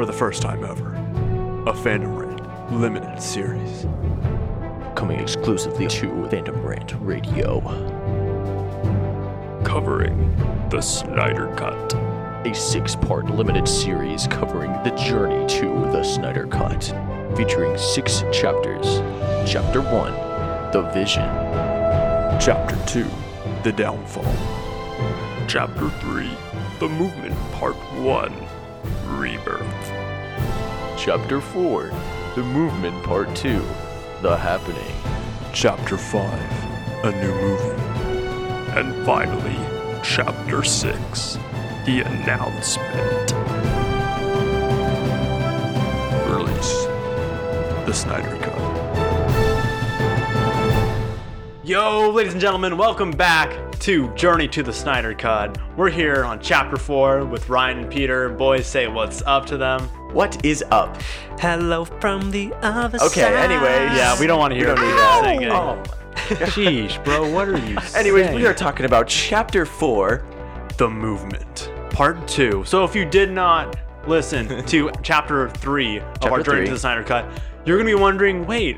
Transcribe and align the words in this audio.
for 0.00 0.06
the 0.06 0.12
first 0.14 0.40
time 0.40 0.64
ever, 0.64 0.94
a 1.68 1.74
Phantom 1.74 2.16
Rant 2.16 2.72
limited 2.72 3.20
series. 3.20 3.84
Coming 4.94 5.20
exclusively 5.20 5.88
to 5.88 6.26
Phantom 6.30 6.58
Rant 6.62 6.94
Radio. 7.00 7.60
Covering 9.62 10.34
the 10.70 10.80
Snyder 10.80 11.54
Cut. 11.54 11.92
A 12.46 12.54
six 12.54 12.96
part 12.96 13.26
limited 13.26 13.68
series 13.68 14.26
covering 14.28 14.72
the 14.84 14.90
journey 14.92 15.46
to 15.58 15.66
the 15.92 16.02
Snyder 16.02 16.46
Cut, 16.46 16.82
featuring 17.36 17.76
six 17.76 18.24
chapters. 18.32 19.02
Chapter 19.46 19.82
1 19.82 20.72
The 20.72 20.90
Vision. 20.94 21.28
Chapter 22.40 22.78
2 22.86 23.06
The 23.64 23.72
Downfall. 23.72 24.24
Chapter 25.46 25.90
3 25.90 26.30
The 26.78 26.88
Movement 26.88 27.36
Part 27.52 27.76
1 28.00 28.32
Rebirth. 28.32 28.49
Chapter 31.10 31.40
4 31.40 31.90
The 32.36 32.42
Movement 32.44 33.02
Part 33.02 33.34
2 33.34 33.60
The 34.22 34.36
Happening. 34.36 34.94
Chapter 35.52 35.96
5 35.96 37.04
A 37.04 37.10
New 37.10 37.34
Movie. 37.34 37.82
And 38.78 39.04
finally, 39.04 39.58
Chapter 40.04 40.62
6 40.62 41.38
The 41.84 42.02
Announcement. 42.02 43.32
Release 46.30 46.84
The 47.86 47.92
Snyder 47.92 48.36
Cut. 48.36 48.60
Yo, 51.64 52.10
ladies 52.10 52.34
and 52.34 52.40
gentlemen, 52.40 52.76
welcome 52.76 53.10
back 53.10 53.72
to 53.80 54.14
Journey 54.14 54.46
to 54.46 54.62
the 54.62 54.72
Snyder 54.72 55.14
Cut. 55.14 55.58
We're 55.76 55.90
here 55.90 56.24
on 56.24 56.40
Chapter 56.40 56.76
4 56.76 57.24
with 57.24 57.48
Ryan 57.48 57.80
and 57.80 57.90
Peter. 57.90 58.28
Boys, 58.28 58.64
say 58.64 58.86
what's 58.86 59.22
up 59.22 59.44
to 59.46 59.56
them. 59.56 59.90
What 60.12 60.44
is 60.44 60.64
up? 60.72 60.96
Hello 61.38 61.84
from 61.84 62.30
the 62.32 62.52
other 62.62 62.98
Okay, 62.98 63.20
side. 63.20 63.32
Okay, 63.32 63.42
anyways. 63.54 63.96
Yeah, 63.96 64.18
we 64.18 64.26
don't 64.26 64.38
want 64.40 64.52
to 64.52 64.56
hear 64.58 64.74
don't 64.74 64.78
it. 64.78 64.82
need 64.82 64.96
that. 64.96 65.24
Sing. 65.24 65.48
Oh. 65.50 65.82
Sheesh, 66.50 67.04
bro, 67.04 67.30
what 67.32 67.48
are 67.48 67.56
you 67.58 67.78
saying? 67.80 67.94
Anyways, 68.06 68.24
saying? 68.26 68.36
we 68.36 68.46
are 68.46 68.52
talking 68.54 68.86
about 68.86 69.06
Chapter 69.06 69.64
4 69.64 70.24
The 70.76 70.88
Movement, 70.88 71.72
Part 71.90 72.26
2. 72.26 72.64
So 72.66 72.84
if 72.84 72.94
you 72.96 73.04
did 73.04 73.30
not 73.30 73.76
listen 74.08 74.64
to 74.66 74.90
Chapter 75.02 75.48
3 75.48 75.98
of 75.98 76.24
our 76.24 76.42
Journey 76.42 76.58
three. 76.58 76.66
to 76.66 76.72
the 76.72 76.78
Snyder 76.78 77.04
Cut, 77.04 77.24
you're 77.64 77.76
going 77.76 77.86
to 77.88 77.96
be 77.96 78.00
wondering, 78.00 78.46
wait, 78.46 78.74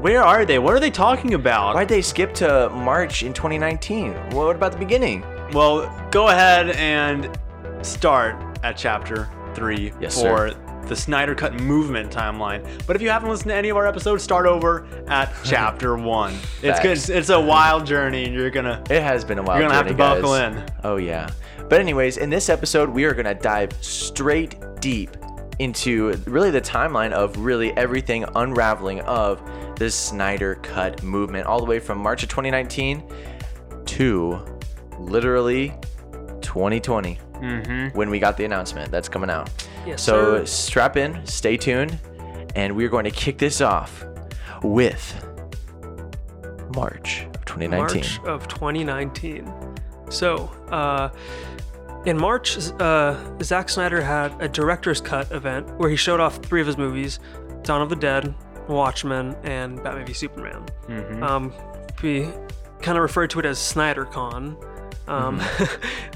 where 0.00 0.22
are 0.22 0.44
they? 0.44 0.58
What 0.60 0.72
are 0.74 0.80
they 0.80 0.90
talking 0.92 1.34
about? 1.34 1.74
Why'd 1.74 1.88
they 1.88 2.00
skip 2.02 2.32
to 2.34 2.70
March 2.70 3.24
in 3.24 3.32
2019? 3.32 4.12
What 4.30 4.54
about 4.54 4.70
the 4.72 4.78
beginning? 4.78 5.24
Well, 5.52 6.08
go 6.12 6.28
ahead 6.28 6.70
and 6.70 7.36
start 7.82 8.36
at 8.62 8.76
chapter 8.76 9.28
three 9.58 9.92
Yes, 10.00 10.20
for 10.20 10.50
the 10.86 10.96
Snyder 10.96 11.34
Cut 11.34 11.54
movement 11.60 12.10
timeline. 12.10 12.64
But 12.86 12.96
if 12.96 13.02
you 13.02 13.10
haven't 13.10 13.28
listened 13.28 13.50
to 13.50 13.54
any 13.54 13.68
of 13.68 13.76
our 13.76 13.86
episodes, 13.86 14.22
start 14.22 14.46
over 14.46 14.86
at 15.08 15.30
chapter 15.44 15.96
one. 15.96 16.34
It's 16.62 16.80
good. 16.80 17.16
It's 17.16 17.28
a 17.28 17.40
wild 17.40 17.84
journey, 17.86 18.24
and 18.24 18.34
you're 18.34 18.50
gonna 18.50 18.82
It 18.88 19.02
has 19.02 19.24
been 19.24 19.38
a 19.38 19.42
while. 19.42 19.58
you're 19.58 19.68
gonna 19.68 19.74
have 19.74 19.88
to 19.88 19.94
buckle 19.94 20.34
in. 20.34 20.64
Oh 20.84 20.96
yeah. 20.96 21.28
But 21.68 21.80
anyways, 21.80 22.16
in 22.16 22.30
this 22.30 22.48
episode, 22.48 22.88
we 22.88 23.04
are 23.04 23.12
gonna 23.12 23.34
dive 23.34 23.72
straight 23.82 24.56
deep 24.80 25.10
into 25.58 26.12
really 26.26 26.50
the 26.52 26.60
timeline 26.60 27.10
of 27.12 27.36
really 27.36 27.76
everything 27.76 28.24
unraveling 28.36 29.00
of 29.00 29.42
the 29.76 29.90
Snyder 29.90 30.54
Cut 30.56 31.02
movement, 31.02 31.46
all 31.46 31.58
the 31.58 31.66
way 31.66 31.80
from 31.80 31.98
March 31.98 32.22
of 32.22 32.28
2019 32.30 33.02
to 33.86 34.38
literally 34.98 35.74
2020 36.40 37.18
when 37.94 38.10
we 38.10 38.18
got 38.18 38.36
the 38.36 38.44
announcement 38.44 38.90
that's 38.90 39.08
coming 39.08 39.30
out. 39.30 39.50
Yes, 39.86 40.02
so 40.02 40.38
sir. 40.38 40.46
strap 40.46 40.96
in, 40.96 41.24
stay 41.26 41.56
tuned, 41.56 41.98
and 42.54 42.74
we're 42.76 42.88
going 42.88 43.04
to 43.04 43.10
kick 43.10 43.38
this 43.38 43.60
off 43.60 44.04
with 44.62 45.24
March 46.74 47.22
of 47.34 47.44
2019. 47.44 47.70
March 48.00 48.20
of 48.26 48.48
2019. 48.48 49.52
So, 50.10 50.50
uh, 50.70 51.10
in 52.06 52.16
March, 52.16 52.56
uh, 52.80 53.16
Zack 53.42 53.68
Snyder 53.68 54.00
had 54.00 54.40
a 54.40 54.48
director's 54.48 55.00
cut 55.00 55.30
event 55.32 55.68
where 55.78 55.90
he 55.90 55.96
showed 55.96 56.20
off 56.20 56.36
three 56.38 56.60
of 56.60 56.66
his 56.66 56.78
movies 56.78 57.18
Dawn 57.62 57.82
of 57.82 57.88
the 57.90 57.96
Dead, 57.96 58.34
Watchmen, 58.68 59.36
and 59.42 59.82
Batman 59.82 60.06
v 60.06 60.12
Superman. 60.12 60.64
Um, 61.22 61.52
we 62.02 62.28
kind 62.80 62.96
of 62.96 63.02
referred 63.02 63.30
to 63.30 63.40
it 63.40 63.44
as 63.44 63.58
SnyderCon. 63.58 64.56
Um, 65.08 65.40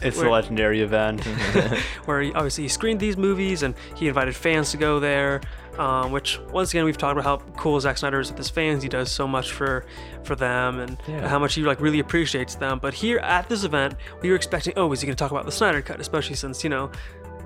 It's 0.02 0.16
where- 0.16 0.26
the 0.26 0.30
legendary 0.30 0.80
event. 0.82 1.24
where 2.06 2.20
he, 2.20 2.32
obviously 2.32 2.64
he 2.64 2.68
screened 2.68 2.98
these 3.00 3.16
movies 3.16 3.62
and 3.62 3.74
he 3.96 4.08
invited 4.08 4.34
fans 4.34 4.70
to 4.72 4.76
go 4.76 5.00
there. 5.00 5.40
Um, 5.78 6.12
which 6.12 6.38
once 6.52 6.70
again 6.70 6.84
we've 6.84 6.98
talked 6.98 7.18
about 7.18 7.24
how 7.24 7.38
cool 7.56 7.80
Zack 7.80 7.96
Snyder 7.96 8.20
is 8.20 8.28
with 8.28 8.36
his 8.36 8.50
fans. 8.50 8.82
He 8.82 8.90
does 8.90 9.10
so 9.10 9.26
much 9.26 9.52
for 9.52 9.86
for 10.22 10.34
them 10.36 10.80
and 10.80 11.00
how 11.26 11.38
much 11.38 11.54
he 11.54 11.62
like 11.62 11.80
really 11.80 12.00
appreciates 12.00 12.56
them. 12.56 12.78
But 12.78 12.92
here 12.92 13.18
at 13.20 13.48
this 13.48 13.64
event, 13.64 13.94
we 14.20 14.28
were 14.28 14.36
expecting, 14.36 14.74
oh, 14.76 14.92
is 14.92 15.00
he 15.00 15.06
going 15.06 15.16
to 15.16 15.18
talk 15.18 15.30
about 15.30 15.46
the 15.46 15.52
Snyder 15.52 15.80
Cut? 15.80 15.98
Especially 15.98 16.36
since 16.36 16.62
you 16.62 16.68
know 16.68 16.90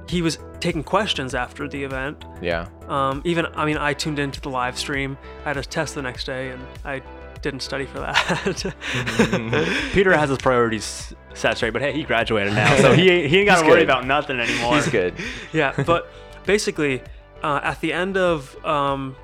he 0.08 0.22
was 0.22 0.38
taking 0.58 0.82
questions 0.82 1.34
after 1.36 1.68
the 1.68 1.84
event. 1.84 2.24
Yeah. 2.42 2.66
Um, 2.88 3.22
even 3.24 3.46
I 3.54 3.64
mean, 3.64 3.76
I 3.76 3.92
tuned 3.92 4.18
into 4.18 4.40
the 4.40 4.50
live 4.50 4.76
stream. 4.76 5.16
I 5.44 5.48
had 5.50 5.56
a 5.56 5.62
test 5.62 5.94
the 5.94 6.02
next 6.02 6.24
day 6.24 6.50
and 6.50 6.66
I 6.84 7.02
didn't 7.42 7.60
study 7.60 7.86
for 7.86 8.00
that. 8.00 8.74
Peter 9.92 10.16
has 10.16 10.30
his 10.30 10.38
priorities 10.38 11.14
set 11.36 11.56
straight, 11.56 11.72
but 11.72 11.82
hey, 11.82 11.92
he 11.92 12.02
graduated 12.02 12.52
now, 12.54 12.74
so 12.76 12.92
he 12.92 13.10
ain't- 13.10 13.30
he 13.30 13.38
ain't 13.38 13.46
got 13.46 13.62
to 13.62 13.68
worry 13.68 13.82
about 13.82 14.06
nothing 14.06 14.40
anymore. 14.40 14.74
He's 14.74 14.88
good. 14.88 15.14
yeah, 15.52 15.72
but 15.86 16.08
basically, 16.44 17.02
uh, 17.42 17.60
at 17.62 17.80
the 17.80 17.92
end 17.92 18.16
of 18.16 18.56
um, 18.64 19.14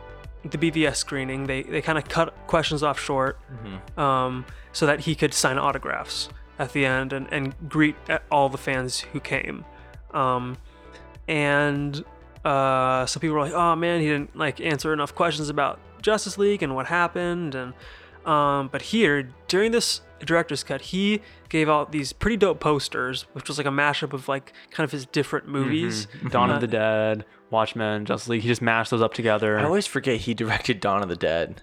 the 0.44 0.58
BVS 0.58 0.96
screening, 0.96 1.46
they, 1.46 1.62
they 1.62 1.80
kind 1.82 1.98
of 1.98 2.04
cut 2.08 2.34
questions 2.46 2.82
off 2.82 3.00
short 3.00 3.38
um, 3.96 4.44
so 4.72 4.86
that 4.86 5.00
he 5.00 5.14
could 5.14 5.32
sign 5.34 5.58
autographs 5.58 6.28
at 6.58 6.72
the 6.72 6.84
end 6.84 7.12
and, 7.12 7.26
and 7.32 7.54
greet 7.68 7.96
all 8.30 8.48
the 8.48 8.58
fans 8.58 9.00
who 9.00 9.20
came. 9.20 9.64
Um, 10.12 10.58
and 11.28 12.04
uh, 12.44 13.06
some 13.06 13.20
people 13.20 13.34
were 13.36 13.42
like, 13.42 13.52
"Oh 13.52 13.76
man, 13.76 14.00
he 14.00 14.06
didn't 14.08 14.36
like 14.36 14.60
answer 14.60 14.92
enough 14.92 15.14
questions 15.14 15.48
about 15.48 15.78
Justice 16.02 16.36
League 16.38 16.62
and 16.62 16.74
what 16.74 16.86
happened." 16.86 17.54
And 17.54 17.72
um, 18.26 18.68
but 18.68 18.82
here 18.82 19.28
during 19.48 19.72
this 19.72 20.00
director's 20.24 20.62
cut, 20.64 20.80
he 20.80 21.20
gave 21.48 21.68
out 21.68 21.92
these 21.92 22.12
pretty 22.12 22.36
dope 22.36 22.60
posters, 22.60 23.26
which 23.32 23.48
was 23.48 23.58
like 23.58 23.66
a 23.66 23.70
mashup 23.70 24.12
of 24.12 24.28
like 24.28 24.52
kind 24.70 24.84
of 24.84 24.92
his 24.92 25.06
different 25.06 25.48
movies. 25.48 26.06
Dawn 26.30 26.50
Uh, 26.50 26.54
of 26.54 26.60
the 26.60 26.66
Dead, 26.66 27.24
Watchmen, 27.50 28.04
Justice 28.04 28.28
League. 28.28 28.42
He 28.42 28.48
just 28.48 28.62
mashed 28.62 28.90
those 28.90 29.02
up 29.02 29.14
together. 29.14 29.58
I 29.58 29.64
always 29.64 29.86
forget 29.86 30.20
he 30.20 30.34
directed 30.34 30.80
Dawn 30.80 31.02
of 31.02 31.08
the 31.08 31.16
Dead. 31.16 31.62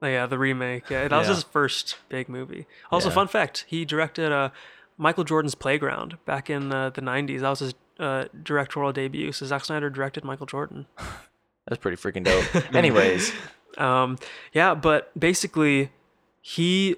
Oh, 0.00 0.06
yeah, 0.06 0.26
the 0.26 0.38
remake. 0.38 0.88
Yeah, 0.90 1.08
that 1.08 1.18
was 1.18 1.26
his 1.28 1.42
first 1.42 1.96
big 2.08 2.28
movie. 2.28 2.66
Also, 2.92 3.08
Yeah. 3.08 3.14
fun 3.16 3.28
fact: 3.28 3.64
he 3.68 3.84
directed 3.84 4.30
uh, 4.32 4.50
Michael 4.96 5.24
Jordan's 5.24 5.54
Playground 5.56 6.18
back 6.24 6.48
in 6.48 6.72
uh, 6.72 6.90
the 6.90 7.00
'90s. 7.02 7.40
That 7.40 7.50
was 7.50 7.58
his 7.58 7.74
uh, 7.98 8.26
directorial 8.42 8.92
debut. 8.92 9.32
So 9.32 9.44
Zack 9.46 9.64
Snyder 9.64 9.90
directed 9.90 10.24
Michael 10.24 10.46
Jordan. 10.46 10.86
That's 11.66 11.80
pretty 11.80 11.96
freaking 11.96 12.24
dope. 12.24 12.74
Anyways, 12.74 13.32
Um, 13.76 14.18
yeah, 14.54 14.74
but 14.74 15.10
basically, 15.18 15.90
he 16.40 16.96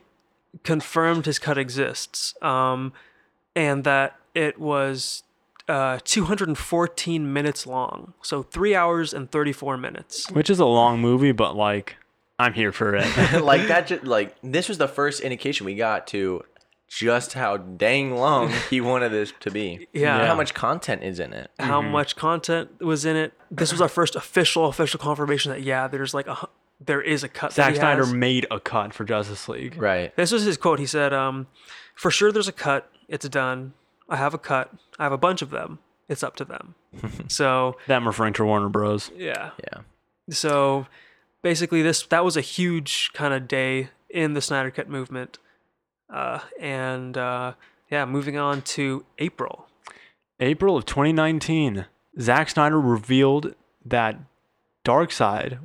confirmed 0.64 1.26
his 1.26 1.38
cut 1.38 1.58
exists, 1.58 2.34
um, 2.42 2.92
and 3.54 3.84
that 3.84 4.16
it 4.34 4.58
was 4.58 5.22
uh, 5.68 5.98
214 6.04 7.32
minutes 7.32 7.66
long. 7.66 8.14
So 8.22 8.42
three 8.42 8.74
hours 8.74 9.14
and 9.14 9.30
34 9.30 9.76
minutes. 9.76 10.30
which 10.30 10.50
is 10.50 10.58
a 10.58 10.66
long 10.66 11.00
movie, 11.00 11.32
but 11.32 11.56
like 11.56 11.96
I'm 12.38 12.54
here 12.54 12.72
for 12.72 12.96
it. 12.96 13.04
like 13.42 13.68
that, 13.68 13.86
just, 13.86 14.04
like 14.04 14.34
this 14.42 14.68
was 14.68 14.78
the 14.78 14.88
first 14.88 15.20
indication 15.20 15.66
we 15.66 15.74
got 15.74 16.06
to 16.08 16.42
just 16.88 17.34
how 17.34 17.56
dang 17.56 18.16
long 18.16 18.52
he 18.70 18.80
wanted 18.80 19.10
this 19.10 19.32
to 19.40 19.50
be. 19.50 19.86
Yeah. 19.92 20.18
And 20.18 20.26
how 20.26 20.34
much 20.34 20.54
content 20.54 21.04
is 21.04 21.20
in 21.20 21.32
it. 21.32 21.50
how 21.60 21.80
much 21.80 22.16
content 22.16 22.80
was 22.80 23.04
in 23.04 23.16
it. 23.16 23.32
This 23.50 23.70
was 23.70 23.80
our 23.80 23.88
first 23.88 24.16
official 24.16 24.66
official 24.66 24.98
confirmation 24.98 25.52
that 25.52 25.62
yeah, 25.62 25.86
there's 25.86 26.14
like 26.14 26.26
a 26.26 26.34
hu- 26.34 26.48
there 26.80 27.00
is 27.02 27.22
a 27.22 27.28
cut. 27.28 27.50
that 27.50 27.54
Zack 27.56 27.72
he 27.74 27.78
Snyder 27.78 28.04
has. 28.04 28.12
made 28.14 28.46
a 28.50 28.58
cut 28.60 28.94
for 28.94 29.04
Justice 29.04 29.48
League. 29.48 29.76
Right. 29.80 30.14
This 30.16 30.32
was 30.32 30.44
his 30.44 30.56
quote. 30.56 30.78
He 30.78 30.86
said, 30.86 31.12
um, 31.12 31.46
"For 31.94 32.10
sure, 32.10 32.32
there's 32.32 32.48
a 32.48 32.52
cut. 32.52 32.90
It's 33.08 33.28
done. 33.28 33.74
I 34.08 34.16
have 34.16 34.34
a 34.34 34.38
cut. 34.38 34.72
I 34.98 35.02
have 35.04 35.12
a 35.12 35.18
bunch 35.18 35.42
of 35.42 35.50
them. 35.50 35.78
It's 36.08 36.22
up 36.22 36.36
to 36.36 36.44
them." 36.44 36.74
so 37.28 37.76
Them 37.86 38.06
referring 38.06 38.32
to 38.34 38.44
Warner 38.44 38.68
Bros. 38.68 39.10
yeah. 39.16 39.50
Yeah. 39.62 39.80
So 40.30 40.86
basically, 41.42 41.82
this 41.82 42.02
that 42.06 42.24
was 42.24 42.36
a 42.36 42.40
huge 42.40 43.10
kind 43.12 43.34
of 43.34 43.46
day 43.48 43.90
in 44.08 44.34
the 44.34 44.40
Snyder 44.40 44.70
Cut 44.70 44.88
movement. 44.88 45.38
Uh, 46.12 46.40
and 46.60 47.16
uh, 47.16 47.52
yeah, 47.90 48.04
moving 48.04 48.36
on 48.36 48.62
to 48.62 49.04
April. 49.18 49.66
April 50.40 50.76
of 50.76 50.86
2019, 50.86 51.84
Zack 52.18 52.48
Snyder 52.50 52.80
revealed 52.80 53.54
that 53.84 54.16
Darkseid 54.84 55.58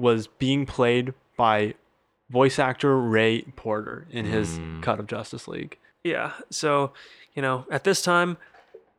was 0.00 0.26
being 0.26 0.66
played 0.66 1.14
by 1.36 1.74
voice 2.30 2.58
actor 2.58 2.98
Ray 2.98 3.42
Porter 3.56 4.06
in 4.10 4.24
his 4.24 4.58
cut 4.82 4.98
of 5.00 5.06
Justice 5.06 5.46
League. 5.46 5.78
Yeah. 6.04 6.32
So, 6.48 6.92
you 7.34 7.42
know, 7.42 7.66
at 7.70 7.84
this 7.84 8.02
time, 8.02 8.38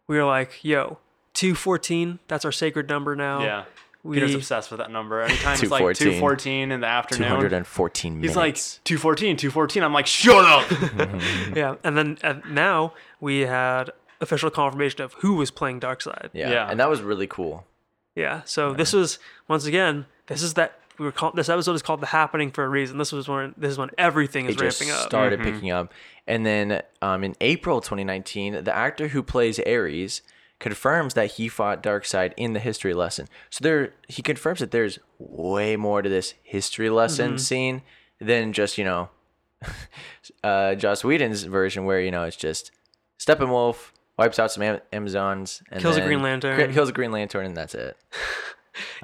we 0.07 0.17
were 0.17 0.25
like, 0.25 0.63
yo, 0.63 0.99
214. 1.33 2.19
That's 2.27 2.45
our 2.45 2.51
sacred 2.51 2.89
number 2.89 3.15
now. 3.15 3.41
Yeah. 3.41 3.63
We, 4.03 4.15
Peter's 4.15 4.33
obsessed 4.33 4.71
with 4.71 4.79
that 4.79 4.89
number. 4.89 5.21
Anytime 5.21 5.53
it's 5.53 5.69
like 5.69 5.95
214. 5.95 6.07
214 6.07 6.71
in 6.71 6.81
the 6.81 6.87
afternoon, 6.87 7.29
214 7.29 8.13
minutes. 8.15 8.31
he's 8.31 8.35
like 8.35 8.55
214, 8.83 9.37
214. 9.37 9.83
I'm 9.83 9.93
like, 9.93 10.07
shut 10.07 10.43
up. 10.43 10.71
yeah, 11.55 11.75
and 11.83 11.95
then 11.95 12.17
uh, 12.23 12.39
now 12.49 12.93
we 13.19 13.41
had 13.41 13.91
official 14.19 14.49
confirmation 14.49 15.01
of 15.01 15.13
who 15.15 15.35
was 15.35 15.51
playing 15.51 15.79
Darkseid. 15.79 16.29
yeah. 16.33 16.49
yeah. 16.49 16.67
and 16.69 16.79
that 16.79 16.89
was 16.89 17.01
really 17.01 17.27
cool. 17.27 17.65
Yeah. 18.15 18.41
So 18.45 18.73
this 18.73 18.91
was 18.91 19.19
once 19.47 19.65
again, 19.65 20.07
this 20.25 20.41
is 20.41 20.55
that 20.55 20.80
we 21.01 21.05
were 21.07 21.11
called. 21.11 21.35
This 21.35 21.49
episode 21.49 21.73
is 21.73 21.81
called 21.81 21.99
"The 22.01 22.05
Happening" 22.07 22.51
for 22.51 22.63
a 22.63 22.69
reason. 22.69 22.97
This 22.97 23.11
was 23.11 23.27
when 23.27 23.53
this 23.57 23.71
is 23.71 23.77
when 23.77 23.89
everything 23.97 24.45
is 24.45 24.55
It 24.55 24.59
just 24.59 24.79
ramping 24.79 24.95
up. 24.95 25.07
started 25.07 25.39
Mm-hmm. 25.39 25.51
picking 25.51 25.71
up, 25.71 25.93
and 26.27 26.45
then 26.45 26.81
um, 27.01 27.23
in 27.23 27.35
April 27.41 27.81
2019, 27.81 28.63
the 28.63 28.75
actor 28.75 29.09
who 29.09 29.23
plays 29.23 29.59
Ares 29.59 30.21
confirms 30.59 31.15
that 31.15 31.31
he 31.31 31.47
fought 31.49 31.81
Darkseid 31.81 32.33
in 32.37 32.53
the 32.53 32.59
history 32.59 32.93
lesson. 32.93 33.27
So 33.49 33.63
there, 33.63 33.93
he 34.07 34.21
confirms 34.21 34.59
that 34.59 34.69
there's 34.69 34.99
way 35.17 35.75
more 35.75 36.03
to 36.03 36.09
this 36.09 36.35
history 36.43 36.89
lesson 36.91 37.29
Mm-hmm. 37.31 37.37
scene 37.37 37.81
than 38.19 38.53
just 38.53 38.77
you 38.77 38.83
know, 38.85 39.09
uh, 40.43 40.75
Joss 40.75 41.03
Whedon's 41.03 41.43
version 41.43 41.85
where 41.85 41.99
you 41.99 42.11
know 42.11 42.23
it's 42.23 42.35
just 42.37 42.71
Steppenwolf 43.19 43.91
wipes 44.17 44.37
out 44.39 44.51
some 44.51 44.61
Am- 44.63 44.81
Amazons 44.93 45.63
and 45.71 45.81
Kills 45.81 45.97
a 45.97 46.01
Green 46.01 46.21
Lantern. 46.21 46.55
cri- 46.55 46.73
kills 46.73 46.89
a 46.89 46.93
Green 46.93 47.11
Lantern, 47.11 47.45
and 47.45 47.57
that's 47.57 47.73
it. 47.73 47.97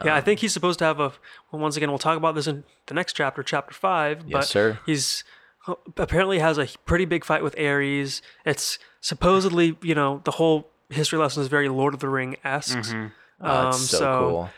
yeah, 0.03 0.11
Um, 0.13 0.17
I 0.17 0.21
think 0.21 0.39
he's 0.39 0.53
supposed 0.53 0.79
to 0.79 0.85
have 0.85 0.99
a. 0.99 1.11
Well, 1.51 1.61
once 1.61 1.75
again, 1.77 1.89
we'll 1.89 1.97
talk 1.99 2.17
about 2.17 2.35
this 2.35 2.47
in 2.47 2.63
the 2.87 2.93
next 2.93 3.13
chapter, 3.13 3.43
chapter 3.43 3.73
five. 3.73 4.29
but 4.29 4.45
sir. 4.45 4.79
He's 4.85 5.23
apparently 5.97 6.39
has 6.39 6.57
a 6.57 6.67
pretty 6.85 7.05
big 7.05 7.25
fight 7.25 7.43
with 7.43 7.57
Ares. 7.59 8.21
It's 8.45 8.79
supposedly, 9.01 9.77
you 9.81 9.95
know, 9.95 10.21
the 10.23 10.31
whole 10.31 10.69
history 10.89 11.19
lesson 11.19 11.41
is 11.41 11.49
very 11.49 11.67
Lord 11.67 11.93
of 11.93 11.99
the 11.99 12.07
Ring 12.09 12.37
esque. 12.43 12.93
Oh, 13.41 13.67
Um, 13.67 13.73
so, 13.73 13.97
so, 13.97 14.19
cool. 14.19 14.49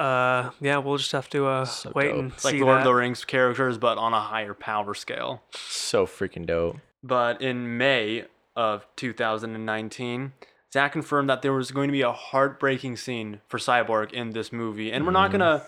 Uh, 0.00 0.50
yeah, 0.60 0.78
we'll 0.78 0.96
just 0.96 1.12
have 1.12 1.28
to 1.30 1.46
uh, 1.46 1.66
wait 1.94 2.08
dope. 2.08 2.18
and 2.18 2.32
It's 2.32 2.44
like 2.44 2.52
see 2.52 2.60
Lord 2.62 2.76
that. 2.76 2.78
of 2.80 2.84
the 2.84 2.94
Rings 2.94 3.24
characters, 3.24 3.76
but 3.78 3.98
on 3.98 4.12
a 4.14 4.20
higher 4.20 4.54
power 4.54 4.94
scale. 4.94 5.42
So 5.52 6.06
freaking 6.06 6.46
dope. 6.46 6.78
But 7.02 7.42
in 7.42 7.76
May 7.76 8.24
of 8.56 8.86
2019, 8.96 10.32
Zack 10.74 10.90
confirmed 10.90 11.30
that 11.30 11.42
there 11.42 11.52
was 11.52 11.70
going 11.70 11.86
to 11.86 11.92
be 11.92 12.02
a 12.02 12.10
heartbreaking 12.10 12.96
scene 12.96 13.40
for 13.46 13.58
Cyborg 13.58 14.12
in 14.12 14.30
this 14.30 14.52
movie. 14.52 14.90
And 14.90 15.06
we're 15.06 15.12
not 15.12 15.30
mm-hmm. 15.30 15.38
going 15.38 15.60
to 15.60 15.66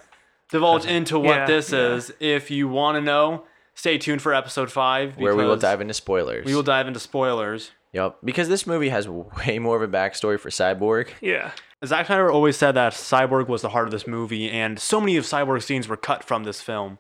divulge 0.51 0.85
into 0.85 1.17
what 1.17 1.37
Yeah, 1.37 1.47
this 1.47 1.71
yeah. 1.71 1.95
is. 1.95 2.13
If 2.19 2.51
you 2.51 2.67
want 2.67 2.97
to 2.97 3.01
know, 3.01 3.45
stay 3.75 3.99
tuned 3.99 4.21
for 4.21 4.35
episode 4.35 4.69
five. 4.73 5.17
Where 5.17 5.37
we 5.37 5.45
will 5.45 5.51
because 5.51 5.63
dive 5.63 5.81
into 5.81 5.95
spoilers. 5.95 6.45
We 6.45 6.57
will 6.57 6.65
dive 6.65 6.89
into 6.89 6.99
spoilers. 6.99 7.71
Yep, 7.93 8.19
because 8.25 8.49
this 8.49 8.67
movie 8.67 8.89
has 8.89 9.09
way 9.09 9.61
more 9.61 9.81
of 9.81 9.83
a 9.83 9.97
backstory 9.97 10.41
for 10.41 10.51
Cyborg. 10.51 11.11
Yeah. 11.21 11.53
Zack 11.85 12.07
Snyder 12.07 12.29
always 12.29 12.57
said 12.57 12.73
that 12.73 12.93
Cyborg 12.93 13.47
was 13.47 13.63
the 13.63 13.69
heart 13.69 13.87
of 13.87 13.93
this 13.93 14.09
movie, 14.09 14.51
and 14.51 14.77
so 14.81 14.99
many 15.01 15.17
of 15.17 15.25
Cyborg's 15.25 15.67
scenes 15.67 15.87
were 15.87 15.97
cut 15.97 16.25
from 16.25 16.43
this 16.43 16.61
film. 16.61 16.99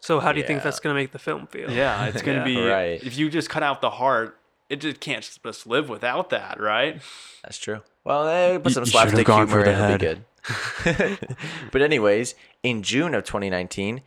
So 0.00 0.20
how 0.20 0.32
do 0.32 0.38
you 0.40 0.46
think 0.46 0.58
Yeah. 0.58 0.64
that's 0.64 0.78
gonna 0.78 0.94
make 0.94 1.12
the 1.12 1.18
film 1.18 1.46
feel? 1.46 1.70
Yeah, 1.70 2.04
it's 2.04 2.20
going 2.20 2.36
to 2.44 2.50
Yeah. 2.50 2.60
be. 2.60 2.68
Right. 2.68 3.02
If 3.02 3.16
you 3.16 3.30
just 3.30 3.48
cut 3.48 3.62
out 3.62 3.80
the 3.80 3.90
heart, 3.90 4.38
it 4.68 4.76
just 4.76 5.00
can't 5.00 5.22
just 5.42 5.66
live 5.66 5.88
without 5.88 6.30
that, 6.30 6.60
right? 6.60 7.00
That's 7.42 7.58
true. 7.58 7.80
Well, 8.04 8.26
eh, 8.28 8.58
put 8.58 8.72
some 8.72 8.82
you 8.82 8.86
should've 8.86 8.92
slapstick 8.92 9.26
gone 9.26 9.46
humor 9.46 9.64
for 9.64 9.70
in, 9.70 9.78
the 9.78 9.84
it'll 9.94 9.98
be 9.98 11.18
good. 11.18 11.18
but 11.72 11.82
anyways, 11.82 12.34
in 12.62 12.82
June 12.82 13.14
of 13.14 13.24
2019, 13.24 14.02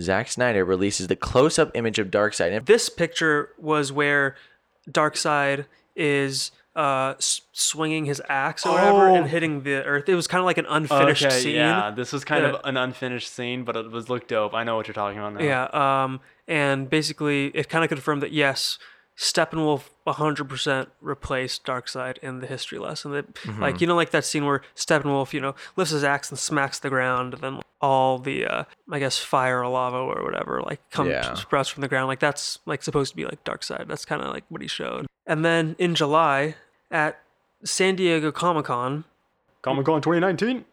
Zack 0.00 0.28
Snyder 0.28 0.64
releases 0.64 1.08
the 1.08 1.16
close-up 1.16 1.70
image 1.74 1.98
of 1.98 2.08
Darkseid. 2.10 2.56
And 2.56 2.66
This 2.66 2.88
picture 2.88 3.50
was 3.58 3.92
where 3.92 4.36
Darkseid 4.90 5.66
is 5.94 6.50
uh, 6.74 7.14
swinging 7.18 8.06
his 8.06 8.22
axe 8.28 8.64
or 8.64 8.72
whatever 8.72 9.10
Oh. 9.10 9.14
and 9.14 9.26
hitting 9.28 9.62
the 9.62 9.84
earth. 9.84 10.08
It 10.08 10.14
was 10.14 10.26
kind 10.26 10.38
of 10.40 10.46
like 10.46 10.56
an 10.56 10.64
unfinished 10.68 11.24
okay, 11.26 11.40
scene. 11.40 11.54
yeah, 11.56 11.90
this 11.90 12.12
was 12.12 12.24
kind 12.24 12.44
that- 12.44 12.54
of 12.54 12.60
an 12.64 12.76
unfinished 12.78 13.30
scene, 13.30 13.64
but 13.64 13.76
it 13.76 13.90
was 13.90 14.08
looked 14.08 14.28
dope. 14.28 14.54
I 14.54 14.64
know 14.64 14.76
what 14.76 14.86
you're 14.88 14.94
talking 14.94 15.18
about 15.18 15.34
now. 15.34 15.44
Yeah, 15.44 16.04
um, 16.04 16.20
and 16.48 16.88
basically 16.88 17.48
it 17.48 17.68
kind 17.68 17.84
of 17.84 17.88
confirmed 17.90 18.22
that 18.22 18.32
yes, 18.32 18.78
Steppenwolf 19.16 19.82
100% 20.06 20.86
replaced 21.00 21.64
Darkseid 21.64 22.18
in 22.18 22.40
the 22.40 22.46
history 22.46 22.78
lesson. 22.78 23.12
That, 23.12 23.32
Mm-hmm. 23.34 23.60
Like 23.62 23.80
you 23.80 23.86
know, 23.86 23.94
like 23.96 24.10
that 24.10 24.24
scene 24.24 24.44
where 24.46 24.62
Steppenwolf, 24.76 25.32
you 25.32 25.40
know, 25.40 25.54
lifts 25.76 25.92
his 25.92 26.04
axe 26.04 26.30
and 26.30 26.38
smacks 26.38 26.78
the 26.78 26.88
ground, 26.88 27.34
and 27.34 27.42
then 27.42 27.60
all 27.80 28.18
the, 28.18 28.46
uh, 28.46 28.64
I 28.90 28.98
guess, 28.98 29.18
fire 29.18 29.62
or 29.62 29.68
lava 29.68 29.96
or 29.98 30.22
whatever, 30.24 30.62
like 30.62 30.80
comes 30.90 31.10
Yeah. 31.10 31.34
sprouts 31.34 31.68
from 31.68 31.80
the 31.82 31.88
ground. 31.88 32.08
Like 32.08 32.20
that's 32.20 32.58
like 32.66 32.82
supposed 32.82 33.10
to 33.10 33.16
be 33.16 33.24
like 33.24 33.42
Darkseid. 33.44 33.86
That's 33.88 34.04
kind 34.04 34.22
of 34.22 34.28
like 34.32 34.44
what 34.48 34.62
he 34.62 34.68
showed. 34.68 35.06
And 35.26 35.44
then 35.44 35.76
in 35.78 35.94
July 35.94 36.54
at 36.90 37.20
San 37.64 37.96
Diego 37.96 38.30
Comic 38.32 38.66
Con, 38.66 39.04
Comic 39.62 39.86
Con 39.86 40.00
2019. 40.00 40.64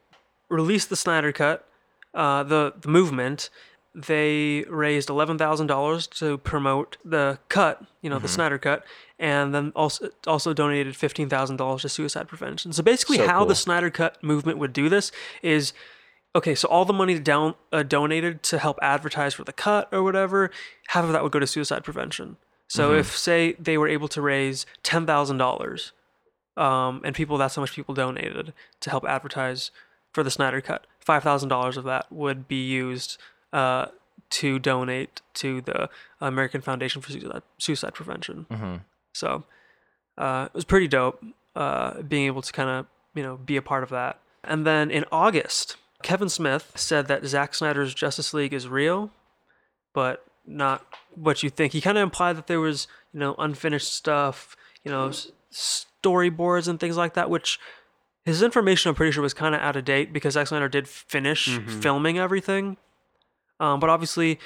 released 0.50 0.89
the 0.89 0.95
Snyder 0.95 1.31
Cut, 1.31 1.68
uh, 2.13 2.44
the 2.44 2.74
the 2.80 2.88
movement. 2.89 3.50
They 3.95 4.65
raised 4.69 5.09
eleven 5.09 5.38
thousand 5.38 5.68
dollars 5.68 6.06
to 6.07 6.38
promote 6.38 6.97
the 7.03 7.39
cut, 7.50 7.81
you 8.01 8.09
know, 8.09 8.18
Mm-hmm. 8.18 8.24
the 8.24 8.30
Snyder 8.30 8.57
Cut, 8.59 8.86
and 9.18 9.53
then 9.53 9.71
also 9.75 10.09
also 10.27 10.53
donated 10.53 10.95
fifteen 10.95 11.27
thousand 11.27 11.57
dollars 11.57 11.81
to 11.81 11.89
suicide 11.89 12.27
prevention. 12.27 12.71
So 12.71 12.83
basically, 12.83 13.18
So 13.18 13.27
how 13.27 13.39
cool. 13.39 13.47
the 13.47 13.56
Snyder 13.56 13.89
Cut 13.89 14.24
movement 14.24 14.57
would 14.59 14.74
do 14.74 14.89
this 14.89 15.12
is. 15.41 15.74
Okay, 16.36 16.53
so 16.53 16.68
all 16.68 16.86
the 16.86 16.94
money 16.94 17.18
down 17.18 17.56
uh, 17.74 17.81
donated 17.81 18.44
to 18.44 18.59
help 18.59 18.77
advertise 18.83 19.33
for 19.33 19.44
the 19.44 19.51
cut 19.51 19.89
or 19.91 20.03
whatever, 20.03 20.51
half 20.89 21.03
of 21.03 21.12
that 21.12 21.24
would 21.24 21.31
go 21.31 21.39
to 21.39 21.47
suicide 21.47 21.83
prevention. 21.83 22.38
So 22.68 22.91
Mm-hmm. 22.91 23.00
if 23.00 23.18
say 23.18 23.53
they 23.53 23.80
were 23.80 23.88
able 23.88 24.07
to 24.09 24.21
raise 24.21 24.68
ten 24.83 25.07
thousand 25.07 25.38
dollars, 25.39 25.91
um, 26.56 27.01
and 27.03 27.15
people 27.15 27.38
that's 27.39 27.56
how 27.56 27.63
much 27.63 27.74
people 27.74 27.95
donated 27.95 28.53
to 28.81 28.89
help 28.91 29.06
advertise 29.06 29.71
for 30.13 30.21
the 30.24 30.30
Snyder 30.30 30.62
Cut. 30.62 30.86
Five 31.00 31.24
thousand 31.24 31.50
dollars 31.50 31.77
of 31.77 31.83
that 31.86 32.12
would 32.12 32.47
be 32.47 32.63
used 32.63 33.18
uh, 33.54 33.88
to 34.31 34.60
donate 34.60 35.22
to 35.36 35.62
the 35.62 35.90
American 36.22 36.62
Foundation 36.62 37.01
for 37.01 37.12
Suicide, 37.12 37.42
Suicide 37.57 37.94
Prevention. 37.94 38.46
Mm-hmm. 38.50 38.75
So 39.13 39.44
uh, 40.18 40.48
it 40.48 40.56
was 40.56 40.66
pretty 40.66 40.88
dope 40.88 41.24
uh, 41.56 42.01
being 42.01 42.25
able 42.25 42.42
to 42.42 42.51
kind 42.51 42.69
of 42.69 42.86
you 43.16 43.24
know 43.24 43.38
be 43.38 43.57
a 43.57 43.62
part 43.62 43.84
of 43.84 43.90
that. 43.90 44.19
And 44.44 44.66
then 44.66 44.90
in 44.92 45.06
August, 45.12 45.75
Kevin 46.04 46.30
Smith 46.30 46.72
said 46.75 47.07
that 47.07 47.25
Zack 47.25 47.54
Snyder's 47.54 47.94
Justice 47.94 48.34
League 48.34 48.54
is 48.54 48.68
real, 48.68 49.12
but 49.94 50.24
not 50.46 50.86
what 51.16 51.44
you 51.44 51.50
think. 51.50 51.74
He 51.74 51.81
kind 51.81 51.98
of 51.98 52.04
implied 52.04 52.38
that 52.38 52.48
there 52.48 52.60
was 52.60 52.88
you 53.13 53.19
know 53.19 53.36
unfinished 53.38 53.92
stuff, 53.92 54.56
you 54.84 54.92
know 54.92 55.10
s- 55.10 55.31
storyboards 55.51 56.68
and 56.68 56.80
things 56.80 56.98
like 56.98 57.16
that, 57.16 57.30
which 57.30 57.60
his 58.25 58.42
information 58.44 58.90
I'm 58.90 58.96
pretty 58.96 59.12
sure 59.12 59.24
was 59.24 59.34
kind 59.34 59.56
of 59.56 59.62
out 59.62 59.75
of 59.75 59.86
date 59.86 60.13
because 60.13 60.34
Zack 60.36 60.48
Snyder 60.48 60.70
did 60.70 60.88
finish 60.88 61.58
filming 61.82 62.20
everything. 62.20 62.77
Um, 63.60 63.80
but 63.80 63.89
obviously, 63.89 64.39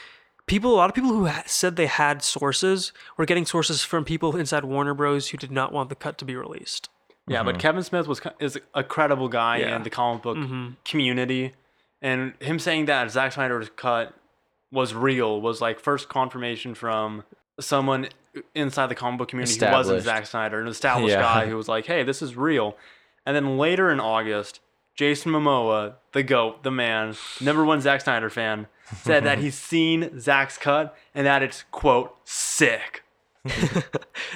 people, 0.48 0.72
a 0.74 0.78
lot 0.78 0.90
of 0.90 0.96
people 0.96 1.12
who 1.12 1.28
ha- 1.28 1.44
said 1.46 1.76
they 1.76 1.86
had 1.88 2.22
sources 2.24 2.92
were 3.18 3.26
getting 3.26 3.46
sources 3.46 3.84
from 3.84 4.04
people 4.06 4.36
inside 4.36 4.66
Warner 4.66 4.94
Bros. 4.94 5.30
who 5.30 5.38
did 5.38 5.52
not 5.52 5.72
want 5.72 5.90
the 5.90 5.96
cut 5.96 6.18
to 6.20 6.26
be 6.26 6.36
released. 6.36 6.90
Yeah, 7.28 7.44
but 7.44 7.58
Kevin 7.60 7.84
Smith 7.84 8.08
was 8.08 8.20
is 8.40 8.60
a 8.74 8.84
credible 8.84 9.30
guy 9.30 9.58
Yeah. 9.58 9.76
in 9.78 9.84
the 9.84 9.90
comic 9.90 10.24
book 10.24 10.38
community, 10.84 11.54
and 12.02 12.34
him 12.40 12.60
saying 12.60 12.86
that 12.88 13.12
Zack 13.12 13.32
Snyder's 13.32 13.70
cut 13.78 14.14
was 14.72 14.94
real 14.94 15.40
was 15.40 15.62
like 15.62 15.80
first 15.80 16.10
confirmation 16.10 16.74
from 16.76 17.24
someone 17.60 18.10
inside 18.56 18.88
the 18.88 18.96
comic 18.96 19.20
book 19.20 19.30
community 19.30 19.54
who 19.66 19.72
wasn't 19.72 20.00
Established. 20.00 20.06
Zack 20.06 20.26
Snyder, 20.32 20.60
an 20.62 20.68
established 20.68 21.14
Yeah. 21.14 21.22
guy 21.22 21.46
who 21.48 21.56
was 21.56 21.70
like, 21.70 21.86
"Hey, 21.86 22.04
this 22.04 22.22
is 22.22 22.36
real." 22.36 22.76
And 23.26 23.34
then 23.36 23.58
later 23.58 23.90
in 23.90 24.02
August, 24.02 24.60
Jason 24.96 25.32
Momoa, 25.32 25.96
the 26.12 26.24
goat, 26.24 26.64
the 26.64 26.72
man, 26.72 27.16
number 27.42 27.66
one 27.66 27.82
Zack 27.82 28.02
Snyder 28.02 28.30
fan, 28.30 28.68
said 29.02 29.24
that 29.24 29.40
he's 29.40 29.58
seen 29.58 30.20
Zack's 30.20 30.58
cut 30.58 30.96
and 31.16 31.26
that 31.26 31.42
it's 31.42 31.64
quote 31.72 32.16
sick. 32.26 33.04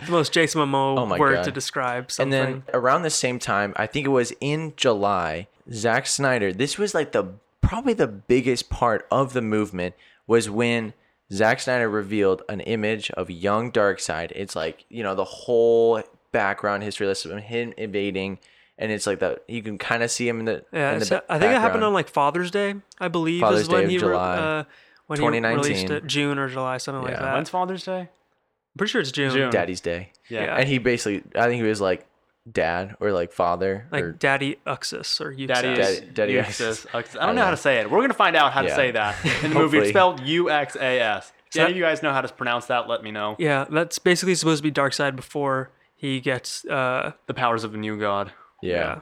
The 0.05 0.11
most 0.11 0.31
Jason 0.31 0.61
Momoa 0.61 0.99
Oh 0.99 1.05
my 1.05 1.17
word 1.17 1.35
God. 1.37 1.43
to 1.45 1.51
describe 1.51 2.11
something. 2.11 2.33
And 2.33 2.45
something. 2.47 2.63
then 2.67 2.75
around 2.75 3.01
the 3.01 3.09
same 3.09 3.39
time, 3.39 3.73
I 3.75 3.87
think 3.87 4.05
it 4.05 4.09
was 4.09 4.31
in 4.39 4.73
July, 4.75 5.47
Zack 5.71 6.07
Snyder, 6.07 6.53
this 6.53 6.77
was 6.77 6.93
like 6.93 7.11
the 7.13 7.33
probably 7.61 7.93
the 7.93 8.07
biggest 8.07 8.69
part 8.69 9.07
of 9.11 9.33
the 9.33 9.41
movement 9.41 9.95
was 10.27 10.49
when 10.49 10.93
Zack 11.31 11.59
Snyder 11.59 11.89
revealed 11.89 12.43
an 12.47 12.61
image 12.61 13.09
of 13.11 13.29
young 13.29 13.71
Darkseid. 13.71 14.31
It's 14.35 14.55
like, 14.55 14.85
you 14.89 15.03
know, 15.03 15.15
the 15.15 15.25
whole 15.25 16.01
background 16.31 16.83
history 16.83 17.07
list 17.07 17.25
of 17.25 17.37
him 17.37 17.73
invading 17.77 18.39
and 18.77 18.91
it's 18.91 19.07
like 19.07 19.19
that 19.19 19.43
you 19.47 19.61
can 19.63 19.77
kind 19.77 20.03
of 20.03 20.11
see 20.11 20.27
him 20.27 20.39
in 20.39 20.45
the 20.45 20.63
yeah, 20.71 20.93
in 20.93 20.99
the 20.99 21.05
so 21.05 21.17
ba- 21.17 21.23
I 21.29 21.39
think 21.39 21.51
it 21.53 21.59
happened 21.59 21.83
on 21.83 21.93
like 21.93 22.09
Father's 22.09 22.51
Day, 22.51 22.75
I 22.99 23.07
believe, 23.07 23.41
Father's 23.41 23.61
is 23.61 23.69
when 23.69 23.79
Day 23.81 23.85
of 23.85 23.89
he 23.91 23.97
re- 23.97 24.01
July. 24.01 24.37
uh, 24.37 24.63
when 25.07 25.19
he 25.33 25.39
released 25.39 25.89
it, 25.89 26.05
June 26.05 26.37
or 26.37 26.47
July, 26.49 26.77
something 26.77 27.03
like 27.03 27.17
that. 27.19 27.33
When's 27.33 27.49
Father's 27.49 27.83
Day? 27.85 27.99
I'm 28.01 28.77
pretty 28.77 28.91
sure 28.91 29.01
it's 29.01 29.11
June. 29.11 29.31
June. 29.31 29.51
Daddy's 29.51 29.81
Day. 29.81 30.11
Yeah. 30.29 30.55
And 30.57 30.67
he 30.67 30.77
basically 30.77 31.23
I 31.35 31.47
think 31.47 31.61
he 31.61 31.67
was 31.67 31.81
like 31.81 32.05
dad 32.49 32.95
or 33.01 33.11
like 33.11 33.33
father 33.33 33.87
Like 33.91 34.03
or 34.03 34.11
Daddy 34.13 34.57
Uxus 34.65 35.19
or 35.19 35.33
Uxus. 35.33 35.47
Daddy, 35.47 35.75
Daddy- 35.75 36.07
Daddy 36.13 36.33
Uxas. 36.35 36.85
Uxas. 36.85 36.87
Uxas. 36.91 37.19
I 37.21 37.25
don't 37.25 37.35
know 37.35 37.43
how 37.43 37.51
to 37.51 37.57
say 37.57 37.79
it. 37.79 37.89
We're 37.91 38.01
gonna 38.01 38.13
find 38.13 38.35
out 38.35 38.53
how 38.53 38.61
to 38.61 38.69
say 38.73 38.91
that 38.91 39.15
in 39.43 39.49
the 39.53 39.59
movie. 39.59 39.79
It's 39.79 39.89
spelled 39.89 40.21
U 40.21 40.49
X 40.49 40.75
A 40.75 40.99
S. 40.99 41.31
So 41.49 41.61
Any 41.61 41.71
of 41.71 41.77
you 41.77 41.83
guys 41.83 42.03
know 42.03 42.11
how 42.11 42.21
to 42.21 42.27
pronounce 42.33 42.65
that? 42.67 42.87
Let 42.89 43.03
me 43.03 43.09
know. 43.11 43.35
Yeah, 43.39 43.65
that's 43.69 43.99
basically 43.99 44.35
supposed 44.35 44.61
to 44.61 44.69
be 44.69 44.71
Darkseid 44.71 45.15
before 45.15 45.71
he 45.95 46.19
gets 46.19 46.63
uh 46.65 47.13
The 47.25 47.33
powers 47.33 47.63
of 47.63 47.73
a 47.73 47.77
new 47.77 47.97
god. 47.97 48.31
Yeah. 48.61 48.99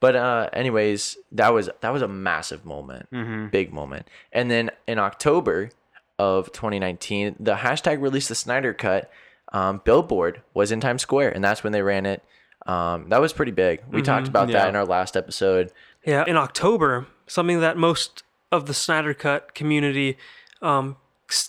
But 0.00 0.16
uh 0.16 0.50
anyways, 0.52 1.16
that 1.32 1.52
was 1.52 1.70
that 1.80 1.92
was 1.92 2.02
a 2.02 2.08
massive 2.08 2.64
moment. 2.64 3.08
Big 3.50 3.72
moment. 3.72 4.08
And 4.32 4.50
then 4.50 4.70
in 4.86 4.98
October 4.98 5.70
of 6.18 6.52
2019, 6.52 7.36
the 7.40 7.54
hashtag 7.56 8.00
released 8.00 8.28
the 8.28 8.34
Snyder 8.34 8.72
Cut. 8.72 9.10
Um, 9.52 9.82
Billboard 9.84 10.42
was 10.54 10.72
in 10.72 10.80
Times 10.80 11.02
Square, 11.02 11.32
and 11.34 11.44
that's 11.44 11.62
when 11.62 11.72
they 11.72 11.82
ran 11.82 12.06
it. 12.06 12.22
Um, 12.66 13.08
that 13.10 13.20
was 13.20 13.32
pretty 13.32 13.52
big. 13.52 13.82
We 13.90 14.02
talked 14.02 14.28
about 14.28 14.48
that 14.48 14.68
in 14.68 14.76
our 14.76 14.84
last 14.86 15.16
episode. 15.16 15.72
Yeah, 16.06 16.24
in 16.26 16.36
October, 16.36 17.06
something 17.26 17.60
that 17.60 17.76
most 17.76 18.22
of 18.50 18.66
the 18.66 18.74
Snyder 18.74 19.14
Cut 19.14 19.54
community 19.54 20.16
um, 20.62 20.96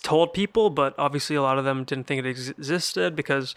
told 0.02 0.32
people, 0.32 0.70
but 0.70 0.94
obviously 0.98 1.36
a 1.36 1.42
lot 1.42 1.58
of 1.58 1.64
them 1.64 1.84
didn't 1.84 2.06
think 2.06 2.24
it 2.24 2.28
ex- 2.28 2.48
existed 2.50 3.14
because, 3.14 3.54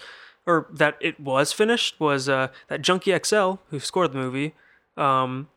or 0.47 0.65
that 0.71 0.97
it 1.01 1.19
was 1.19 1.51
finished, 1.51 1.99
was 1.99 2.27
uh, 2.27 2.47
that 2.69 2.81
Junkie 2.81 3.15
XL, 3.23 3.55
who 3.69 3.79
scored 3.79 4.13
the 4.13 4.17
movie, 4.17 4.55
um, 4.95 5.49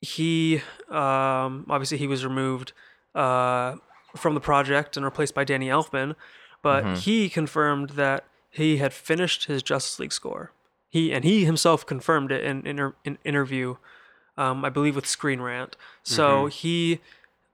he 0.00 0.62
um, 0.88 1.66
obviously 1.68 1.98
he 1.98 2.06
was 2.06 2.24
removed 2.24 2.72
uh, 3.14 3.74
from 4.16 4.34
the 4.34 4.40
project 4.40 4.96
and 4.96 5.04
replaced 5.04 5.34
by 5.34 5.44
Danny 5.44 5.66
Elfman, 5.68 6.14
but 6.62 6.84
he 6.98 7.28
confirmed 7.28 7.90
that 7.90 8.24
he 8.50 8.78
had 8.78 8.92
finished 8.94 9.44
his 9.46 9.62
Justice 9.62 9.98
League 9.98 10.12
score. 10.12 10.52
He 10.88 11.12
and 11.12 11.24
he 11.24 11.44
himself 11.44 11.84
confirmed 11.84 12.32
it 12.32 12.44
in 12.44 12.64
in 12.66 12.92
an 13.04 13.18
interview, 13.24 13.76
um, 14.36 14.64
I 14.64 14.70
believe 14.70 14.94
with 14.96 15.06
Screen 15.06 15.40
Rant. 15.40 15.76
So 16.04 16.46
he, 16.46 17.00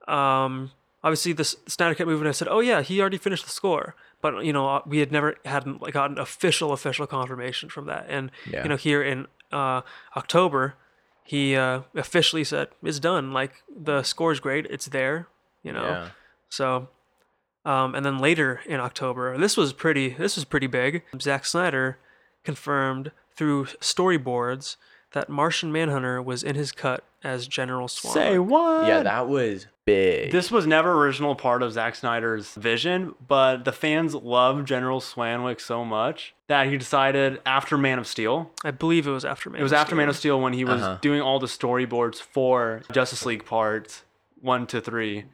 um, 0.07 0.71
obviously 1.03 1.33
the 1.33 1.43
Snyder 1.43 1.95
Cut 1.95 2.07
movement 2.07 2.27
has 2.27 2.37
said, 2.37 2.47
oh 2.49 2.59
yeah, 2.61 2.81
he 2.81 3.01
already 3.01 3.17
finished 3.17 3.43
the 3.43 3.51
score, 3.51 3.95
but 4.21 4.45
you 4.45 4.53
know 4.53 4.67
uh, 4.67 4.81
we 4.85 4.99
had 4.99 5.11
never 5.11 5.35
hadn't 5.45 5.81
like 5.81 5.93
gotten 5.93 6.17
official 6.17 6.71
official 6.73 7.07
confirmation 7.07 7.69
from 7.69 7.85
that, 7.87 8.05
and 8.09 8.31
Yeah. 8.49 8.63
you 8.63 8.69
know 8.69 8.75
here 8.77 9.01
in 9.03 9.27
uh, 9.51 9.81
October, 10.17 10.75
he 11.23 11.55
uh, 11.55 11.81
officially 11.95 12.43
said 12.43 12.69
it's 12.83 12.99
done. 12.99 13.31
Like 13.33 13.63
the 13.75 14.03
score's 14.03 14.39
great, 14.39 14.65
it's 14.69 14.87
there, 14.87 15.27
you 15.63 15.71
know. 15.71 15.85
Yeah. 15.85 16.07
So, 16.49 16.89
um, 17.65 17.95
and 17.95 18.05
then 18.05 18.17
later 18.19 18.61
in 18.65 18.79
October, 18.79 19.37
this 19.37 19.55
was 19.57 19.73
pretty. 19.73 20.09
This 20.09 20.35
was 20.35 20.45
pretty 20.45 20.67
big. 20.67 21.03
Zack 21.21 21.45
Snyder 21.45 21.97
confirmed 22.43 23.11
through 23.35 23.65
storyboards 23.81 24.75
that 25.13 25.29
Martian 25.29 25.71
Manhunter 25.71 26.21
was 26.21 26.43
in 26.43 26.55
his 26.55 26.71
cut 26.71 27.03
as 27.23 27.47
General 27.47 27.87
Swan. 27.87 28.13
Say 28.13 28.37
what? 28.39 28.87
Yeah, 28.87 29.03
that 29.03 29.27
was 29.27 29.67
big. 29.85 30.31
This 30.31 30.51
was 30.51 30.65
never 30.67 30.93
original 30.93 31.35
part 31.35 31.61
of 31.63 31.71
Zack 31.73 31.95
Snyder's 31.95 32.53
vision, 32.55 33.15
but 33.27 33.65
the 33.65 33.71
fans 33.71 34.13
loved 34.15 34.67
General 34.67 34.99
Swanwick 34.99 35.61
so 35.61 35.85
much 35.85 36.33
that 36.47 36.67
he 36.67 36.77
decided 36.77 37.39
after 37.45 37.77
Man 37.77 37.99
of 37.99 38.07
Steel. 38.07 38.51
I 38.63 38.71
believe 38.71 39.07
it 39.07 39.11
was 39.11 39.23
after 39.25 39.49
Man. 39.49 39.55
Of 39.55 39.57
Steel. 39.57 39.61
It 39.61 39.63
was 39.63 39.73
after 39.73 39.95
Man 39.95 40.09
of 40.09 40.15
Steel 40.17 40.41
when 40.41 40.53
he 40.53 40.65
was 40.65 40.81
Uh-huh. 40.81 40.97
doing 41.01 41.21
all 41.21 41.39
the 41.39 41.47
storyboards 41.47 42.21
for 42.21 42.81
Justice 42.91 43.25
League 43.25 43.45
parts 43.45 44.03
one 44.41 44.67
to 44.67 44.81
three 44.81 45.25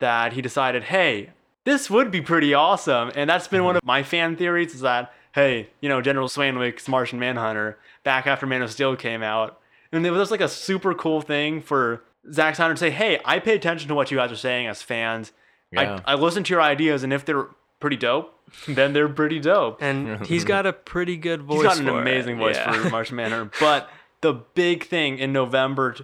that 0.00 0.32
he 0.32 0.42
decided, 0.42 0.84
hey, 0.84 1.30
this 1.64 1.90
would 1.90 2.10
be 2.10 2.20
pretty 2.20 2.54
awesome. 2.54 3.10
And 3.14 3.28
that's 3.28 3.48
been 3.48 3.64
one 3.64 3.76
of 3.76 3.84
my 3.84 4.02
fan 4.02 4.36
theories 4.36 4.74
is 4.74 4.80
that, 4.82 5.12
hey, 5.32 5.68
you 5.80 5.88
know, 5.88 6.00
General 6.00 6.28
Swanwick's 6.28 6.88
Martian 6.88 7.18
Manhunter 7.18 7.78
back 8.04 8.26
after 8.26 8.46
Man 8.46 8.62
of 8.62 8.70
Steel 8.70 8.96
came 8.96 9.22
out. 9.22 9.58
And 9.92 10.06
it 10.06 10.10
was 10.10 10.30
like 10.30 10.40
a 10.40 10.48
super 10.48 10.94
cool 10.94 11.20
thing 11.20 11.60
for 11.62 12.02
Zack 12.32 12.56
Snyder 12.56 12.74
to 12.74 12.78
say, 12.80 12.90
hey, 12.90 13.20
I 13.24 13.38
pay 13.38 13.54
attention 13.54 13.88
to 13.88 13.94
what 13.94 14.10
you 14.10 14.16
guys 14.18 14.30
are 14.32 14.36
saying 14.36 14.66
as 14.66 14.82
fans. 14.82 15.32
Yeah. 15.72 16.00
I, 16.06 16.12
I 16.12 16.14
listen 16.14 16.44
to 16.44 16.50
your 16.54 16.62
ideas, 16.62 17.02
and 17.02 17.12
if 17.12 17.24
they're 17.24 17.48
pretty 17.80 17.96
dope, 17.96 18.34
then 18.66 18.92
they're 18.92 19.08
pretty 19.08 19.38
dope. 19.40 19.82
and 19.82 20.24
he's 20.26 20.44
got 20.44 20.66
a 20.66 20.72
pretty 20.72 21.16
good 21.16 21.42
voice. 21.42 21.56
He's 21.58 21.62
got 21.64 21.78
an 21.78 21.86
for 21.86 21.98
it. 21.98 22.02
amazing 22.02 22.38
voice 22.38 22.56
Yeah. 22.56 22.72
for 22.72 22.90
Martian 22.90 23.16
Manhunter. 23.16 23.50
But 23.60 23.88
the 24.20 24.32
big 24.32 24.84
thing 24.84 25.18
in 25.18 25.32
November, 25.32 25.94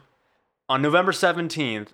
on 0.69 0.83
November 0.83 1.13
17th, 1.13 1.93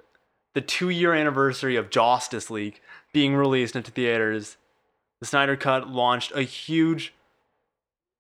the 0.54 0.60
two 0.60 0.88
year 0.90 1.14
anniversary 1.14 1.76
of 1.76 1.90
Justice 1.90 2.50
League 2.50 2.80
being 3.12 3.34
released 3.37 3.75
into 3.76 3.90
theaters, 3.90 4.56
the 5.20 5.26
Snyder 5.26 5.56
Cut 5.56 5.88
launched 5.88 6.32
a 6.34 6.42
huge, 6.42 7.14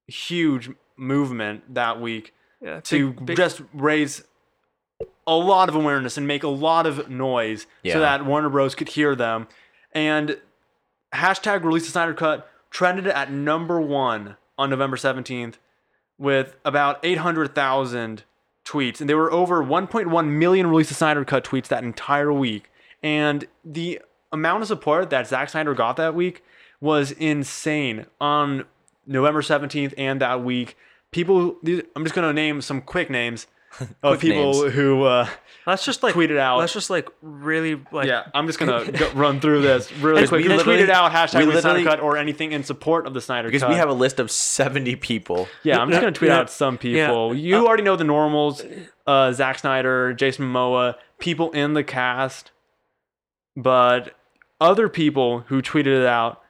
huge 0.06 0.70
movement 0.96 1.74
that 1.74 2.00
week 2.00 2.32
Yeah, 2.60 2.80
to 2.80 3.12
big- 3.12 3.26
big- 3.26 3.36
just 3.36 3.62
raise 3.72 4.22
a 5.26 5.34
lot 5.34 5.68
of 5.68 5.74
awareness 5.74 6.16
and 6.16 6.26
make 6.26 6.42
a 6.42 6.48
lot 6.48 6.86
of 6.86 7.08
noise 7.08 7.66
Yeah. 7.82 7.94
so 7.94 8.00
that 8.00 8.24
Warner 8.24 8.48
Bros. 8.48 8.74
could 8.74 8.88
hear 8.90 9.14
them. 9.14 9.46
And 9.92 10.38
hashtag 11.14 11.64
release 11.64 11.84
the 11.86 11.92
Snyder 11.92 12.14
Cut 12.14 12.48
trended 12.70 13.06
at 13.06 13.30
number 13.32 13.80
one 13.80 14.36
on 14.58 14.70
November 14.70 14.96
17th 14.96 15.54
with 16.18 16.56
about 16.64 16.98
800,000 17.02 18.24
tweets. 18.64 19.00
And 19.00 19.08
there 19.08 19.16
were 19.16 19.32
over 19.32 19.62
1.1 19.64 20.26
million 20.28 20.66
release 20.68 20.88
the 20.88 20.94
Snyder 20.94 21.24
Cut 21.24 21.44
tweets 21.44 21.68
that 21.68 21.82
entire 21.82 22.32
week. 22.32 22.70
And 23.02 23.46
the 23.64 24.00
amount 24.32 24.62
of 24.62 24.68
support 24.68 25.10
that 25.10 25.26
Zack 25.26 25.48
Snyder 25.48 25.74
got 25.74 25.96
that 25.96 26.14
week 26.14 26.44
was 26.80 27.12
insane 27.12 28.06
on 28.20 28.64
November 29.06 29.42
17th 29.42 29.94
and 29.98 30.20
that 30.20 30.44
week. 30.44 30.76
People, 31.10 31.56
these, 31.62 31.82
I'm 31.96 32.04
just 32.04 32.14
going 32.14 32.28
to 32.28 32.32
name 32.32 32.60
some 32.60 32.80
quick 32.80 33.10
names 33.10 33.46
of 34.02 34.20
people 34.20 34.62
names. 34.62 34.74
who 34.74 35.02
uh, 35.04 35.28
Let's 35.66 35.84
just 35.84 36.02
like 36.02 36.14
tweeted 36.14 36.38
out. 36.38 36.58
Let's 36.58 36.72
just 36.72 36.90
like 36.90 37.08
really 37.22 37.80
like 37.92 38.06
yeah, 38.08 38.24
I'm 38.34 38.46
just 38.46 38.58
gonna 38.58 38.90
go, 38.98 39.10
run 39.12 39.40
through 39.40 39.62
this 39.62 39.92
really 39.98 40.22
we 40.22 40.28
quick. 40.28 40.44
Who 40.44 40.48
literally- 40.56 40.82
tweeted 40.82 40.90
out 40.90 41.12
hashtag 41.12 41.46
we 41.46 41.60
Snyder 41.60 41.84
Cut 41.84 42.00
or 42.00 42.16
anything 42.16 42.52
in 42.52 42.64
support 42.64 43.06
of 43.06 43.14
the 43.14 43.20
Snyder 43.20 43.48
because 43.48 43.62
Cut? 43.62 43.70
we 43.70 43.76
have 43.76 43.88
a 43.88 43.92
list 43.94 44.18
of 44.18 44.30
70 44.30 44.96
people. 44.96 45.48
yeah, 45.62 45.78
I'm 45.78 45.88
just 45.90 46.00
gonna 46.00 46.12
tweet 46.12 46.30
Yeah. 46.30 46.38
out 46.38 46.50
some 46.50 46.74
Yeah. 46.82 47.06
people. 47.06 47.34
You 47.34 47.66
already 47.66 47.82
know 47.84 47.96
the 47.96 48.04
normals: 48.04 48.62
uh, 49.06 49.32
Zack 49.32 49.58
Snyder, 49.60 50.12
Jason 50.14 50.46
Momoa, 50.46 50.96
people 51.18 51.50
in 51.52 51.74
the 51.74 51.84
cast. 51.84 52.50
But 53.56 54.14
other 54.60 54.88
people 54.88 55.40
who 55.48 55.60
tweeted 55.62 56.00
it 56.00 56.06
out 56.06 56.40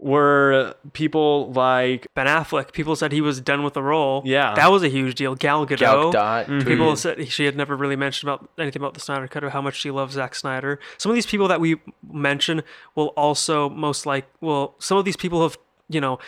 were 0.00 0.74
people 0.92 1.52
like 1.52 2.06
Ben 2.14 2.26
Affleck. 2.26 2.72
People 2.72 2.94
said 2.94 3.10
he 3.10 3.20
was 3.20 3.40
done 3.40 3.64
with 3.64 3.74
the 3.74 3.82
role. 3.82 4.22
Yeah. 4.24 4.54
that 4.54 4.70
was 4.70 4.82
a 4.82 4.88
huge 4.88 5.16
deal. 5.16 5.34
Gal 5.34 5.66
Gadot. 5.66 5.78
Gal 5.78 6.12
Gadot. 6.12 6.64
People 6.64 6.92
tweeted- 6.92 6.98
said 6.98 7.28
she 7.28 7.44
had 7.46 7.56
never 7.56 7.76
really 7.76 7.96
mentioned 7.96 8.30
about 8.30 8.48
anything 8.58 8.80
about 8.80 8.94
the 8.94 9.00
Snyder 9.00 9.26
Cut 9.26 9.42
or 9.42 9.50
how 9.50 9.60
much 9.60 9.74
she 9.76 9.90
loves 9.90 10.14
Zack 10.14 10.34
Snyder. 10.34 10.78
Some 10.98 11.10
of 11.10 11.14
these 11.16 11.26
people 11.26 11.48
that 11.48 11.60
we 11.60 11.76
mention 12.12 12.62
will 12.94 13.08
also 13.08 13.68
most 13.70 14.06
like 14.06 14.26
well, 14.40 14.74
some 14.78 14.98
of 14.98 15.04
these 15.04 15.16
people 15.16 15.42
have 15.42 15.58
you 15.88 16.00
know 16.00 16.18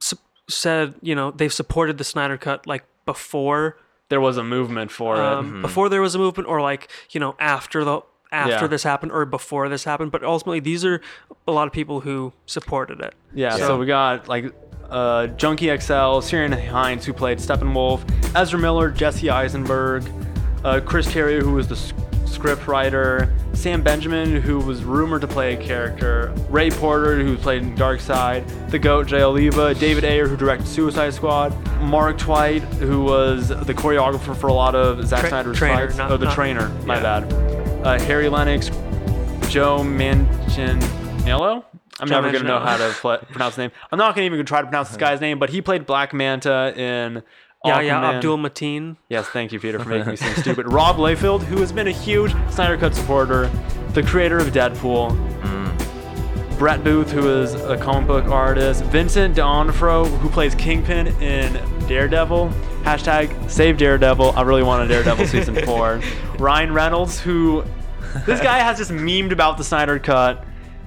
su- 0.00 0.16
said 0.48 0.94
you 1.02 1.14
know 1.14 1.30
they've 1.32 1.52
supported 1.52 1.98
the 1.98 2.04
Snyder 2.04 2.38
Cut 2.38 2.66
like 2.66 2.84
before 3.04 3.76
there 4.08 4.20
was 4.20 4.36
a 4.36 4.44
movement 4.44 4.90
for 4.90 5.20
um, 5.20 5.58
it. 5.58 5.62
before 5.62 5.88
there 5.88 6.00
was 6.00 6.14
a 6.14 6.18
movement 6.18 6.48
or 6.48 6.60
like 6.60 6.88
you 7.10 7.20
know 7.20 7.34
after 7.38 7.84
the 7.84 8.00
after 8.32 8.50
Yeah. 8.52 8.66
this 8.66 8.82
happened 8.82 9.12
or 9.12 9.24
before 9.26 9.68
this 9.68 9.84
happened. 9.84 10.10
But 10.10 10.24
ultimately, 10.24 10.60
these 10.60 10.84
are 10.84 11.00
a 11.46 11.52
lot 11.52 11.66
of 11.66 11.72
people 11.72 12.00
who 12.00 12.32
supported 12.46 13.00
it. 13.00 13.14
Yeah, 13.34 13.50
So- 13.56 13.66
so 13.68 13.78
we 13.78 13.86
got 13.86 14.26
like 14.28 14.52
uh, 14.90 15.28
Junkie 15.28 15.68
XL, 15.68 16.20
Ciarán 16.20 16.68
Hinds, 16.68 17.06
who 17.06 17.12
played 17.14 17.38
Steppenwolf, 17.38 18.00
Ezra 18.36 18.58
Miller, 18.58 18.90
Jesse 18.90 19.30
Eisenberg, 19.30 20.04
uh, 20.64 20.80
Chris 20.84 21.06
Terrio, 21.08 21.40
who 21.40 21.52
was 21.52 21.66
the 21.68 21.76
script 22.26 22.66
writer, 22.66 23.32
Sam 23.54 23.82
Benjamin, 23.82 24.40
who 24.42 24.58
was 24.58 24.84
rumored 24.84 25.20
to 25.22 25.26
play 25.26 25.54
a 25.54 25.56
character, 25.56 26.32
Ray 26.50 26.70
Porter, 26.70 27.22
who 27.22 27.36
played 27.36 27.62
in 27.62 27.74
Darkseid, 27.74 28.70
The 28.70 28.78
Goat, 28.78 29.06
Jay 29.06 29.22
Oliva, 29.22 29.74
David 29.74 30.04
Ayer, 30.04 30.26
who 30.28 30.36
directed 30.36 30.66
Suicide 30.66 31.14
Squad, 31.14 31.54
Mark 31.80 32.18
Twight, 32.18 32.62
who 32.80 33.02
was 33.02 33.48
the 33.48 33.74
choreographer 33.74 34.36
for 34.36 34.48
a 34.48 34.52
lot 34.52 34.74
of 34.74 35.06
Zack 35.06 35.20
Tra- 35.20 35.28
Snyder's 35.30 35.56
trainer, 35.58 35.86
fights. 35.86 35.98
not- 35.98 36.10
oh, 36.10 36.16
the 36.18 36.26
not- 36.26 36.34
trainer, 36.34 36.68
my 36.84 36.96
yeah. 36.96 37.20
bad. 37.20 37.61
Uh, 37.84 37.98
Harry 38.00 38.26
Lennix, 38.26 38.70
Joe 39.50 39.78
Manganiello. 39.78 41.64
I'm 42.00 42.08
Joe 42.08 42.20
never 42.20 42.32
gonna 42.32 42.48
know 42.48 42.60
how 42.60 42.76
to 42.76 42.92
pl- 42.92 43.18
pronounce 43.30 43.54
his 43.54 43.58
name. 43.58 43.70
I'm 43.90 43.98
not 43.98 44.14
gonna 44.14 44.26
even 44.26 44.44
try 44.46 44.60
to 44.60 44.66
pronounce 44.66 44.88
this 44.88 44.96
guy's 44.96 45.20
name, 45.20 45.38
but 45.38 45.50
he 45.50 45.60
played 45.60 45.86
Black 45.86 46.12
Manta 46.14 46.72
in. 46.76 47.22
Yeah, 47.64 47.80
yeah, 47.80 48.10
Abdul 48.10 48.38
Mateen. 48.38 48.96
Yes, 49.08 49.28
thank 49.28 49.52
you, 49.52 49.60
Peter, 49.60 49.78
for 49.78 49.88
making 49.88 50.08
me 50.10 50.16
seem 50.16 50.34
stupid. 50.34 50.66
Rob 50.72 50.96
Liefeld, 50.96 51.42
who 51.44 51.60
has 51.60 51.70
been 51.70 51.86
a 51.86 51.92
huge 51.92 52.32
Snyder 52.50 52.76
Cut 52.76 52.92
supporter, 52.92 53.48
the 53.90 54.02
creator 54.02 54.38
of 54.38 54.48
Deadpool. 54.48 55.16
Brett 56.58 56.84
Booth, 56.84 57.10
who 57.10 57.28
is 57.28 57.54
a 57.54 57.76
comic 57.76 58.06
book 58.06 58.26
artist. 58.26 58.84
Vincent 58.84 59.34
D'Onofrio, 59.34 60.04
who 60.04 60.28
plays 60.28 60.54
Kingpin 60.54 61.08
in 61.20 61.52
Daredevil. 61.88 62.52
Hashtag 62.82 63.48
save 63.50 63.78
Daredevil. 63.78 64.32
I 64.36 64.42
really 64.42 64.62
want 64.62 64.84
a 64.84 64.88
Daredevil 64.88 65.26
season 65.26 65.54
four. 65.66 66.00
Ryan 66.38 66.72
Reynolds, 66.72 67.20
who 67.20 67.64
this 68.26 68.40
guy 68.40 68.58
has 68.58 68.78
just 68.78 68.90
memed 68.90 69.30
about 69.32 69.56
the 69.58 69.64
Snyder 69.64 69.98
Cut. 69.98 70.44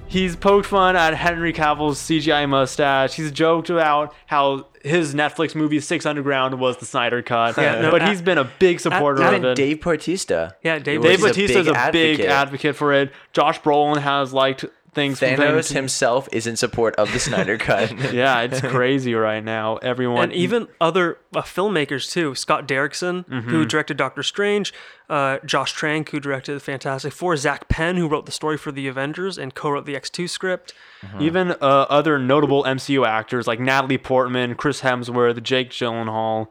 He's 0.08 0.36
poked 0.36 0.66
fun 0.66 0.94
at 0.94 1.14
Henry 1.14 1.52
Cavill's 1.52 1.98
CGI 1.98 2.48
mustache. 2.48 3.14
He's 3.14 3.32
joked 3.32 3.70
about 3.70 4.14
how 4.26 4.68
his 4.84 5.14
Netflix 5.16 5.56
movie 5.56 5.80
Six 5.80 6.06
Underground 6.06 6.60
was 6.60 6.76
the 6.76 6.86
Snyder 6.86 7.22
Cut. 7.22 7.56
Yeah, 7.56 7.80
no, 7.80 7.90
but 7.90 8.02
at- 8.02 8.08
he's 8.10 8.22
been 8.22 8.38
a 8.38 8.48
big 8.60 8.78
supporter 8.78 9.22
at- 9.22 9.28
of 9.34 9.38
Even 9.40 9.50
it. 9.50 9.54
Dave 9.56 9.80
Bautista. 9.80 10.54
Yeah, 10.62 10.78
Dave- 10.78 11.02
He 11.02 11.08
Dave 11.08 11.20
Bautista 11.22 11.58
is 11.58 11.66
a 11.66 11.72
big 11.90 12.20
advocate. 12.20 12.26
advocate 12.30 12.76
for 12.76 12.92
it. 12.92 13.10
Josh 13.32 13.60
Brolin 13.62 14.00
has 14.00 14.32
liked 14.32 14.64
things. 14.96 15.20
from 15.20 15.28
him 15.28 15.38
Thanos 15.38 15.68
to- 15.68 15.74
himself 15.74 16.28
is 16.32 16.48
in 16.48 16.56
support 16.56 16.96
of 16.96 17.12
the 17.12 17.20
Snyder 17.20 17.56
Cut. 17.68 18.12
Yeah, 18.12 18.40
it's 18.40 18.60
crazy 18.60 19.14
right 19.14 19.44
now. 19.44 19.76
Everyone, 19.76 20.24
and 20.24 20.32
even 20.32 20.66
other 20.80 21.18
uh, 21.36 21.42
filmmakers 21.42 22.10
too. 22.10 22.34
Scott 22.34 22.66
Derrickson, 22.66 23.24
Mm-hmm. 23.26 23.48
who 23.50 23.64
directed 23.64 23.96
Doctor 23.96 24.24
Strange, 24.24 24.74
uh, 25.08 25.38
Josh 25.44 25.72
Trank, 25.72 26.08
who 26.10 26.18
directed 26.18 26.60
Fantastic 26.60 27.12
Four, 27.12 27.36
Zak 27.36 27.68
Penn, 27.68 27.96
who 27.96 28.08
wrote 28.08 28.26
the 28.26 28.32
story 28.32 28.56
for 28.56 28.72
the 28.72 28.88
Avengers 28.88 29.38
and 29.38 29.54
co-wrote 29.54 29.86
the 29.86 29.94
X2 29.94 30.28
script. 30.28 30.74
even 31.20 31.52
uh, 31.52 31.86
other 31.88 32.18
notable 32.18 32.64
MCU 32.64 33.06
actors 33.06 33.46
like 33.46 33.60
Natalie 33.60 33.98
Portman, 33.98 34.56
Chris 34.56 34.80
Hemsworth, 34.80 35.40
Jake 35.42 35.70
Gyllenhaal, 35.70 36.48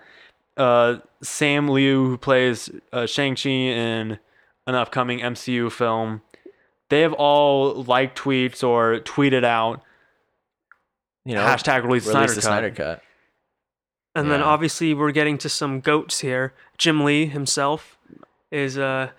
uh, 0.56 0.98
Simu 1.24 1.72
Liu, 1.72 2.06
who 2.08 2.18
plays 2.18 2.70
uh, 2.94 3.06
Shang 3.06 3.36
Chi 3.36 3.50
in 3.50 4.20
an 4.68 4.75
upcoming 4.75 5.20
MCU 5.20 5.72
film. 5.72 6.22
They 6.89 7.01
have 7.01 7.13
all 7.13 7.84
liked 7.84 8.18
tweets 8.18 8.63
or 8.63 9.00
tweeted 9.00 9.44
out 9.44 9.82
You 11.25 11.36
know, 11.36 11.42
hashtag 11.42 11.84
release, 11.84 12.04
Snyder 12.06 12.27
the 12.27 12.36
Cut. 12.36 12.44
Snyder 12.44 12.72
Cut. 12.72 13.01
And 14.13 14.32
then 14.32 14.42
obviously 14.42 14.94
we're 14.94 15.12
getting 15.12 15.38
to 15.39 15.50
some 15.50 15.82
goats 15.82 16.20
here. 16.22 16.54
Jim 16.77 17.04
Lee 17.04 17.25
himself 17.25 17.98
is 18.51 18.77
uh 18.77 19.10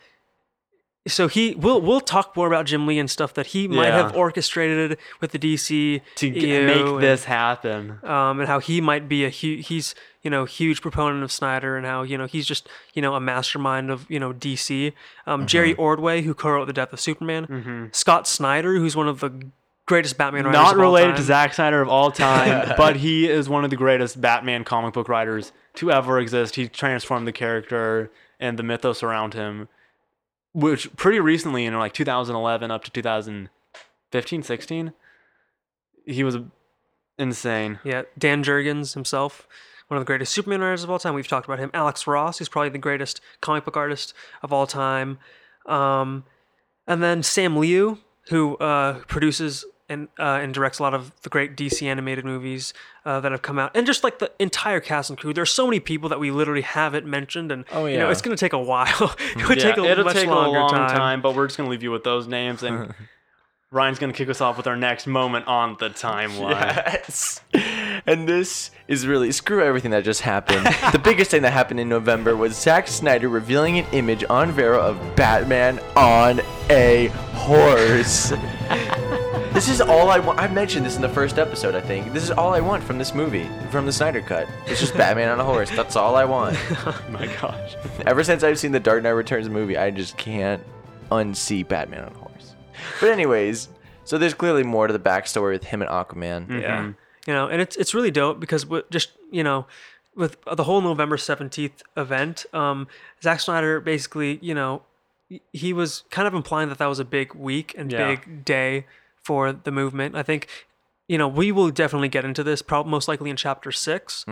so 1.07 1.29
he 1.29 1.55
we'll 1.55 1.81
we'll 1.81 2.01
talk 2.01 2.37
more 2.37 2.47
about 2.47 2.67
Jim 2.67 2.87
Lee 2.87 2.99
and 2.99 3.11
stuff 3.11 3.35
that 3.35 3.47
he 3.49 3.69
might 3.69 3.89
Yeah. 3.89 4.03
have 4.03 4.17
orchestrated 4.17 4.99
with 5.21 5.33
the 5.33 5.39
DC 5.39 6.01
to 6.17 6.31
make 6.33 6.43
and- 6.87 7.03
this 7.03 7.25
happen. 7.25 7.99
um, 8.05 8.41
and 8.41 8.49
how 8.49 8.59
he 8.59 8.81
might 8.81 9.09
be 9.09 9.25
a 9.25 9.31
hu- 9.31 9.57
he's 9.63 9.95
you 10.23 10.31
know 10.31 10.45
huge 10.45 10.81
proponent 10.83 11.23
of 11.23 11.31
Snyder 11.31 11.77
and 11.77 11.87
how 11.87 12.03
you 12.03 12.19
know 12.19 12.27
he's 12.27 12.47
just 12.47 12.69
you 12.95 13.03
know 13.03 13.15
a 13.15 13.21
mastermind 13.21 13.91
of 13.91 14.05
you 14.11 14.19
know 14.19 14.33
DC. 14.33 14.93
Um, 15.27 15.47
Jerry 15.47 15.73
Mm-hmm. 15.73 15.81
Ordway 15.83 16.23
who 16.23 16.35
co-wrote 16.35 16.65
the 16.67 16.73
Death 16.73 16.93
of 16.93 17.01
Superman. 17.01 17.91
Scott 17.93 18.27
Snyder 18.27 18.75
who's 18.77 18.97
one 18.97 19.09
of 19.09 19.21
the 19.21 19.31
greatest 19.87 20.19
Batman 20.19 20.45
writers. 20.47 20.61
Not 20.61 20.77
related 20.77 21.15
to. 21.17 21.23
Zack 21.23 21.55
Snyder 21.55 21.81
of 21.81 21.89
all 21.89 22.11
time, 22.11 22.75
but 22.77 22.97
he 22.97 23.29
is 23.29 23.49
one 23.49 23.63
of 23.63 23.71
the 23.71 23.77
greatest 23.77 24.21
Batman 24.21 24.65
comic 24.65 24.95
book 24.95 25.09
writers 25.09 25.53
to 25.75 25.93
ever 25.93 26.19
exist. 26.19 26.57
He 26.57 26.67
transformed 26.67 27.29
the 27.29 27.33
character 27.33 28.11
and 28.41 28.59
the 28.59 28.63
mythos 28.65 29.03
around 29.05 29.35
him, 29.35 29.69
which 30.57 30.97
pretty 30.97 31.21
recently, 31.21 31.67
in 31.67 31.79
like 31.79 31.93
2011 31.93 32.71
up 32.71 32.83
to 32.83 32.91
2015, 32.91 34.43
16, 34.43 34.93
he 36.07 36.25
was 36.25 36.39
insane. 37.19 37.79
Yeah, 37.85 38.05
Dan 38.19 38.43
Jurgens 38.43 38.95
himself, 38.95 39.47
one 39.89 39.99
of 39.99 40.01
the 40.01 40.07
greatest 40.07 40.33
Superman 40.33 40.63
writers 40.63 40.83
of 40.83 40.91
all 40.91 40.99
time. 40.99 41.13
We've 41.13 41.29
talked 41.29 41.45
about 41.47 41.59
him. 41.59 41.71
Alex 41.75 42.07
Ross, 42.07 42.39
who's 42.39 42.49
probably 42.49 42.71
the 42.71 42.79
greatest 42.79 43.21
comic 43.43 43.67
book 43.67 43.77
artist 43.77 44.15
of 44.43 44.51
all 44.51 44.67
time. 44.67 45.19
Um, 45.67 46.25
and 46.87 47.03
then 47.03 47.23
Sam 47.23 47.59
Liu, 47.59 47.99
who 48.31 48.57
uh, 48.57 49.01
produces 49.01 49.67
and 49.89 50.09
uh, 50.19 50.41
and 50.43 50.53
directs 50.53 50.79
a 50.79 50.83
lot 50.83 50.95
of 50.95 51.13
the 51.23 51.29
great 51.29 51.57
DC 51.57 51.83
animated 51.83 52.25
movies 52.25 52.75
uh, 53.05 53.21
that 53.21 53.33
have 53.33 53.43
come 53.43 53.59
out, 53.59 53.77
and 53.77 53.87
just 53.87 54.03
like 54.05 54.19
the 54.19 54.31
entire 54.39 54.81
cast 54.81 55.11
and 55.11 55.19
crew. 55.19 55.33
There's 55.33 55.51
so 55.53 55.67
many 55.67 55.81
people 55.81 56.09
that 56.09 56.19
we 56.21 56.31
literally 56.31 56.63
haven't 56.63 57.07
mentioned, 57.07 57.53
and 57.53 57.65
Oh, 57.73 57.87
you 57.87 57.97
know 57.99 58.11
it's 58.11 58.23
going 58.23 58.37
to 58.37 58.41
take 58.41 58.53
a 58.53 58.59
while. 58.63 59.15
it 59.37 59.49
would 59.49 59.59
Yeah, 59.59 59.65
take 59.65 59.77
a 59.79 59.85
it'll 59.85 60.05
much 60.05 60.15
take 60.15 60.27
longer 60.29 60.59
a 60.59 60.61
long 60.61 60.71
time. 60.71 60.97
time. 60.97 61.23
but 61.23 61.35
we're 61.35 61.47
just 61.47 61.57
gonna 61.57 61.71
leave 61.71 61.83
you 61.83 61.91
with 61.93 62.05
those 62.05 62.27
names, 62.27 62.63
and 62.63 62.95
Ryan's 63.73 63.99
gonna 63.99 64.13
kick 64.13 64.29
us 64.29 64.41
off 64.41 64.57
with 64.57 64.67
our 64.67 64.77
next 64.77 65.07
moment 65.07 65.47
on 65.49 65.77
the 65.79 65.91
timeline. 65.91 66.51
Yes. 66.77 67.41
And 68.07 68.29
this 68.29 68.71
is 68.87 69.07
really 69.07 69.33
screw 69.33 69.63
everything 69.65 69.91
that 69.91 70.05
just 70.05 70.21
happened. 70.21 70.65
the 70.93 71.01
biggest 71.03 71.31
thing 71.33 71.43
that 71.43 71.53
happened 71.53 71.81
in 71.81 71.89
November 71.89 72.37
was 72.37 72.57
Zack 72.57 72.87
Snyder 72.89 73.29
revealing 73.29 73.79
an 73.81 73.87
image 73.93 74.23
on 74.31 74.53
Vero 74.53 74.81
of 74.81 75.17
Batman 75.17 75.81
on 75.97 76.41
a 76.71 77.07
horse. 77.35 78.33
This 79.57 79.69
is 79.71 79.81
all 79.81 80.11
I 80.11 80.19
want. 80.19 80.39
I 80.39 80.49
mentioned 80.49 80.85
this 80.85 80.97
in 80.97 81.03
the 81.03 81.09
first 81.09 81.39
episode, 81.39 81.75
I 81.75 81.81
think. 81.81 82.13
This 82.13 82.23
is 82.23 82.31
all 82.31 82.53
I 82.53 82.61
want 82.61 82.85
from 82.85 82.99
this 82.99 83.15
movie, 83.15 83.49
from 83.71 83.87
the 83.87 83.93
Snyder 83.93 84.21
Cut. 84.21 84.47
It's 84.67 84.79
just 84.79 84.95
Batman 84.95 85.31
on 85.31 85.41
a 85.41 85.45
horse. 85.45 85.71
That's 85.71 85.97
all 85.97 86.15
I 86.15 86.25
want. 86.27 86.57
Oh 86.87 87.03
my 87.11 87.27
gosh. 87.41 87.75
Ever 88.07 88.23
since 88.23 88.43
I've 88.43 88.59
seen 88.59 88.73
the 88.73 88.81
Dark 88.81 89.03
Knight 89.03 89.11
Returns 89.11 89.49
movie, 89.49 89.79
I 89.79 89.91
just 89.91 90.19
can't 90.19 90.63
unsee 91.11 91.67
Batman 91.67 92.05
on 92.05 92.13
a 92.13 92.19
horse. 92.19 92.55
But 93.01 93.11
anyways, 93.11 93.69
so 94.05 94.19
there's 94.19 94.35
clearly 94.35 94.63
more 94.63 94.87
to 94.89 94.93
the 94.93 94.99
backstory 94.99 95.53
with 95.53 95.65
him 95.65 95.81
and 95.81 95.91
Aquaman. 95.91 96.61
Yeah. 96.61 96.93
You 97.27 97.33
know, 97.33 97.49
and 97.49 97.63
it's 97.63 97.77
it's 97.77 97.95
really 97.95 98.11
dope 98.11 98.39
because 98.39 98.67
with 98.67 98.89
just 98.91 99.11
you 99.31 99.43
know, 99.43 99.67
with 100.15 100.37
the 100.55 100.65
whole 100.65 100.83
November 100.83 101.17
seventeenth 101.17 101.83
event, 101.97 102.45
um, 102.53 102.87
Zack 103.23 103.41
Snyder 103.41 103.81
basically, 103.81 104.39
you 104.43 104.55
know, 104.55 104.83
he- 105.31 105.43
he 105.53 105.73
was 105.73 106.05
kind 106.11 106.29
of 106.29 106.35
implying 106.35 106.69
that 106.69 106.79
that 106.79 106.87
was 106.87 107.01
a 107.01 107.05
big 107.05 107.35
week 107.35 107.75
and 107.77 107.91
Yeah. 107.91 108.07
big 108.15 108.45
day 108.45 108.87
for 109.27 109.53
the 109.53 109.73
movement. 109.73 110.15
I 110.15 110.23
think, 110.23 110.47
you 111.09 111.19
know, 111.19 111.29
we 111.29 111.51
will 111.53 111.71
definitely 111.71 112.09
get 112.17 112.25
into 112.25 112.43
this, 112.45 112.63
probably 112.63 112.91
most 112.91 113.09
likely 113.09 113.29
in 113.31 113.37
chapter 113.37 113.71
6 113.73 114.25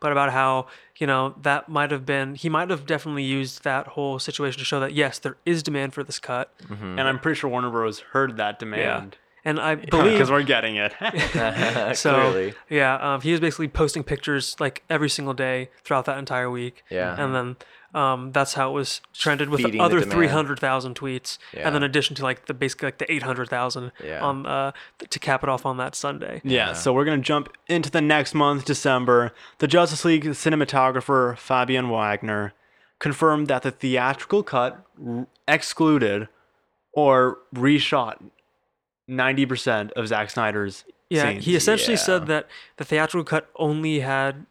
but 0.00 0.10
about 0.12 0.30
how 0.32 0.66
you 1.00 1.06
know 1.06 1.34
that 1.42 1.68
might 1.68 1.90
have 1.90 2.04
been 2.04 2.34
he 2.34 2.48
might 2.56 2.68
have 2.70 2.84
definitely 2.86 3.22
used 3.24 3.64
that 3.64 3.84
whole 3.94 4.18
situation 4.18 4.58
to 4.58 4.64
show 4.64 4.80
that 4.80 4.92
yes, 4.92 5.18
there 5.18 5.36
is 5.46 5.62
demand 5.62 5.94
for 5.94 6.02
this 6.04 6.18
cut. 6.18 6.46
And 6.98 7.00
I'm 7.08 7.18
pretty 7.18 7.38
sure 7.38 7.48
Warner 7.50 7.70
Bros. 7.70 8.00
heard 8.12 8.36
that 8.38 8.58
demand. 8.58 9.12
Yeah. 9.12 9.18
And 9.42 9.58
I 9.58 9.74
believe 9.76 10.12
Because 10.18 10.30
we're 10.30 10.42
getting 10.42 10.76
it. 10.76 10.92
So 11.96 12.12
Clearly. 12.30 12.54
yeah, 12.68 12.94
um, 13.14 13.20
he 13.22 13.30
was 13.32 13.40
basically 13.40 13.68
posting 13.68 14.04
pictures 14.04 14.54
like 14.60 14.82
every 14.90 15.08
single 15.08 15.32
day 15.34 15.70
throughout 15.84 16.04
that 16.04 16.18
entire 16.18 16.50
week. 16.50 16.84
Yeah. 16.90 17.16
and 17.22 17.34
then 17.34 17.56
um, 17.94 18.32
that's 18.32 18.54
how 18.54 18.70
it 18.70 18.72
was 18.74 19.00
trended 19.12 19.48
with 19.48 19.58
Feeding 19.58 19.72
the 19.72 19.78
the 19.78 19.84
other 19.84 20.00
three 20.02 20.28
hundred 20.28 20.58
thousand 20.60 20.94
tweets, 20.94 21.38
Yeah. 21.52 21.66
and 21.66 21.74
then 21.74 21.82
addition 21.82 22.14
to 22.16 22.22
like 22.22 22.46
the 22.46 22.54
basically 22.54 22.86
like 22.86 22.98
the 22.98 23.10
eight 23.12 23.22
hundred 23.22 23.48
thousand 23.48 23.92
Yeah. 24.04 24.20
on 24.24 24.46
uh, 24.46 24.72
to 25.08 25.18
cap 25.18 25.42
it 25.42 25.48
off 25.48 25.66
on 25.66 25.76
that 25.78 25.94
Sunday. 25.94 26.40
Yeah, 26.44 26.72
so 26.72 26.92
we're 26.92 27.04
going 27.04 27.20
to 27.20 27.24
jump 27.24 27.48
into 27.68 27.90
the 27.90 28.00
next 28.00 28.34
month, 28.34 28.64
December. 28.64 29.32
The 29.58 29.66
Justice 29.66 30.04
League 30.04 30.24
cinematographer 30.24 31.36
Fabian 31.36 31.88
Wagner 31.88 32.52
confirmed 32.98 33.48
that 33.48 33.62
the 33.62 33.70
theatrical 33.70 34.42
cut 34.42 34.84
r- 35.04 35.26
excluded 35.48 36.28
or 36.92 37.38
reshot 37.54 38.20
90% 39.08 39.92
of 39.92 40.06
Zack 40.08 40.30
Snyder's 40.30 40.84
Yeah, 41.08 41.24
scenes. 41.30 41.44
he 41.44 41.56
essentially 41.56 41.94
Yeah. 41.94 42.00
said 42.00 42.26
that 42.28 42.46
the 42.76 42.84
theatrical 42.84 43.24
cut 43.24 43.48
only 43.56 44.00
had. 44.00 44.46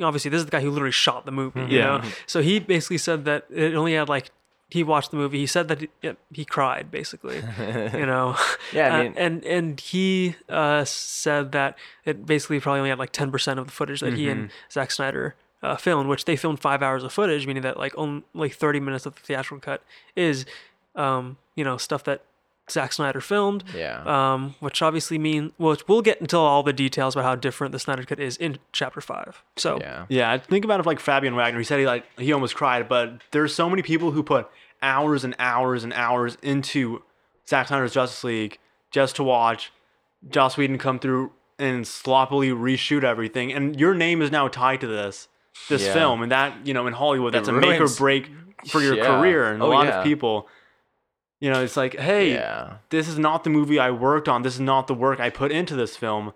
Obviously, 0.00 0.30
this 0.30 0.38
is 0.38 0.44
the 0.44 0.50
guy 0.50 0.60
who 0.60 0.70
literally 0.70 0.92
shot 0.92 1.24
the 1.26 1.32
movie. 1.32 1.60
You 1.60 1.78
Yeah. 1.78 1.98
know, 1.98 2.10
so 2.26 2.42
he 2.42 2.58
basically 2.58 2.98
said 2.98 3.24
that 3.24 3.46
it 3.50 3.74
only 3.74 3.94
had 3.94 4.08
like 4.08 4.30
he 4.68 4.82
watched 4.82 5.12
the 5.12 5.16
movie. 5.16 5.38
He 5.38 5.46
said 5.46 5.68
that 5.68 5.80
he, 5.80 5.88
he 6.32 6.44
cried 6.44 6.90
basically. 6.90 7.42
you 7.94 8.04
know. 8.06 8.36
Yeah, 8.72 8.94
I 8.94 9.06
Uh, 9.06 9.12
and 9.16 9.44
and 9.44 9.80
he 9.80 10.34
uh, 10.48 10.84
said 10.84 11.52
that 11.52 11.78
it 12.04 12.26
basically 12.26 12.58
probably 12.60 12.80
only 12.80 12.90
had 12.90 12.98
like 12.98 13.12
ten 13.12 13.30
percent 13.30 13.58
of 13.60 13.66
the 13.66 13.72
footage 13.72 14.00
that 14.00 14.14
he 14.14 14.28
and 14.28 14.50
Zack 14.70 14.90
Snyder 14.90 15.34
uh, 15.62 15.76
filmed, 15.76 16.08
which 16.08 16.24
they 16.24 16.36
filmed 16.36 16.60
five 16.60 16.82
hours 16.82 17.02
of 17.04 17.12
footage, 17.12 17.46
meaning 17.46 17.62
that 17.62 17.78
like 17.78 17.94
only 17.96 18.24
like 18.34 18.54
thirty 18.54 18.80
minutes 18.80 19.06
of 19.06 19.14
the 19.14 19.20
theatrical 19.20 19.60
cut 19.60 19.82
is, 20.16 20.44
um, 20.96 21.36
you 21.54 21.64
know, 21.64 21.76
stuff 21.76 22.02
that 22.04 22.22
Zack 22.70 22.92
Snyder 22.92 23.20
filmed. 23.20 23.62
Yeah. 23.74 24.02
Um, 24.04 24.54
which 24.60 24.82
obviously 24.82 25.18
mean 25.18 25.52
which 25.56 25.86
we'll 25.86 26.02
get 26.02 26.20
into 26.20 26.36
all 26.36 26.62
the 26.62 26.72
details 26.72 27.14
about 27.14 27.24
how 27.24 27.34
different 27.36 27.72
the 27.72 27.78
Snyder 27.78 28.02
cut 28.04 28.18
is 28.20 28.36
in 28.36 28.58
chapter 28.72 29.00
five. 29.00 29.42
So 29.56 29.78
yeah. 29.80 30.06
Yeah, 30.08 30.32
I 30.32 30.38
think 30.38 30.64
about 30.64 30.80
it 30.80 30.86
like 30.86 30.98
Fabian 31.00 31.36
Wagner. 31.36 31.58
He 31.58 31.64
said 31.64 31.78
he 31.78 31.86
like 31.86 32.04
he 32.18 32.32
almost 32.32 32.54
cried, 32.56 32.88
but 32.88 33.20
there's 33.30 33.54
so 33.54 33.70
many 33.70 33.82
people 33.82 34.10
who 34.12 34.22
put 34.22 34.48
hours 34.82 35.24
and 35.24 35.34
hours 35.38 35.84
and 35.84 35.92
hours 35.92 36.36
into 36.42 37.02
Zack 37.48 37.68
Snyder's 37.68 37.92
Justice 37.94 38.24
League 38.24 38.58
just 38.90 39.16
to 39.16 39.22
watch 39.22 39.72
Joss 40.28 40.56
Whedon 40.56 40.78
come 40.78 40.98
through 40.98 41.32
and 41.58 41.86
sloppily 41.86 42.50
reshoot 42.50 43.02
everything. 43.04 43.52
And 43.52 43.78
your 43.78 43.94
name 43.94 44.20
is 44.20 44.30
now 44.30 44.48
tied 44.48 44.80
to 44.82 44.86
this 44.86 45.28
this 45.68 45.86
Yeah. 45.86 45.92
film, 45.94 46.22
and 46.22 46.30
that 46.32 46.66
you 46.66 46.74
know 46.74 46.86
in 46.86 46.92
Hollywood 46.92 47.32
that's 47.32 47.48
a 47.48 47.52
make 47.52 47.80
or 47.80 47.88
break 47.88 48.30
for 48.68 48.80
your 48.82 48.94
Yeah. 48.96 49.06
career. 49.20 49.52
And 49.52 49.62
Oh, 49.62 49.66
a 49.66 49.68
lot 49.68 49.86
yeah. 49.86 49.98
of 49.98 50.04
people, 50.04 50.48
you 51.46 51.52
know, 51.52 51.62
it's 51.62 51.76
like, 51.76 51.94
hey, 51.96 52.32
Yeah. 52.32 52.78
this 52.90 53.06
is 53.06 53.18
not 53.20 53.44
the 53.44 53.50
movie 53.50 53.78
I 53.78 53.92
worked 53.92 54.28
on. 54.28 54.42
This 54.42 54.54
is 54.54 54.60
not 54.60 54.88
the 54.88 54.94
work 54.94 55.20
I 55.20 55.30
put 55.30 55.52
into 55.52 55.76
this 55.76 55.96
film. 55.96 56.32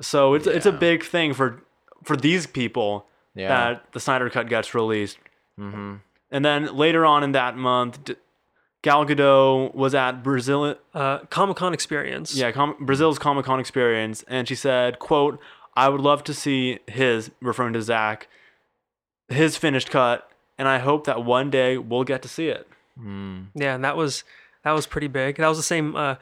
So 0.00 0.32
it's 0.32 0.46
it's 0.46 0.64
a 0.64 0.72
big 0.72 1.04
thing 1.04 1.34
for 1.34 1.62
for 2.04 2.16
these 2.16 2.46
people 2.46 3.06
Yeah. 3.34 3.48
that 3.48 3.92
the 3.92 4.00
Snyder 4.00 4.30
Cut 4.30 4.48
gets 4.48 4.74
released. 4.74 5.18
Mm-hmm. 5.60 5.96
And 6.30 6.42
then 6.44 6.74
later 6.74 7.04
on 7.04 7.22
in 7.22 7.32
that 7.32 7.54
month, 7.56 8.02
D- 8.04 8.16
Gal 8.82 9.04
Gadot 9.04 9.74
was 9.74 9.94
at 9.94 10.22
Brazil, 10.22 10.76
uh, 10.94 11.18
Comic 11.28 11.58
Con 11.58 11.74
experience. 11.74 12.34
yeah, 12.34 12.50
Com- 12.50 12.76
Brazil's 12.80 13.18
Comic 13.18 13.44
Con 13.44 13.60
experience, 13.60 14.24
and 14.26 14.48
she 14.48 14.54
said, 14.54 14.98
"quote 14.98 15.38
I 15.76 15.90
would 15.90 16.00
love 16.00 16.24
to 16.24 16.32
see 16.34 16.78
his 16.88 17.30
referring 17.42 17.74
to 17.74 17.82
Zack, 17.82 18.28
his 19.28 19.56
finished 19.58 19.90
cut, 19.90 20.28
and 20.58 20.66
I 20.66 20.78
hope 20.78 21.04
that 21.04 21.22
one 21.24 21.50
day 21.50 21.76
we'll 21.76 22.04
get 22.04 22.22
to 22.22 22.28
see 22.28 22.48
it." 22.48 22.66
Yeah, 22.96 23.74
and 23.74 23.84
that 23.84 23.96
was 23.96 24.24
that 24.64 24.72
was 24.72 24.86
pretty 24.86 25.08
big. 25.08 25.36
That 25.36 25.48
was 25.48 25.56
the 25.58 25.62
same 25.62 25.96
uh, 25.96 26.16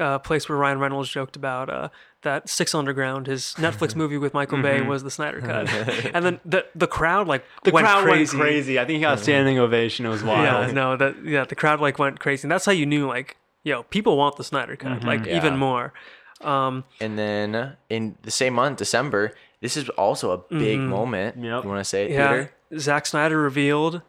uh, 0.00 0.18
place 0.20 0.48
where 0.48 0.56
Ryan 0.58 0.78
Reynolds 0.78 1.08
joked 1.08 1.36
about 1.36 1.68
uh, 1.70 1.88
that 2.22 2.48
Six 2.48 2.74
Underground, 2.74 3.26
his 3.26 3.54
Netflix 3.58 3.94
movie 4.02 4.18
with 4.18 4.32
Michael 4.34 4.62
Bay, 4.62 4.80
was 4.82 5.02
the 5.02 5.10
Snyder 5.10 5.40
cut. 5.40 5.68
and 6.14 6.24
then 6.24 6.40
the 6.44 6.66
the 6.74 6.86
crowd 6.86 7.26
like 7.28 7.44
The 7.64 7.70
went 7.72 7.86
crowd 7.86 8.04
crazy. 8.04 8.36
went 8.36 8.48
crazy. 8.48 8.78
I 8.78 8.84
think 8.84 8.96
he 8.96 9.00
got 9.00 9.18
a 9.18 9.22
standing 9.22 9.58
ovation. 9.58 10.06
It 10.06 10.10
was 10.10 10.22
wild. 10.22 10.66
Yeah, 10.68 10.72
no, 10.72 10.96
that 10.96 11.24
yeah, 11.24 11.44
the 11.44 11.54
crowd 11.54 11.80
like 11.80 11.98
went 11.98 12.20
crazy. 12.20 12.42
And 12.44 12.52
that's 12.52 12.64
how 12.66 12.72
you 12.72 12.86
knew 12.86 13.06
like 13.06 13.36
yo, 13.62 13.82
people 13.84 14.16
want 14.16 14.36
the 14.36 14.44
Snyder 14.44 14.76
cut, 14.76 15.02
like 15.04 15.20
Mm-hmm. 15.22 15.28
Yeah. 15.30 15.36
even 15.36 15.56
more. 15.56 15.92
Um, 16.40 16.84
And 17.00 17.18
then 17.18 17.76
in 17.88 18.16
the 18.22 18.30
same 18.30 18.52
month, 18.54 18.78
December, 18.78 19.34
this 19.60 19.76
is 19.76 19.88
also 19.90 20.30
a 20.30 20.38
big 20.54 20.78
moment. 20.78 21.36
Yep. 21.42 21.64
You 21.64 21.68
want 21.70 21.80
to 21.80 21.84
say 21.84 22.04
it, 22.04 22.10
Mm-hmm. 22.10 22.14
yeah, 22.18 22.28
Peter? 22.70 22.78
Zack 22.78 23.06
Snyder 23.06 23.40
revealed 23.40 24.02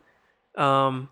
um, 0.55 1.09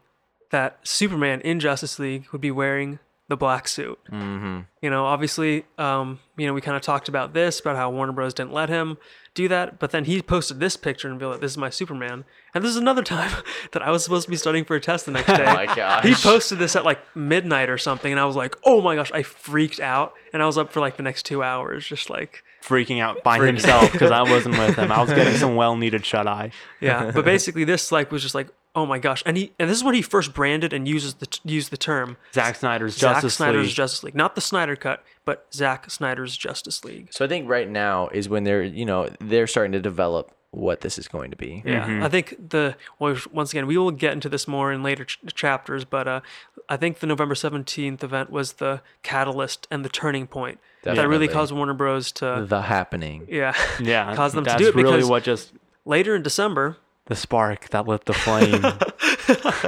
that 0.51 0.79
Superman 0.83 1.41
in 1.41 1.59
Justice 1.59 1.99
League 1.99 2.27
would 2.31 2.41
be 2.41 2.51
wearing 2.51 2.99
the 3.27 3.35
black 3.35 3.67
suit. 3.67 3.97
Mm-hmm. 4.11 4.61
You 4.81 4.89
know, 4.89 5.05
obviously, 5.05 5.65
um, 5.79 6.19
you 6.37 6.45
know, 6.45 6.53
we 6.53 6.61
kind 6.61 6.77
of 6.77 6.83
talked 6.83 7.09
about 7.09 7.33
this 7.33 7.59
about 7.59 7.75
how 7.75 7.89
Warner 7.89 8.11
Bros. 8.11 8.35
didn't 8.35 8.53
let 8.53 8.69
him 8.69 8.97
do 9.33 9.47
that, 9.47 9.79
but 9.79 9.89
then 9.91 10.05
he 10.05 10.21
posted 10.21 10.59
this 10.59 10.77
picture 10.77 11.09
and 11.09 11.17
be 11.19 11.25
like, 11.25 11.41
"This 11.41 11.51
is 11.51 11.57
my 11.57 11.71
Superman." 11.71 12.23
And 12.53 12.63
this 12.63 12.69
is 12.69 12.77
another 12.77 13.01
time 13.15 13.31
that 13.71 13.81
I 13.81 13.89
was 13.89 14.03
supposed 14.03 14.25
to 14.25 14.29
be 14.29 14.37
studying 14.37 14.63
for 14.63 14.75
a 14.75 14.81
test 14.81 15.07
the 15.07 15.11
next 15.11 15.27
day. 15.37 15.45
Oh 15.45 15.53
my 15.53 15.65
gosh. 15.65 16.05
He 16.05 16.13
posted 16.13 16.59
this 16.59 16.75
at 16.75 16.85
like 16.85 16.99
midnight 17.15 17.69
or 17.69 17.79
something, 17.79 18.11
and 18.11 18.19
I 18.19 18.25
was 18.25 18.35
like, 18.35 18.55
"Oh 18.63 18.81
my 18.81 18.95
gosh!" 18.95 19.11
I 19.11 19.23
freaked 19.23 19.79
out, 19.79 20.13
and 20.31 20.43
I 20.43 20.45
was 20.45 20.57
up 20.57 20.71
for 20.71 20.79
like 20.79 20.97
the 20.97 21.03
next 21.03 21.25
two 21.25 21.41
hours, 21.41 21.85
just 21.87 22.09
like, 22.11 22.43
Freaking 22.63 23.01
out 23.01 23.23
by 23.23 23.43
himself 23.43 23.91
because 23.91 24.11
I 24.11 24.21
wasn't 24.31 24.57
with 24.57 24.75
him. 24.75 24.91
I 24.91 25.01
was 25.01 25.09
getting 25.09 25.35
some 25.35 25.55
well 25.55 25.75
needed 25.75 26.05
shut 26.05 26.27
eye. 26.27 26.51
yeah. 26.79 27.11
But 27.11 27.25
basically, 27.25 27.63
this 27.63 27.91
like 27.91 28.11
was 28.11 28.21
just 28.21 28.35
like, 28.35 28.49
"Oh 28.75 28.85
my 28.85 28.99
gosh!" 28.99 29.23
And 29.25 29.37
he 29.37 29.51
and 29.59 29.69
this 29.69 29.77
is 29.77 29.83
when 29.83 29.95
he 29.95 30.01
first 30.01 30.33
branded 30.33 30.73
and 30.73 30.87
uses 30.87 31.15
the 31.15 31.25
t- 31.27 31.39
used 31.45 31.71
the 31.71 31.77
term 31.77 32.17
Zack 32.33 32.55
Snyder's 32.57 32.95
Justice 32.95 33.01
League. 33.01 33.09
Zack 33.13 33.15
Justice 33.21 33.33
Snyder's 33.35 33.67
League. 33.67 33.75
Justice 33.75 34.03
League, 34.03 34.15
not 34.15 34.35
the 34.35 34.41
Snyder 34.41 34.75
Cut, 34.75 35.03
but 35.23 35.47
Zack 35.53 35.89
Snyder's 35.89 36.35
Justice 36.37 36.83
League. 36.83 37.07
So 37.11 37.25
I 37.25 37.27
think 37.27 37.49
right 37.49 37.69
now 37.69 38.09
is 38.09 38.27
when 38.29 38.43
they're, 38.43 38.63
you 38.63 38.85
know, 38.85 39.09
they're 39.19 39.47
starting 39.47 39.71
to 39.73 39.79
develop 39.81 40.31
what 40.51 40.79
this 40.81 40.97
is 40.97 41.07
going 41.09 41.31
to 41.31 41.37
be. 41.37 41.61
Yeah, 41.65 42.05
I 42.05 42.07
think 42.07 42.49
the 42.49 42.77
well, 42.97 43.17
once 43.33 43.51
again 43.51 43.67
we 43.67 43.77
will 43.77 43.91
get 43.91 44.13
into 44.13 44.29
this 44.29 44.47
more 44.47 44.71
in 44.71 44.83
later 44.83 45.03
ch- 45.03 45.19
chapters, 45.33 45.83
but 45.83 46.07
uh, 46.07 46.21
I 46.69 46.77
think 46.77 46.99
the 46.99 47.07
November 47.07 47.35
seventeenth 47.35 48.03
event 48.03 48.29
was 48.29 48.53
the 48.53 48.81
catalyst 49.03 49.67
and 49.69 49.83
the 49.83 49.89
turning 49.89 50.27
point 50.27 50.59
that 50.83 51.07
really 51.09 51.27
caused 51.27 51.51
Warner 51.51 51.73
Bros. 51.73 52.11
to 52.13 52.45
The 52.47 52.61
happening. 52.61 53.27
yeah 53.29 53.53
yeah, 53.81 54.15
cause 54.15 54.31
them 54.33 54.45
to 54.45 54.55
do 54.57 54.69
it 54.69 54.75
really 54.75 54.93
because 54.93 55.09
what 55.09 55.23
just 55.23 55.51
later 55.83 56.15
in 56.15 56.21
December 56.21 56.77
the 57.07 57.15
spark 57.15 57.69
that 57.69 57.87
lit 57.87 58.05
the 58.05 58.13
flame. 58.13 58.63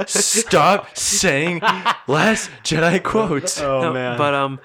Stop 0.06 0.96
saying 0.96 1.60
last 2.06 2.50
Jedi 2.64 3.02
quotes. 3.02 3.60
oh 3.60 3.82
No, 3.82 3.92
man! 3.92 4.18
But 4.18 4.34
um, 4.34 4.60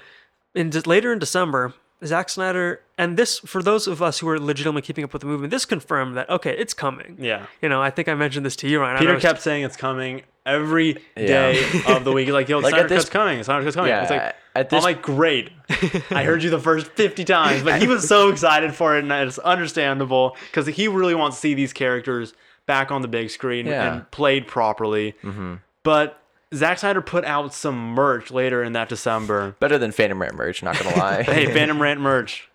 in 0.56 0.70
de- 0.70 0.88
later 0.88 1.12
in 1.14 1.20
December, 1.20 1.74
Zack 2.06 2.30
Snyder 2.30 2.82
and 2.98 3.18
this 3.18 3.40
for 3.40 3.62
those 3.64 3.88
of 3.88 4.02
us 4.02 4.20
who 4.20 4.30
are 4.30 4.40
legitimately 4.40 4.82
keeping 4.82 5.04
up 5.04 5.14
with 5.14 5.22
the 5.22 5.28
movement, 5.28 5.52
this 5.52 5.66
confirmed 5.66 6.16
that 6.18 6.30
okay, 6.30 6.56
it's 6.58 6.74
coming. 6.74 7.18
yeah, 7.20 7.46
You 7.62 7.70
know, 7.70 7.82
I 7.82 7.90
think 7.90 8.08
I 8.08 8.16
mentioned 8.16 8.46
this 8.46 8.56
to 8.58 8.68
you, 8.68 8.80
Ryan. 8.80 8.98
Peter 8.98 9.12
know 9.12 9.18
it's- 9.18 9.32
kept 9.32 9.42
saying 9.42 9.64
it's 9.64 9.78
coming 9.78 10.24
every 10.46 10.98
day 11.16 11.64
of 11.88 12.04
the 12.04 12.12
week. 12.12 12.28
Like, 12.30 12.50
yo, 12.50 12.60
Like, 12.60 12.72
Snyder 12.74 12.88
this- 12.90 13.04
Cut's 13.04 13.10
coming. 13.10 13.42
Snyder 13.44 13.64
Cut's 13.64 13.76
coming. 13.76 13.90
Yeah, 13.90 14.02
it's 14.02 14.12
like, 14.12 14.22
at 14.22 14.36
I'm 14.56 14.68
this- 14.70 14.84
like, 14.84 15.02
great. 15.02 15.52
I 16.12 16.24
heard 16.24 16.44
you 16.44 16.50
the 16.50 16.60
first 16.60 16.88
50 16.92 17.24
times, 17.24 17.64
but 17.64 17.82
he 17.82 17.88
was 17.88 18.08
so 18.08 18.30
excited 18.30 18.76
for 18.76 18.98
it, 18.98 19.04
and 19.04 19.12
it's 19.12 19.40
understandable 19.40 20.36
because 20.52 20.68
he 20.68 20.88
really 20.88 21.16
wants 21.16 21.38
to 21.38 21.42
see 21.42 21.54
these 21.54 21.72
characters 21.74 22.34
back 22.66 22.92
on 22.92 23.02
the 23.02 23.08
big 23.08 23.30
screen 23.30 23.66
Yeah. 23.66 23.94
and 23.94 24.12
played 24.12 24.48
properly. 24.48 25.14
Mm-hmm. 25.24 25.56
But 25.84 26.20
Zack 26.54 26.80
Snyder 26.80 27.02
put 27.02 27.26
out 27.26 27.54
some 27.54 27.76
merch 27.94 28.32
later 28.32 28.64
in 28.64 28.74
that 28.74 28.90
December. 28.90 29.56
Better 29.60 29.78
than 29.78 29.92
Phantom 29.92 30.22
Rant 30.22 30.36
merch, 30.36 30.62
not 30.64 30.78
gonna 30.82 30.96
lie. 30.98 31.24
hey, 31.24 31.46
Phantom 31.48 31.82
Rant 31.82 32.00
merch. 32.00 32.50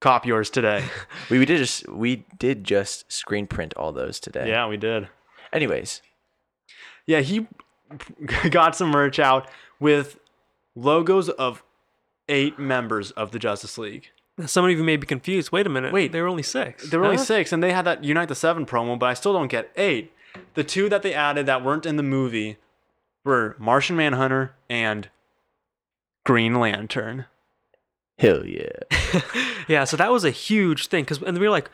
Cop 0.00 0.24
yours 0.24 0.48
today. 0.48 0.84
we, 1.30 1.38
we 1.38 1.44
did 1.44 1.58
just 1.58 1.86
we 1.88 2.24
did 2.38 2.64
just 2.64 3.10
screen 3.12 3.46
print 3.46 3.74
all 3.76 3.92
those 3.92 4.18
today. 4.20 4.48
Yeah, 4.48 4.66
we 4.66 4.76
did. 4.76 5.08
Anyways, 5.52 6.00
Yeah, 7.06 7.20
he 7.20 7.48
got 8.50 8.76
some 8.76 8.88
merch 8.90 9.18
out 9.18 9.48
with 9.80 10.18
logos 10.76 11.28
of 11.28 11.62
eight 12.28 12.58
members 12.58 13.10
of 13.10 13.32
the 13.32 13.38
Justice 13.38 13.76
League. 13.76 14.10
Some 14.46 14.64
of 14.64 14.70
you 14.70 14.82
may 14.82 14.96
be 14.96 15.06
confused. 15.06 15.52
Wait 15.52 15.66
a 15.66 15.70
minute. 15.70 15.92
Wait. 15.92 16.12
they 16.12 16.20
were 16.20 16.28
only 16.28 16.42
six. 16.42 16.88
There 16.90 16.98
were 17.00 17.06
only 17.06 17.16
Huh? 17.18 17.24
six, 17.24 17.52
and 17.52 17.62
they 17.62 17.72
had 17.72 17.84
that 17.86 18.04
Unite 18.04 18.28
the 18.28 18.34
Seven 18.34 18.64
promo, 18.66 18.98
but 18.98 19.06
I 19.06 19.14
still 19.14 19.32
don't 19.32 19.48
get 19.48 19.70
eight. 19.76 20.12
The 20.54 20.64
two 20.64 20.88
that 20.88 21.02
they 21.02 21.12
added 21.14 21.46
that 21.46 21.64
weren't 21.64 21.86
in 21.86 21.96
the 21.96 22.02
movie 22.02 22.56
were 23.24 23.56
Martian 23.58 23.96
Manhunter 23.96 24.54
and 24.68 25.08
Green 26.24 26.54
Lantern. 26.54 27.26
hell 28.18 28.44
yeah. 28.46 28.68
yeah, 29.68 29.84
so 29.84 29.96
that 29.96 30.12
was 30.12 30.24
a 30.24 30.30
huge 30.30 30.86
thing 30.88 31.04
because 31.04 31.22
and 31.22 31.38
we 31.38 31.46
were 31.46 31.50
like, 31.50 31.70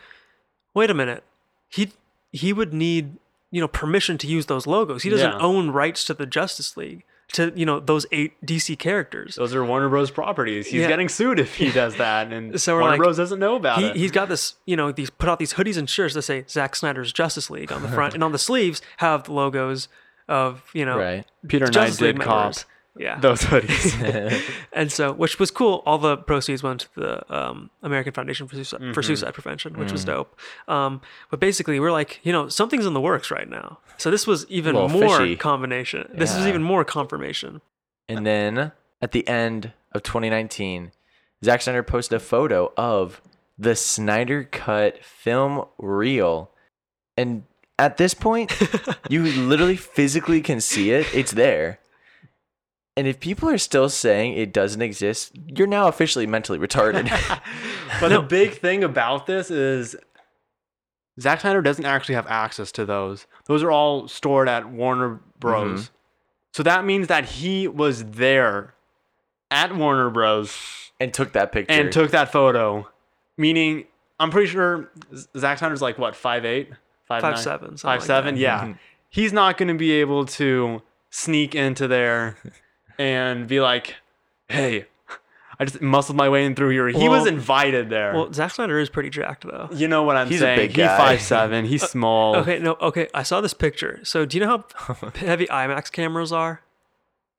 wait 0.73 0.89
a 0.89 0.93
minute, 0.93 1.23
he 1.67 1.91
he 2.31 2.53
would 2.53 2.73
need 2.73 3.17
you 3.51 3.61
know 3.61 3.67
permission 3.67 4.17
to 4.19 4.27
use 4.27 4.45
those 4.47 4.65
logos. 4.67 5.03
He 5.03 5.09
doesn't 5.09 5.31
Yeah. 5.33 5.37
own 5.39 5.71
rights 5.71 6.03
to 6.05 6.13
the 6.13 6.25
Justice 6.25 6.75
League 6.77 7.03
to 7.33 7.51
you 7.55 7.65
know 7.65 7.79
those 7.79 8.05
eight 8.11 8.33
DC 8.45 8.77
characters. 8.79 9.35
Those 9.35 9.53
are 9.53 9.63
Warner 9.65 9.89
Bros. 9.89 10.09
properties. 10.11 10.67
He's 10.67 10.81
Yeah. 10.81 10.87
getting 10.87 11.09
sued 11.09 11.39
if 11.39 11.55
he 11.55 11.71
does 11.71 11.95
that, 11.97 12.31
and 12.31 12.59
So 12.61 12.73
we're 12.75 12.81
Warner 12.81 12.93
like, 12.93 12.99
Bros. 13.03 13.17
doesn't 13.17 13.39
know 13.39 13.55
about 13.55 13.79
He, 13.79 13.85
it. 13.87 13.95
he's 13.97 14.11
got 14.11 14.29
this, 14.29 14.55
you 14.65 14.75
know, 14.77 14.91
these 14.91 15.09
put 15.09 15.27
out 15.29 15.37
these 15.39 15.53
hoodies 15.55 15.77
and 15.77 15.89
shirts 15.89 16.13
that 16.13 16.21
say 16.21 16.45
Zack 16.47 16.75
Snyder's 16.75 17.11
Justice 17.11 17.49
League 17.49 17.71
on 17.71 17.81
the 17.81 17.89
front, 17.89 18.13
and 18.13 18.23
on 18.23 18.31
the 18.31 18.39
sleeves 18.39 18.81
have 18.97 19.25
the 19.25 19.33
logos 19.33 19.87
of 20.29 20.63
you 20.73 20.85
know 20.85 20.97
Right. 20.97 21.25
Peter 21.47 21.65
and 21.65 21.75
I 21.77 21.85
Justice 21.85 22.01
League 22.01 22.15
did 22.15 22.23
cop 22.23 22.37
members. 22.43 22.65
Yeah, 22.99 23.19
those 23.21 23.41
hoodies. 23.41 24.41
and 24.73 24.91
so 24.91 25.11
which 25.13 25.39
was 25.39 25.51
cool. 25.51 25.83
All 25.85 25.97
the 25.97 26.17
proceeds 26.17 26.63
went 26.63 26.81
to 26.81 26.87
the 26.95 27.33
um, 27.35 27.69
American 27.83 28.13
Foundation 28.13 28.47
for 28.47 28.55
Suicide, 28.55 28.81
Mm-hmm. 28.81 28.93
for 28.93 29.03
suicide 29.03 29.33
Prevention, 29.33 29.77
which 29.77 29.91
was 29.91 30.03
dope. 30.05 30.37
Um, 30.67 31.01
but 31.29 31.39
basically, 31.39 31.79
we're 31.79 31.91
like, 31.91 32.19
you 32.23 32.31
know, 32.31 32.47
something's 32.49 32.85
in 32.85 32.93
the 32.93 33.01
works 33.01 33.31
right 33.31 33.49
now. 33.49 33.79
So 33.97 34.11
this 34.11 34.27
was 34.27 34.45
even 34.49 34.75
more 34.75 35.17
fishy. 35.19 35.35
combination. 35.35 36.07
This 36.13 36.35
is 36.35 36.45
even 36.45 36.61
more 36.63 36.83
confirmation. 36.85 37.61
And 38.09 38.25
then 38.25 38.71
at 39.01 39.11
the 39.11 39.27
end 39.27 39.73
of 39.93 40.03
2019, 40.03 40.91
Zack 41.43 41.61
Snyder 41.61 41.83
posted 41.83 42.15
a 42.17 42.19
photo 42.19 42.71
of 42.77 43.21
the 43.57 43.75
Snyder 43.75 44.43
Cut 44.43 45.03
film 45.03 45.65
reel. 45.77 46.51
And 47.17 47.43
at 47.79 47.97
this 47.97 48.13
point, 48.13 48.51
you 49.09 49.23
literally 49.23 49.75
physically 49.75 50.41
can 50.41 50.61
see 50.61 50.91
it. 50.91 51.07
It's 51.13 51.31
there. 51.31 51.79
And 52.97 53.07
if 53.07 53.19
people 53.19 53.47
are 53.47 53.57
still 53.59 53.87
saying 53.89 54.33
it 54.33 54.51
doesn't 54.51 54.81
exist, 54.81 55.31
you're 55.55 55.67
now 55.67 55.87
officially 55.87 56.27
mentally 56.27 56.59
retarded. 56.59 57.07
But 58.01 58.09
the 58.09 58.21
big 58.21 58.55
thing 58.59 58.83
about 58.83 59.25
this 59.27 59.49
is 59.49 59.95
Zack 61.19 61.41
Snyder 61.41 61.61
doesn't 61.61 61.85
actually 61.85 62.15
have 62.15 62.27
access 62.27 62.71
to 62.73 62.85
those. 62.85 63.25
Those 63.45 63.63
are 63.63 63.71
all 63.71 64.07
stored 64.07 64.49
at 64.49 64.69
Warner 64.69 65.19
Bros. 65.39 65.83
Mm-hmm. 65.83 65.93
So 66.53 66.63
that 66.63 66.85
means 66.85 67.07
that 67.07 67.25
he 67.25 67.67
was 67.67 68.03
there 68.03 68.73
at 69.49 69.75
Warner 69.75 70.09
Bros. 70.09 70.91
and 70.99 71.13
took 71.13 71.33
that 71.33 71.51
picture. 71.51 71.71
and 71.73 71.91
took 71.91 72.11
that 72.11 72.31
photo. 72.31 72.87
Meaning, 73.37 73.85
I'm 74.19 74.31
pretty 74.31 74.47
sure 74.47 74.89
Z- 75.15 75.27
Zack 75.37 75.59
Snyder's 75.59 75.81
like 75.81 75.97
what 75.97 76.15
five 76.15 76.45
eight, 76.45 76.69
five 77.05 77.21
Five 77.21 77.35
nine? 77.35 77.43
seven, 77.43 77.67
something 77.77 77.77
five 77.77 77.99
like 78.01 78.07
seven. 78.07 78.35
that. 78.35 78.41
Yeah, 78.41 78.73
he's 79.09 79.31
not 79.33 79.57
going 79.57 79.69
to 79.69 79.75
be 79.75 79.91
able 79.93 80.25
to 80.25 80.81
sneak 81.09 81.55
into 81.55 81.87
there 81.87 82.37
and 82.97 83.47
be 83.47 83.59
like, 83.61 83.95
"Hey, 84.47 84.85
I 85.59 85.65
just 85.65 85.81
muscled 85.81 86.17
my 86.17 86.29
way 86.29 86.45
in 86.45 86.55
through 86.55 86.69
here." 86.69 86.87
He 86.89 87.09
was 87.09 87.25
Invited 87.27 87.89
there. 87.89 88.13
Well, 88.13 88.31
Zack 88.33 88.51
Snyder 88.51 88.79
is 88.79 88.89
pretty 88.89 89.09
jacked 89.09 89.43
though. 89.45 89.69
you 89.71 89.87
know 89.87 90.03
what 90.03 90.15
I'm 90.15 90.27
saying? 90.27 90.31
He's 90.31 90.41
a 90.41 90.45
saying? 90.45 90.59
big 90.59 90.69
He's 90.71 90.77
guy. 90.85 90.97
five 90.97 91.21
seven. 91.21 91.65
He's 91.65 91.83
small. 91.89 92.35
Okay, 92.37 92.59
no, 92.59 92.77
okay. 92.81 93.07
I 93.13 93.23
saw 93.23 93.41
this 93.41 93.53
picture. 93.53 93.99
So, 94.03 94.25
do 94.25 94.37
you 94.37 94.45
know 94.45 94.63
how 94.79 94.95
oh 95.03 95.11
heavy 95.15 95.45
IMAX 95.47 95.91
cameras 95.91 96.31
are? 96.31 96.61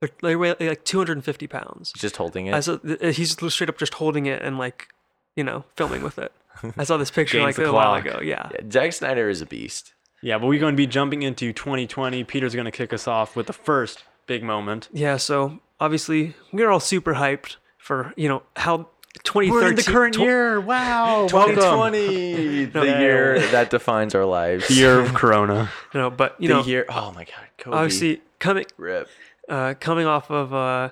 They're, 0.01 0.09
they 0.21 0.35
weigh 0.37 0.55
like 0.59 0.85
250 0.85 1.47
pounds. 1.47 1.91
just 1.93 2.15
holding 2.15 2.45
it. 2.47 2.53
I 2.53 2.61
saw 2.61 2.77
uh, 3.01 3.11
he's 3.11 3.31
straight 3.53 3.69
up 3.69 3.77
just 3.77 3.95
holding 3.95 4.27
it 4.27 4.41
and 4.41 4.57
like, 4.57 4.87
you 5.35 5.43
know, 5.43 5.65
filming 5.75 6.03
with 6.03 6.17
it. 6.17 6.31
I 6.77 6.85
saw 6.85 6.95
this 6.95 7.11
picture 7.19 7.41
like 7.41 7.55
the 7.55 7.69
a 7.69 7.73
while 7.73 7.95
ago. 7.95 8.21
Yeah. 8.23 8.49
Yeah, 8.53 8.61
Zack 8.71 8.93
Snyder 8.93 9.27
is 9.29 9.41
a 9.41 9.45
beast. 9.45 9.93
Yeah, 10.21 10.37
but 10.37 10.47
we're 10.47 10.59
going 10.59 10.73
to 10.73 10.77
be 10.77 10.87
jumping 10.87 11.21
into 11.23 11.51
2020. 11.51 12.23
Peter's 12.25 12.53
going 12.53 12.63
to 12.65 12.71
kick 12.71 12.93
us 12.93 13.07
off 13.09 13.35
with 13.35 13.47
the 13.47 13.53
first 13.53 14.03
big 14.29 14.43
moment. 14.43 14.87
Yeah. 14.93 15.17
So 15.17 15.59
obviously 15.79 16.35
we're 16.53 16.69
all 16.69 16.79
super 16.79 17.15
hyped 17.15 17.57
for 17.77 18.13
you 18.15 18.29
know 18.29 18.43
how 18.55 18.87
2013. 19.23 19.51
We're 19.51 19.69
in 19.69 19.75
the 19.75 19.83
current 19.83 20.13
tw- 20.15 20.19
year. 20.19 20.61
Wow. 20.61 21.27
Welcome. 21.33 21.55
2020, 21.55 22.65
the 22.77 22.85
Yeah. 22.85 22.99
year 23.01 23.39
that 23.51 23.69
defines 23.71 24.13
our 24.15 24.25
lives. 24.25 24.67
The 24.67 24.73
year 24.83 24.99
of 24.99 25.13
Corona. 25.13 25.69
No, 25.93 26.09
but 26.11 26.35
you 26.39 26.47
the 26.47 26.53
know, 26.53 26.63
year. 26.63 26.85
Oh 26.89 27.11
my 27.11 27.25
God, 27.25 27.45
Kobe. 27.57 27.75
obviously 27.75 28.21
coming 28.39 28.65
rip. 28.77 29.09
uh, 29.49 29.73
coming 29.79 30.05
off 30.05 30.29
of 30.29 30.53
uh, 30.53 30.89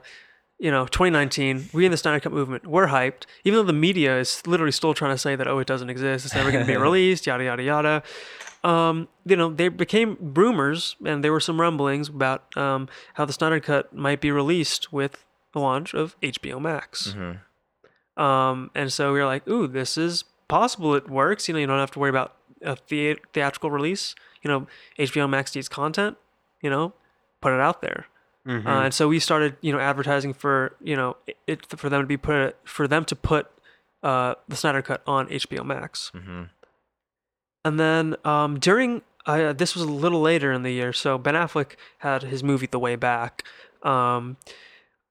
you 0.60 0.72
know 0.72 0.86
2019, 0.88 1.70
we 1.74 1.86
in 1.86 1.92
the 1.92 1.98
Snyder 1.98 2.20
Cut 2.20 2.34
movement, 2.34 2.66
we're 2.66 2.88
hyped. 2.88 3.24
Even 3.44 3.60
though 3.60 3.64
the 3.74 3.74
media 3.88 4.20
is 4.20 4.42
literally 4.48 4.72
still 4.72 4.94
trying 4.96 5.14
to 5.14 5.18
say 5.20 5.36
that 5.36 5.48
oh 5.48 5.60
it 5.60 5.68
doesn't 5.68 5.90
exist, 5.92 6.26
it's 6.26 6.34
never 6.36 6.52
going 6.52 6.66
to 6.66 6.72
be 6.74 6.76
released, 6.78 7.28
yada 7.28 7.44
yada 7.44 7.62
yada. 7.64 8.04
Um, 8.68 9.08
you 9.26 9.36
know, 9.36 9.50
there 9.54 9.72
became 9.72 10.18
rumors 10.20 10.96
and 11.06 11.24
there 11.24 11.32
were 11.32 11.40
some 11.40 11.62
rumblings 11.62 12.10
about 12.10 12.56
um, 12.58 12.90
how 13.14 13.24
the 13.26 13.34
Snyder 13.34 13.60
Cut 13.60 13.94
might 13.96 14.20
be 14.20 14.30
released 14.32 14.92
with 14.92 15.24
the 15.54 15.60
launch 15.60 15.94
of 15.94 16.20
HBO 16.22 16.60
Max. 16.60 17.14
Um, 18.18 18.72
and 18.76 18.92
so 18.92 19.14
we 19.14 19.20
were 19.20 19.26
like, 19.26 19.48
ooh, 19.48 19.68
this 19.68 19.98
is 19.98 20.24
possible. 20.48 20.96
It 20.96 21.10
works. 21.10 21.48
You 21.48 21.54
know, 21.54 21.60
you 21.60 21.68
don't 21.68 21.80
have 21.80 21.92
to 21.92 22.00
worry 22.00 22.10
about 22.10 22.36
a 22.62 22.76
thea- 22.76 23.18
theatrical 23.34 23.70
release. 23.72 24.16
You 24.42 24.50
know, 24.50 24.68
HBO 24.98 25.30
Max 25.30 25.54
needs 25.56 25.70
content. 25.70 26.18
You 26.62 26.70
know, 26.70 26.94
put 27.42 27.54
it 27.54 27.60
out 27.60 27.82
there. 27.82 28.08
Mhm. 28.46 28.66
Uh, 28.66 28.70
and 28.86 28.94
so 28.94 29.08
we 29.08 29.20
started, 29.20 29.58
you 29.62 29.72
know, 29.72 29.80
advertising 29.80 30.34
for, 30.34 30.76
you 30.82 30.96
know, 30.96 31.18
it 31.46 31.66
for 31.78 31.90
them 31.90 32.02
to 32.02 32.08
be 32.08 32.18
put 32.18 32.56
for 32.64 32.88
them 32.88 33.06
to 33.06 33.16
put 33.16 33.48
uh, 34.04 34.36
the 34.48 34.56
Snyder 34.56 34.82
Cut 34.82 35.02
on 35.06 35.28
HBO 35.30 35.64
Max. 35.66 36.12
Mm-hmm. 36.16 36.44
And 37.66 37.80
then 37.80 38.16
um, 38.24 38.60
during 38.60 39.02
uh, 39.26 39.52
this 39.54 39.76
was 39.76 39.84
a 39.84 39.92
little 39.92 40.22
later 40.22 40.52
in 40.54 40.64
the 40.64 40.72
year, 40.72 40.94
so 40.94 41.18
Ben 41.18 41.34
Affleck 41.34 41.72
had 42.00 42.24
his 42.24 42.44
movie 42.44 42.68
The 42.68 42.80
Way 42.80 42.96
Back, 42.96 43.44
um, 43.84 44.38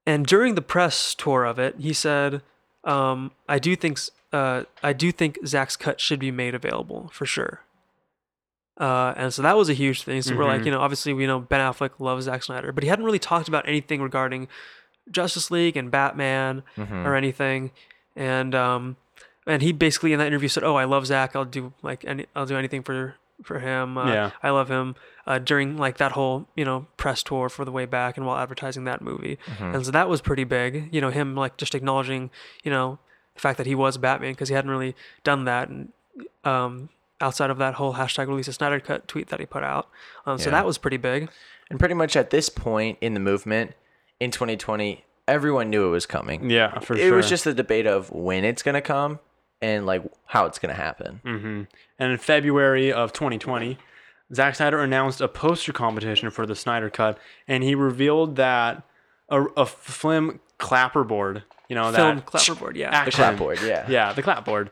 and 0.07 0.25
during 0.27 0.55
the 0.55 0.63
press 0.63 1.15
tour 1.15 1.45
of 1.45 1.59
it, 1.59 1.75
he 1.79 1.93
said, 1.93 2.41
um, 2.85 3.33
"I 3.49 3.59
do 3.59 3.77
think 3.77 3.99
uh, 4.33 4.63
I 4.83 4.93
do 4.95 5.13
think 5.13 5.39
Zack's 5.47 5.77
cut 5.77 6.01
should 6.01 6.19
be 6.19 6.31
made 6.31 6.55
available 6.55 7.11
for 7.13 7.27
sure." 7.27 7.61
Uh, 8.79 9.15
and 9.17 9.33
so 9.35 9.41
that 9.43 9.57
was 9.57 9.69
a 9.69 9.75
huge 9.75 10.03
thing. 10.03 10.21
So 10.23 10.37
we're 10.37 10.45
like, 10.45 10.61
Mhm. 10.63 10.67
you 10.67 10.71
know, 10.71 10.81
obviously 10.81 11.13
we 11.15 11.27
know 11.27 11.41
Ben 11.41 11.61
Affleck 11.61 11.93
loves 11.99 12.27
Zack 12.27 12.43
Snyder, 12.43 12.73
but 12.73 12.85
he 12.85 12.91
hadn't 12.91 13.07
really 13.07 13.19
talked 13.19 13.49
about 13.49 13.67
anything 13.67 14.03
regarding 14.03 14.49
Justice 15.11 15.51
League 15.51 15.77
and 15.79 15.91
Batman 15.91 16.63
Mm-hmm. 16.77 17.07
or 17.07 17.15
anything. 17.15 17.71
And 18.15 18.55
um, 18.55 18.97
and 19.47 19.63
he 19.63 19.73
basically 19.73 20.13
in 20.13 20.19
that 20.19 20.27
interview 20.27 20.49
said, 20.49 20.65
"Oh, 20.65 20.77
I 20.77 20.85
love 20.85 21.07
Zack. 21.07 21.35
I'll 21.37 21.45
do 21.45 21.73
like 21.83 22.05
any, 22.05 22.27
I'll 22.35 22.47
do 22.47 22.57
anything 22.57 22.83
for 22.83 23.15
for 23.43 23.59
him. 23.61 23.97
Uh, 23.99 24.07
Yeah. 24.13 24.31
I 24.43 24.51
love 24.51 24.69
him." 24.71 24.95
Uh, 25.27 25.39
during 25.41 25.77
like 25.77 25.97
that 25.99 26.13
whole 26.13 26.47
you 26.55 26.65
know 26.65 26.87
press 26.97 27.23
tour 27.23 27.49
for 27.49 27.65
the 27.65 27.73
way 27.73 27.85
back 27.85 28.17
and 28.17 28.25
while 28.27 28.37
advertising 28.39 28.85
that 28.85 29.01
movie, 29.03 29.39
Mm-hmm. 29.47 29.75
and 29.75 29.85
so 29.87 29.91
that 29.93 30.09
was 30.09 30.21
pretty 30.21 30.45
big. 30.45 30.89
You 30.93 31.01
know, 31.01 31.11
him 31.11 31.35
like 31.35 31.57
just 31.57 31.75
acknowledging 31.75 32.31
you 32.63 32.71
know 32.71 32.99
the 33.35 33.41
fact 33.41 33.59
that 33.59 33.67
he 33.67 33.75
was 33.75 33.99
Batman 33.99 34.33
because 34.33 34.49
he 34.49 34.55
hadn't 34.55 34.71
really 34.71 34.95
done 35.25 35.45
that 35.45 35.69
and 35.69 35.93
um 36.45 36.89
outside 37.21 37.49
of 37.51 37.59
that 37.59 37.75
whole 37.75 37.95
hashtag 37.95 38.29
release 38.29 38.47
a 38.49 38.53
Snyder 38.53 38.79
cut 38.79 39.09
tweet 39.09 39.29
that 39.29 39.41
he 39.41 39.47
put 39.47 39.63
out. 39.63 39.89
Um, 40.27 40.39
so 40.39 40.47
Yeah. 40.47 40.57
that 40.57 40.67
was 40.67 40.77
pretty 40.79 40.99
big. 40.99 41.29
And 41.71 41.79
pretty 41.79 41.95
much 41.95 42.15
at 42.15 42.29
this 42.31 42.49
point 42.51 42.99
in 43.01 43.15
the 43.15 43.21
movement 43.21 43.73
in 44.21 44.31
2020, 44.31 45.03
everyone 45.27 45.71
knew 45.71 45.87
it 45.87 45.91
was 45.91 46.05
coming. 46.07 46.49
Yeah, 46.51 46.79
for 46.81 46.93
it 46.95 46.99
sure. 46.99 47.09
It 47.09 47.17
was 47.17 47.29
just 47.29 47.45
the 47.45 47.55
debate 47.55 47.87
of 47.87 48.11
when 48.13 48.45
it's 48.45 48.63
gonna 48.63 48.83
come 48.83 49.19
and 49.63 49.87
like 49.87 50.03
how 50.27 50.47
it's 50.47 50.59
gonna 50.59 50.75
happen. 50.75 51.21
hmm 51.25 51.63
And 51.99 52.13
in 52.13 52.19
February 52.19 52.93
of 52.93 53.13
2020, 53.13 53.79
Zack 54.35 54.55
Snyder 54.57 54.81
announced 54.81 55.21
a 55.21 55.29
poster 55.29 55.73
competition 55.73 56.31
for 56.31 56.47
the 56.47 56.55
Snyder 56.57 56.91
Cut, 56.91 57.19
and 57.47 57.63
he 57.63 57.75
revealed 57.75 58.37
that 58.37 58.83
a, 59.29 59.43
a 59.57 59.67
film 59.67 60.41
clapperboard, 60.59 61.43
you 61.69 61.75
know, 61.77 61.93
Film 61.93 62.17
that 62.17 62.27
clapperboard, 62.27 62.77
yeah. 62.77 62.91
The 62.91 62.97
action- 62.97 63.13
clapboard, 63.13 63.61
yeah. 63.63 63.87
yeah, 63.89 64.13
the 64.13 64.23
clapboard, 64.23 64.71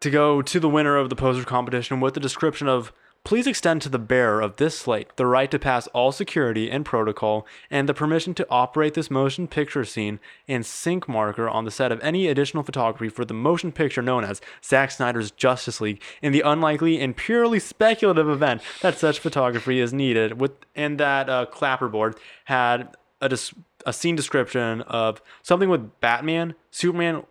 to 0.00 0.10
go 0.10 0.42
to 0.42 0.60
the 0.60 0.68
winner 0.68 0.96
of 0.96 1.08
the 1.10 1.16
poster 1.16 1.44
competition 1.44 2.00
with 2.00 2.14
the 2.14 2.20
description 2.20 2.68
of 2.68 2.92
Please 3.24 3.46
extend 3.46 3.80
to 3.82 3.88
the 3.88 4.00
bearer 4.00 4.40
of 4.40 4.56
this 4.56 4.76
slate 4.76 5.14
the 5.16 5.26
right 5.26 5.48
to 5.52 5.58
pass 5.58 5.86
all 5.88 6.10
security 6.10 6.68
and 6.68 6.84
protocol 6.84 7.46
and 7.70 7.88
the 7.88 7.94
permission 7.94 8.34
to 8.34 8.46
operate 8.50 8.94
this 8.94 9.12
motion 9.12 9.46
picture 9.46 9.84
scene 9.84 10.18
and 10.48 10.66
sync 10.66 11.08
marker 11.08 11.48
on 11.48 11.64
the 11.64 11.70
set 11.70 11.92
of 11.92 12.00
any 12.00 12.26
additional 12.26 12.64
photography 12.64 13.08
for 13.08 13.24
the 13.24 13.32
motion 13.32 13.70
picture 13.70 14.02
known 14.02 14.24
as 14.24 14.40
Zack 14.64 14.90
Snyder's 14.90 15.30
Justice 15.30 15.80
League 15.80 16.02
in 16.20 16.32
the 16.32 16.40
unlikely 16.40 17.00
and 17.00 17.16
purely 17.16 17.60
speculative 17.60 18.28
event 18.28 18.60
that 18.80 18.98
such 18.98 19.20
photography 19.20 19.78
is 19.78 19.92
needed 19.92 20.40
with 20.40 20.52
and 20.74 20.98
that 20.98 21.30
uh, 21.30 21.46
clapperboard 21.52 22.16
had 22.46 22.88
a, 23.20 23.28
des- 23.28 23.54
a 23.86 23.92
scene 23.92 24.16
description 24.16 24.80
of 24.82 25.22
something 25.42 25.68
with 25.68 26.00
Batman, 26.00 26.56
Superman, 26.72 27.22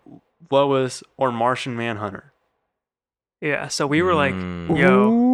Lois, 0.50 1.04
or 1.18 1.34
Martian 1.34 1.76
Manhunter. 1.76 2.32
Yeah. 3.42 3.68
So 3.68 3.88
we 3.88 4.02
were 4.02 4.14
like, 4.14 4.34
Mm. 4.36 4.78
yo. 4.78 5.31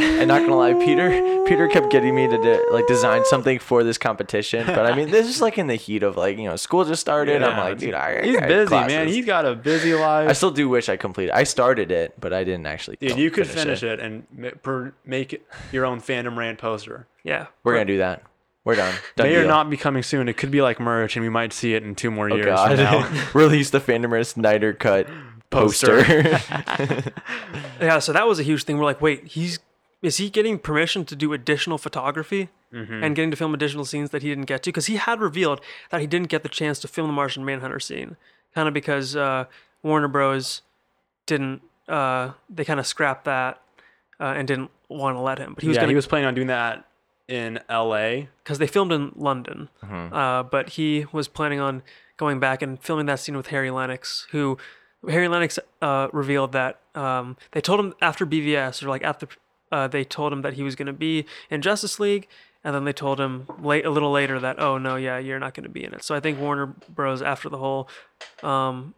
And 0.00 0.28
not 0.28 0.40
gonna 0.42 0.56
lie, 0.56 0.74
Peter 0.74 1.44
Peter 1.46 1.68
kept 1.68 1.90
getting 1.90 2.14
me 2.14 2.26
to 2.28 2.38
de- 2.38 2.62
like 2.72 2.86
design 2.86 3.24
something 3.24 3.58
for 3.58 3.84
this 3.84 3.98
competition. 3.98 4.66
But 4.66 4.86
I 4.86 4.94
mean, 4.94 5.10
this 5.10 5.26
is 5.28 5.40
like 5.40 5.58
in 5.58 5.66
the 5.66 5.74
heat 5.76 6.02
of 6.02 6.16
like 6.16 6.38
you 6.38 6.44
know 6.44 6.56
school 6.56 6.84
just 6.84 7.00
started. 7.00 7.42
I'm 7.42 7.56
like, 7.56 7.78
dude, 7.78 7.94
I, 7.94 8.18
I 8.18 8.22
He's 8.26 8.36
got 8.38 8.48
busy, 8.48 8.74
man. 8.74 9.08
He's 9.08 9.26
got 9.26 9.46
a 9.46 9.54
busy 9.54 9.94
life. 9.94 10.28
I 10.28 10.32
still 10.32 10.50
do 10.50 10.68
wish 10.68 10.88
I 10.88 10.96
completed. 10.96 11.32
I 11.32 11.44
started 11.44 11.90
it, 11.90 12.20
but 12.20 12.32
I 12.32 12.44
didn't 12.44 12.66
actually. 12.66 12.96
Dude, 13.00 13.18
you 13.18 13.30
could 13.30 13.46
finish 13.46 13.82
it, 13.82 14.00
and 14.00 14.24
per- 14.62 14.94
make 15.04 15.32
it 15.32 15.46
your 15.72 15.86
own 15.86 16.00
Phantom 16.00 16.38
Rant 16.38 16.58
poster. 16.58 17.06
Yeah. 17.24 17.46
We're 17.64 17.74
gonna 17.74 17.84
do 17.84 17.98
that. 17.98 18.22
We're 18.64 18.74
done. 18.76 18.94
Done 19.16 19.26
May 19.28 19.36
or 19.36 19.46
not 19.46 19.70
be 19.70 19.76
coming 19.78 20.02
soon. 20.02 20.28
It 20.28 20.36
could 20.36 20.50
be 20.50 20.60
like 20.62 20.78
merch, 20.80 21.16
and 21.16 21.22
we 21.24 21.30
might 21.30 21.52
see 21.52 21.74
it 21.74 21.82
in 21.82 21.94
two 21.94 22.10
more 22.10 22.30
Oh 22.30 22.36
years 22.36 22.46
God! 22.46 22.68
from 22.68 22.76
now. 22.78 23.28
Release 23.34 23.70
the 23.70 23.80
Phantom 23.80 24.22
Snyder 24.22 24.72
cut 24.74 25.06
Poster. 25.50 26.02
poster. 26.04 27.12
Yeah, 27.80 27.98
so 27.98 28.12
that 28.12 28.26
was 28.28 28.38
a 28.38 28.42
huge 28.42 28.64
thing. 28.64 28.76
We're 28.76 28.84
like, 28.84 29.00
wait, 29.00 29.26
he's 29.26 29.58
is 30.02 30.16
he 30.18 30.30
getting 30.30 30.58
permission 30.58 31.04
to 31.06 31.16
do 31.16 31.32
additional 31.32 31.78
photography 31.78 32.48
Mm-hmm. 32.72 33.02
and 33.02 33.16
getting 33.16 33.32
to 33.32 33.36
film 33.36 33.52
additional 33.52 33.84
scenes 33.84 34.10
that 34.10 34.22
he 34.22 34.28
didn't 34.28 34.44
get 34.44 34.62
to? 34.62 34.68
Because 34.70 34.86
he 34.86 34.94
had 34.94 35.20
revealed 35.20 35.60
that 35.90 36.00
he 36.00 36.06
didn't 36.06 36.28
get 36.28 36.44
the 36.44 36.48
chance 36.48 36.78
to 36.78 36.86
film 36.88 37.08
the 37.08 37.12
Martian 37.12 37.44
Manhunter 37.44 37.80
scene, 37.80 38.16
kind 38.54 38.68
of 38.68 38.74
because 38.74 39.16
uh, 39.16 39.46
Warner 39.82 40.06
Bros. 40.06 40.62
didn't. 41.26 41.62
Uh, 41.88 42.30
they 42.48 42.64
kind 42.64 42.78
of 42.78 42.86
scrapped 42.86 43.24
that 43.24 43.60
uh, 44.20 44.34
and 44.36 44.46
didn't 44.46 44.70
want 44.88 45.16
to 45.16 45.20
let 45.20 45.38
him. 45.38 45.54
But 45.54 45.62
he 45.62 45.68
was 45.68 45.74
yeah, 45.76 45.80
gonna 45.82 45.90
he 45.90 45.96
was 45.96 46.06
planning 46.06 46.26
on 46.28 46.34
doing 46.34 46.46
that 46.46 46.86
in 47.26 47.58
L.A. 47.68 48.28
because 48.44 48.58
they 48.58 48.68
filmed 48.68 48.92
in 48.92 49.10
London, 49.16 49.68
Mm-hmm. 49.82 50.14
uh, 50.14 50.44
but 50.44 50.70
he 50.70 51.06
was 51.10 51.26
planning 51.26 51.58
on 51.58 51.82
going 52.18 52.38
back 52.38 52.62
and 52.62 52.80
filming 52.80 53.06
that 53.06 53.18
scene 53.18 53.36
with 53.36 53.48
Harry 53.48 53.70
Lennix, 53.70 54.26
who 54.30 54.58
Harry 55.08 55.26
Lennix 55.26 55.58
uh, 55.82 56.06
revealed 56.12 56.52
that 56.52 56.78
um, 56.94 57.36
they 57.50 57.60
told 57.60 57.80
him 57.80 57.94
after 58.00 58.24
BVS 58.24 58.80
or 58.82 58.88
like 58.88 59.02
after 59.02 59.26
uh, 59.72 59.88
they 59.88 60.04
told 60.04 60.32
him 60.32 60.42
that 60.42 60.54
he 60.54 60.62
was 60.62 60.74
going 60.74 60.86
to 60.86 60.92
be 60.92 61.26
in 61.50 61.62
Justice 61.62 62.00
League, 62.00 62.28
and 62.64 62.74
then 62.74 62.84
they 62.84 62.92
told 62.92 63.20
him 63.20 63.46
late 63.60 63.86
a 63.86 63.90
little 63.90 64.10
later 64.10 64.38
that 64.38 64.60
oh 64.60 64.78
no 64.78 64.96
yeah 64.96 65.18
you're 65.18 65.38
not 65.38 65.54
going 65.54 65.64
to 65.64 65.70
be 65.70 65.84
in 65.84 65.94
it. 65.94 66.04
So 66.04 66.14
I 66.14 66.20
think 66.20 66.38
Warner 66.38 66.66
Bros. 66.88 67.22
after 67.22 67.48
the 67.48 67.58
whole 67.58 67.88
um, 68.42 68.94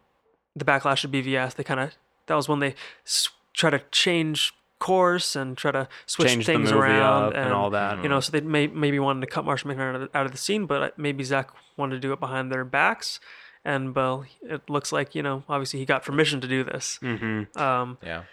the 0.55 0.65
backlash 0.65 1.03
of 1.03 1.11
BVS, 1.11 1.55
they 1.55 1.63
kind 1.63 1.79
of 1.79 1.91
that 2.27 2.35
was 2.35 2.47
when 2.47 2.59
they 2.59 2.75
s- 3.05 3.29
try 3.53 3.69
to 3.69 3.81
change 3.91 4.53
course 4.79 5.35
and 5.35 5.57
try 5.57 5.71
to 5.71 5.87
switch 6.05 6.27
Change 6.27 6.45
things 6.45 6.71
around 6.71 7.29
up 7.29 7.33
and 7.35 7.53
all 7.53 7.69
that. 7.69 8.03
You 8.03 8.09
know, 8.09 8.19
so 8.19 8.31
they 8.33 8.41
may, 8.41 8.67
maybe 8.67 8.99
wanted 8.99 9.21
to 9.21 9.27
cut 9.27 9.45
Martian 9.45 9.69
Manhunter 9.69 9.95
out 9.95 10.01
of, 10.01 10.09
out 10.13 10.25
of 10.25 10.33
the 10.33 10.37
scene, 10.37 10.65
but 10.65 10.83
uh, 10.83 10.89
maybe 10.97 11.23
Zack 11.23 11.51
wanted 11.77 11.95
to 11.95 11.99
do 12.01 12.11
it 12.11 12.19
behind 12.19 12.51
their 12.51 12.65
backs. 12.65 13.21
And 13.63 13.95
well, 13.95 14.25
it 14.41 14.69
looks 14.69 14.91
like 14.91 15.15
you 15.15 15.23
know, 15.23 15.43
obviously 15.47 15.79
he 15.79 15.85
got 15.85 16.03
permission 16.03 16.41
to 16.41 16.49
do 16.49 16.65
this. 16.65 16.99
Mm-hmm. 17.01 17.57
Um, 17.57 17.97
yeah. 18.03 18.23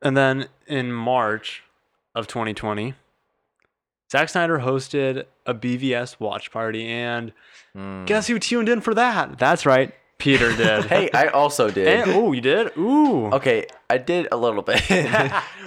And 0.00 0.16
then 0.16 0.48
in 0.66 0.92
March 0.92 1.62
of 2.18 2.26
2020, 2.26 2.94
Zack 4.10 4.28
Snyder 4.28 4.58
hosted 4.58 5.24
a 5.46 5.54
BVS 5.54 6.18
watch 6.18 6.50
party, 6.50 6.86
and 6.88 7.32
guess 8.06 8.26
who 8.26 8.38
tuned 8.38 8.68
in 8.68 8.80
for 8.80 8.94
that? 8.94 9.38
That's 9.38 9.64
right, 9.64 9.94
Peter 10.18 10.54
did. 10.56 10.84
Hey, 10.88 11.10
I 11.12 11.28
also 11.28 11.70
did. 11.70 12.08
Oh, 12.08 12.32
you 12.32 12.40
did? 12.40 12.76
Ooh. 12.76 13.26
Okay, 13.26 13.66
I 13.88 13.98
did 13.98 14.28
a 14.32 14.36
little 14.36 14.62
bit, 14.62 14.82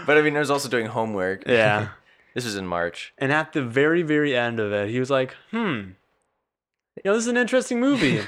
but 0.05 0.17
I 0.17 0.21
mean, 0.21 0.35
I 0.35 0.39
was 0.39 0.51
also 0.51 0.67
doing 0.69 0.87
homework. 0.87 1.43
Yeah. 1.47 1.89
This 2.33 2.45
was 2.45 2.55
in 2.55 2.65
March. 2.65 3.11
And 3.17 3.29
at 3.33 3.51
the 3.51 3.61
very, 3.61 4.03
very 4.03 4.33
end 4.37 4.61
of 4.61 4.71
it, 4.71 4.89
he 4.89 5.01
was 5.01 5.09
like, 5.09 5.35
hmm, 5.51 5.57
you 6.95 7.01
know, 7.03 7.13
this 7.13 7.23
is 7.23 7.27
an 7.27 7.35
interesting 7.35 7.81
movie. 7.81 8.21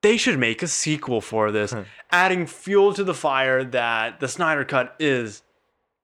they 0.00 0.16
should 0.16 0.38
make 0.38 0.62
a 0.62 0.68
sequel 0.68 1.20
for 1.20 1.50
this, 1.50 1.74
adding 2.12 2.46
fuel 2.46 2.94
to 2.94 3.02
the 3.02 3.12
fire 3.12 3.64
that 3.64 4.20
the 4.20 4.28
Snyder 4.28 4.64
Cut 4.64 4.94
is 5.00 5.42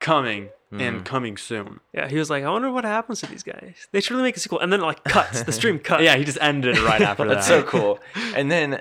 coming 0.00 0.48
and 0.72 1.04
coming 1.04 1.36
soon. 1.36 1.80
yeah, 1.92 2.08
he 2.08 2.16
was 2.18 2.28
like, 2.30 2.44
I 2.44 2.50
wonder 2.50 2.70
what 2.70 2.84
happens 2.84 3.20
to 3.20 3.26
these 3.26 3.42
guys. 3.42 3.86
They 3.92 4.00
should 4.00 4.12
really 4.12 4.24
make 4.24 4.36
a 4.36 4.40
sequel, 4.40 4.60
and 4.60 4.72
then 4.72 4.80
like 4.80 5.02
cuts 5.04 5.42
the 5.42 5.52
stream 5.52 5.78
cut. 5.88 6.02
Yeah, 6.02 6.16
he 6.16 6.24
just 6.24 6.38
ended 6.40 6.78
right 6.78 7.00
after 7.00 7.24
that. 7.28 7.34
That's 7.36 7.46
so 7.46 7.62
cool. 7.62 7.98
And 8.34 8.50
then, 8.50 8.80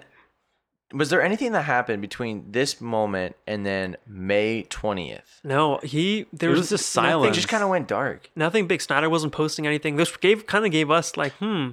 was 0.94 1.10
there 1.10 1.22
anything 1.22 1.52
that 1.54 1.64
happened 1.64 2.02
between 2.02 2.52
this 2.52 2.80
moment 2.82 3.36
and 3.48 3.66
then 3.66 3.98
May 4.08 4.64
twentieth? 4.64 5.42
No, 5.44 5.80
he 5.84 6.26
there 6.34 6.50
It 6.50 6.54
was, 6.54 6.60
was 6.62 6.70
just 6.70 6.96
nothing- 6.96 7.10
silence. 7.12 7.32
It 7.32 7.40
just 7.40 7.48
kind 7.50 7.64
of 7.64 7.70
went 7.70 7.88
dark. 7.88 8.30
Nothing 8.36 8.68
big. 8.68 8.82
Snyder 8.82 9.10
wasn't 9.10 9.34
posting 9.34 9.66
anything. 9.68 9.96
This 9.96 10.16
gave 10.18 10.48
kind 10.48 10.66
of 10.66 10.72
gave 10.72 10.90
us 10.92 11.18
like, 11.18 11.34
hmm, 11.34 11.70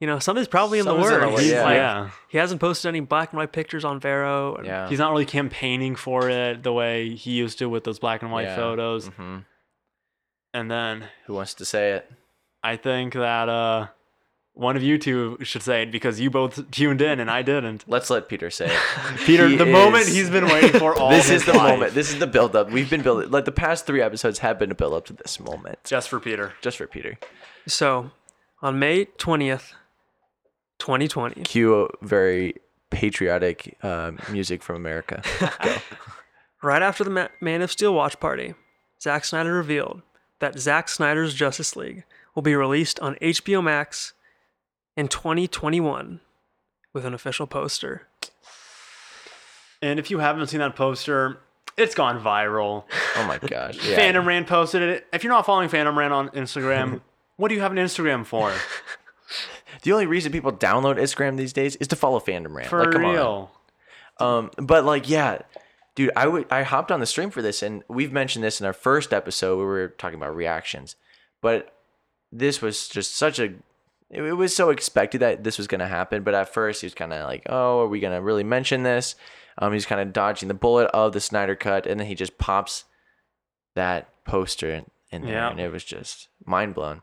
you 0.00 0.06
know, 0.06 0.18
something's 0.18 0.48
probably 0.48 0.78
in 0.80 0.84
Something's 0.84 1.08
the 1.08 1.14
in 1.14 1.20
the 1.20 1.26
works. 1.28 1.36
works, 1.42 1.50
yeah. 1.50 1.62
Like, 1.64 1.76
Yeah. 1.76 2.10
He 2.28 2.38
hasn't 2.38 2.60
posted 2.60 2.88
any 2.88 3.00
black 3.00 3.30
and 3.32 3.38
white 3.38 3.52
pictures 3.52 3.84
on 3.84 4.00
Vero. 4.00 4.60
Yeah. 4.64 4.88
He's 4.88 4.98
not 4.98 5.10
really 5.12 5.24
campaigning 5.26 5.94
for 5.96 6.28
it 6.28 6.62
the 6.62 6.72
way 6.72 7.14
he 7.14 7.32
used 7.32 7.58
to 7.60 7.68
with 7.68 7.84
those 7.84 7.98
black 7.98 8.22
and 8.22 8.30
white 8.32 8.44
Yeah. 8.46 8.56
photos. 8.56 9.06
hmm 9.08 9.38
And 10.52 10.70
then 10.70 11.04
Who 11.26 11.34
wants 11.34 11.54
to 11.54 11.64
say 11.64 11.92
it? 11.92 12.10
I 12.62 12.76
think 12.76 13.12
that 13.14 13.48
uh, 13.48 13.88
one 14.54 14.76
of 14.76 14.82
you 14.82 14.98
two 14.98 15.36
should 15.42 15.62
say 15.62 15.82
it 15.82 15.90
because 15.92 16.18
you 16.20 16.30
both 16.30 16.70
tuned 16.70 17.02
in 17.02 17.20
and 17.20 17.30
I 17.30 17.42
didn't. 17.42 17.84
Let's 17.86 18.08
let 18.10 18.28
Peter 18.28 18.50
say 18.50 18.66
it. 18.66 18.80
Peter, 19.26 19.48
He 19.48 19.56
the 19.56 19.66
moment 19.66 20.06
he's 20.08 20.30
been 20.30 20.46
waiting 20.46 20.78
for 20.80 20.94
all 20.98 21.10
this 21.10 21.28
his 21.28 21.42
is 21.42 21.46
the 21.46 21.52
life. 21.54 21.72
moment. 21.74 21.94
This 21.94 22.10
is 22.12 22.18
the 22.18 22.26
build 22.26 22.56
up. 22.56 22.70
We've 22.70 22.88
been 22.88 23.02
building 23.02 23.30
like 23.30 23.44
the 23.46 23.52
past 23.52 23.84
three 23.86 24.00
episodes 24.00 24.38
have 24.40 24.58
been 24.58 24.70
a 24.70 24.74
build 24.74 24.94
up 24.94 25.04
to 25.06 25.12
this 25.12 25.38
moment. 25.40 25.78
Just 25.84 26.08
for 26.08 26.18
Peter. 26.20 26.52
Just 26.62 26.78
for 26.78 26.86
Peter. 26.86 27.18
So, 27.66 28.10
on 28.62 28.78
May 28.78 29.06
20th, 29.06 29.72
2020, 30.84 31.42
Cue 31.42 31.88
very 32.02 32.54
patriotic 32.90 33.76
uh, 33.82 34.12
music 34.30 34.62
from 34.62 34.76
America. 34.76 35.22
Right 36.64 36.80
after 36.80 37.04
the 37.04 37.10
Ma- 37.10 37.28
Man 37.42 37.60
of 37.60 37.70
Steel 37.70 37.92
watch 37.92 38.18
party, 38.18 38.54
Zack 38.98 39.26
Snyder 39.26 39.52
revealed 39.52 40.00
that 40.40 40.58
Zack 40.58 40.88
Snyder's 40.88 41.34
Justice 41.34 41.76
League 41.76 42.04
will 42.34 42.42
be 42.42 42.54
released 42.54 42.98
on 43.00 43.16
HBO 43.16 43.62
Max 43.62 44.14
in 44.96 45.08
2021 45.08 46.20
with 46.94 47.04
an 47.04 47.12
official 47.12 47.46
poster. 47.46 48.08
And 49.82 49.98
if 49.98 50.10
you 50.10 50.20
haven't 50.20 50.46
seen 50.46 50.60
that 50.60 50.74
poster, 50.74 51.38
it's 51.76 51.94
gone 51.94 52.18
viral. 52.18 52.84
Oh 53.16 53.26
my 53.26 53.36
gosh. 53.36 53.76
Yeah. 53.86 53.96
Phantom 53.96 54.26
Rant 54.26 54.46
posted 54.46 54.80
it. 54.80 55.06
If 55.12 55.22
you're 55.22 55.34
not 55.34 55.44
following 55.44 55.68
Phantom 55.68 55.98
Rant 55.98 56.14
on 56.14 56.30
Instagram, 56.30 57.02
what 57.36 57.48
do 57.48 57.54
you 57.56 57.60
have 57.60 57.72
an 57.72 57.78
Instagram 57.78 58.24
for? 58.24 58.54
The 59.82 59.92
only 59.92 60.06
reason 60.06 60.32
people 60.32 60.52
download 60.52 60.96
Instagram 60.98 61.36
these 61.36 61.52
days 61.52 61.76
is 61.76 61.88
to 61.88 61.96
follow 61.96 62.20
Phantom 62.20 62.54
Rant. 62.56 62.68
For 62.68 62.80
like, 62.84 62.92
come 62.92 63.04
on. 63.04 63.12
real. 63.14 63.50
Um, 64.20 64.50
but 64.56 64.84
like, 64.84 65.08
yeah, 65.08 65.38
dude, 65.94 66.10
I 66.16 66.26
would 66.26 66.46
I 66.50 66.62
hopped 66.62 66.92
on 66.92 67.00
the 67.00 67.06
stream 67.06 67.30
for 67.30 67.42
this, 67.42 67.62
and 67.62 67.82
we've 67.88 68.12
mentioned 68.12 68.44
this 68.44 68.60
in 68.60 68.66
our 68.66 68.72
first 68.72 69.12
episode 69.12 69.56
where 69.56 69.66
we 69.66 69.72
were 69.72 69.88
talking 69.88 70.18
about 70.18 70.34
reactions. 70.36 70.96
But 71.42 71.72
this 72.32 72.62
was 72.62 72.88
just 72.88 73.14
such 73.16 73.38
a 73.38 73.54
it, 74.10 74.22
it 74.22 74.32
was 74.34 74.54
so 74.54 74.70
expected 74.70 75.20
that 75.20 75.42
this 75.44 75.58
was 75.58 75.66
gonna 75.66 75.88
happen. 75.88 76.22
But 76.22 76.34
at 76.34 76.52
first, 76.52 76.80
he 76.80 76.86
was 76.86 76.94
kind 76.94 77.12
of 77.12 77.26
like, 77.26 77.42
"Oh, 77.48 77.80
are 77.80 77.88
we 77.88 78.00
gonna 78.00 78.22
really 78.22 78.44
mention 78.44 78.82
this?" 78.84 79.16
Um, 79.58 79.72
he's 79.72 79.86
kind 79.86 80.00
of 80.00 80.12
dodging 80.12 80.48
the 80.48 80.54
bullet 80.54 80.86
of 80.94 81.12
the 81.12 81.20
Snyder 81.20 81.54
cut, 81.56 81.86
and 81.86 81.98
then 82.00 82.06
he 82.06 82.14
just 82.14 82.38
pops 82.38 82.84
that 83.74 84.08
poster 84.24 84.70
in, 84.70 84.84
in 85.10 85.22
there, 85.22 85.32
Yeah. 85.34 85.50
and 85.50 85.60
it 85.60 85.72
was 85.72 85.84
just 85.84 86.28
mind 86.44 86.74
blown. 86.74 87.02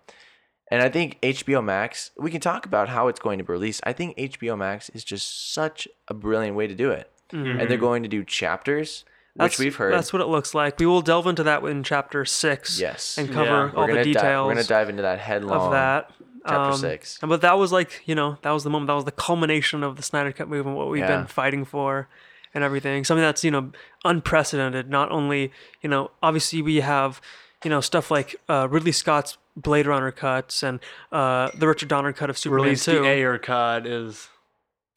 And 0.72 0.82
I 0.82 0.88
think 0.90 1.20
HBO 1.22 1.62
Max, 1.64 2.12
we 2.18 2.32
can 2.32 2.40
talk 2.40 2.66
about 2.66 2.88
how 2.90 3.10
it's 3.10 3.20
going 3.20 3.38
to 3.40 3.44
be 3.44 3.52
released. 3.52 3.82
I 3.84 3.92
think 3.94 4.16
HBO 4.18 4.58
Max 4.58 4.90
is 4.90 5.04
just 5.04 5.54
such 5.54 5.88
a 6.08 6.14
brilliant 6.14 6.56
way 6.56 6.66
to 6.66 6.74
do 6.76 6.90
it. 6.92 7.12
And 7.32 7.60
they're 7.70 7.78
going 7.78 8.04
to 8.04 8.10
do 8.10 8.24
chapters, 8.24 9.06
which 9.36 9.60
we've 9.60 9.76
heard. 9.76 9.94
That's 9.94 10.12
what 10.14 10.22
it 10.22 10.28
looks 10.28 10.54
like. 10.54 10.80
We 10.80 10.86
will 10.86 11.02
delve 11.02 11.28
into 11.28 11.44
that 11.44 11.62
in 11.64 11.84
chapter 11.84 12.26
six. 12.26 12.80
Yes. 12.80 13.18
And 13.18 13.30
cover 13.32 13.46
Yeah. 13.46 13.72
all 13.76 13.86
the 13.86 13.94
gonna 13.94 14.04
di- 14.04 14.14
details 14.14 14.48
we're 14.48 14.54
going 14.54 14.64
to 14.64 14.70
dive 14.70 14.90
into 14.90 15.02
that 15.04 15.20
headlong. 15.20 15.62
of 15.68 15.72
that. 15.72 16.10
chapter 16.48 16.72
Um, 16.72 16.78
six. 16.78 17.20
and- 17.22 17.30
But 17.30 17.42
that 17.42 17.60
was 17.60 17.72
like, 17.72 18.02
you 18.06 18.16
know, 18.16 18.38
that 18.42 18.50
was 18.50 18.64
the 18.64 18.70
moment. 18.72 18.88
That 18.88 18.96
was 18.96 19.06
the 19.06 19.12
culmination 19.12 19.84
of 19.84 19.96
the 19.96 20.02
Snyder 20.02 20.32
Cut 20.32 20.48
movement, 20.50 20.76
what 20.76 20.90
we've 20.90 21.02
Yeah. 21.02 21.18
been 21.18 21.28
fighting 21.28 21.66
for 21.66 22.08
and 22.56 22.64
everything. 22.64 23.04
Something 23.04 23.22
that's, 23.24 23.44
you 23.44 23.52
know, 23.52 23.72
unprecedented. 24.04 24.90
Not 24.90 25.12
only, 25.12 25.52
you 25.82 25.90
know, 25.90 26.10
obviously 26.24 26.62
we 26.64 26.78
have, 26.82 27.22
you 27.64 27.70
know, 27.70 27.80
stuff 27.80 28.10
like 28.10 28.36
uh, 28.50 28.68
Ridley 28.72 28.92
Scott's 28.92 29.38
Blade 29.62 29.88
Runner 29.88 30.12
cuts 30.12 30.64
and 30.64 30.80
uh, 31.12 31.50
the 31.56 31.68
Richard 31.68 31.90
Donner 31.90 32.14
cut 32.14 32.30
of 32.30 32.38
Superman 32.38 32.66
Release 32.66 32.86
2. 32.86 33.02
the 33.02 33.08
Ayer 33.08 33.38
cut 33.38 33.86
is 33.88 34.30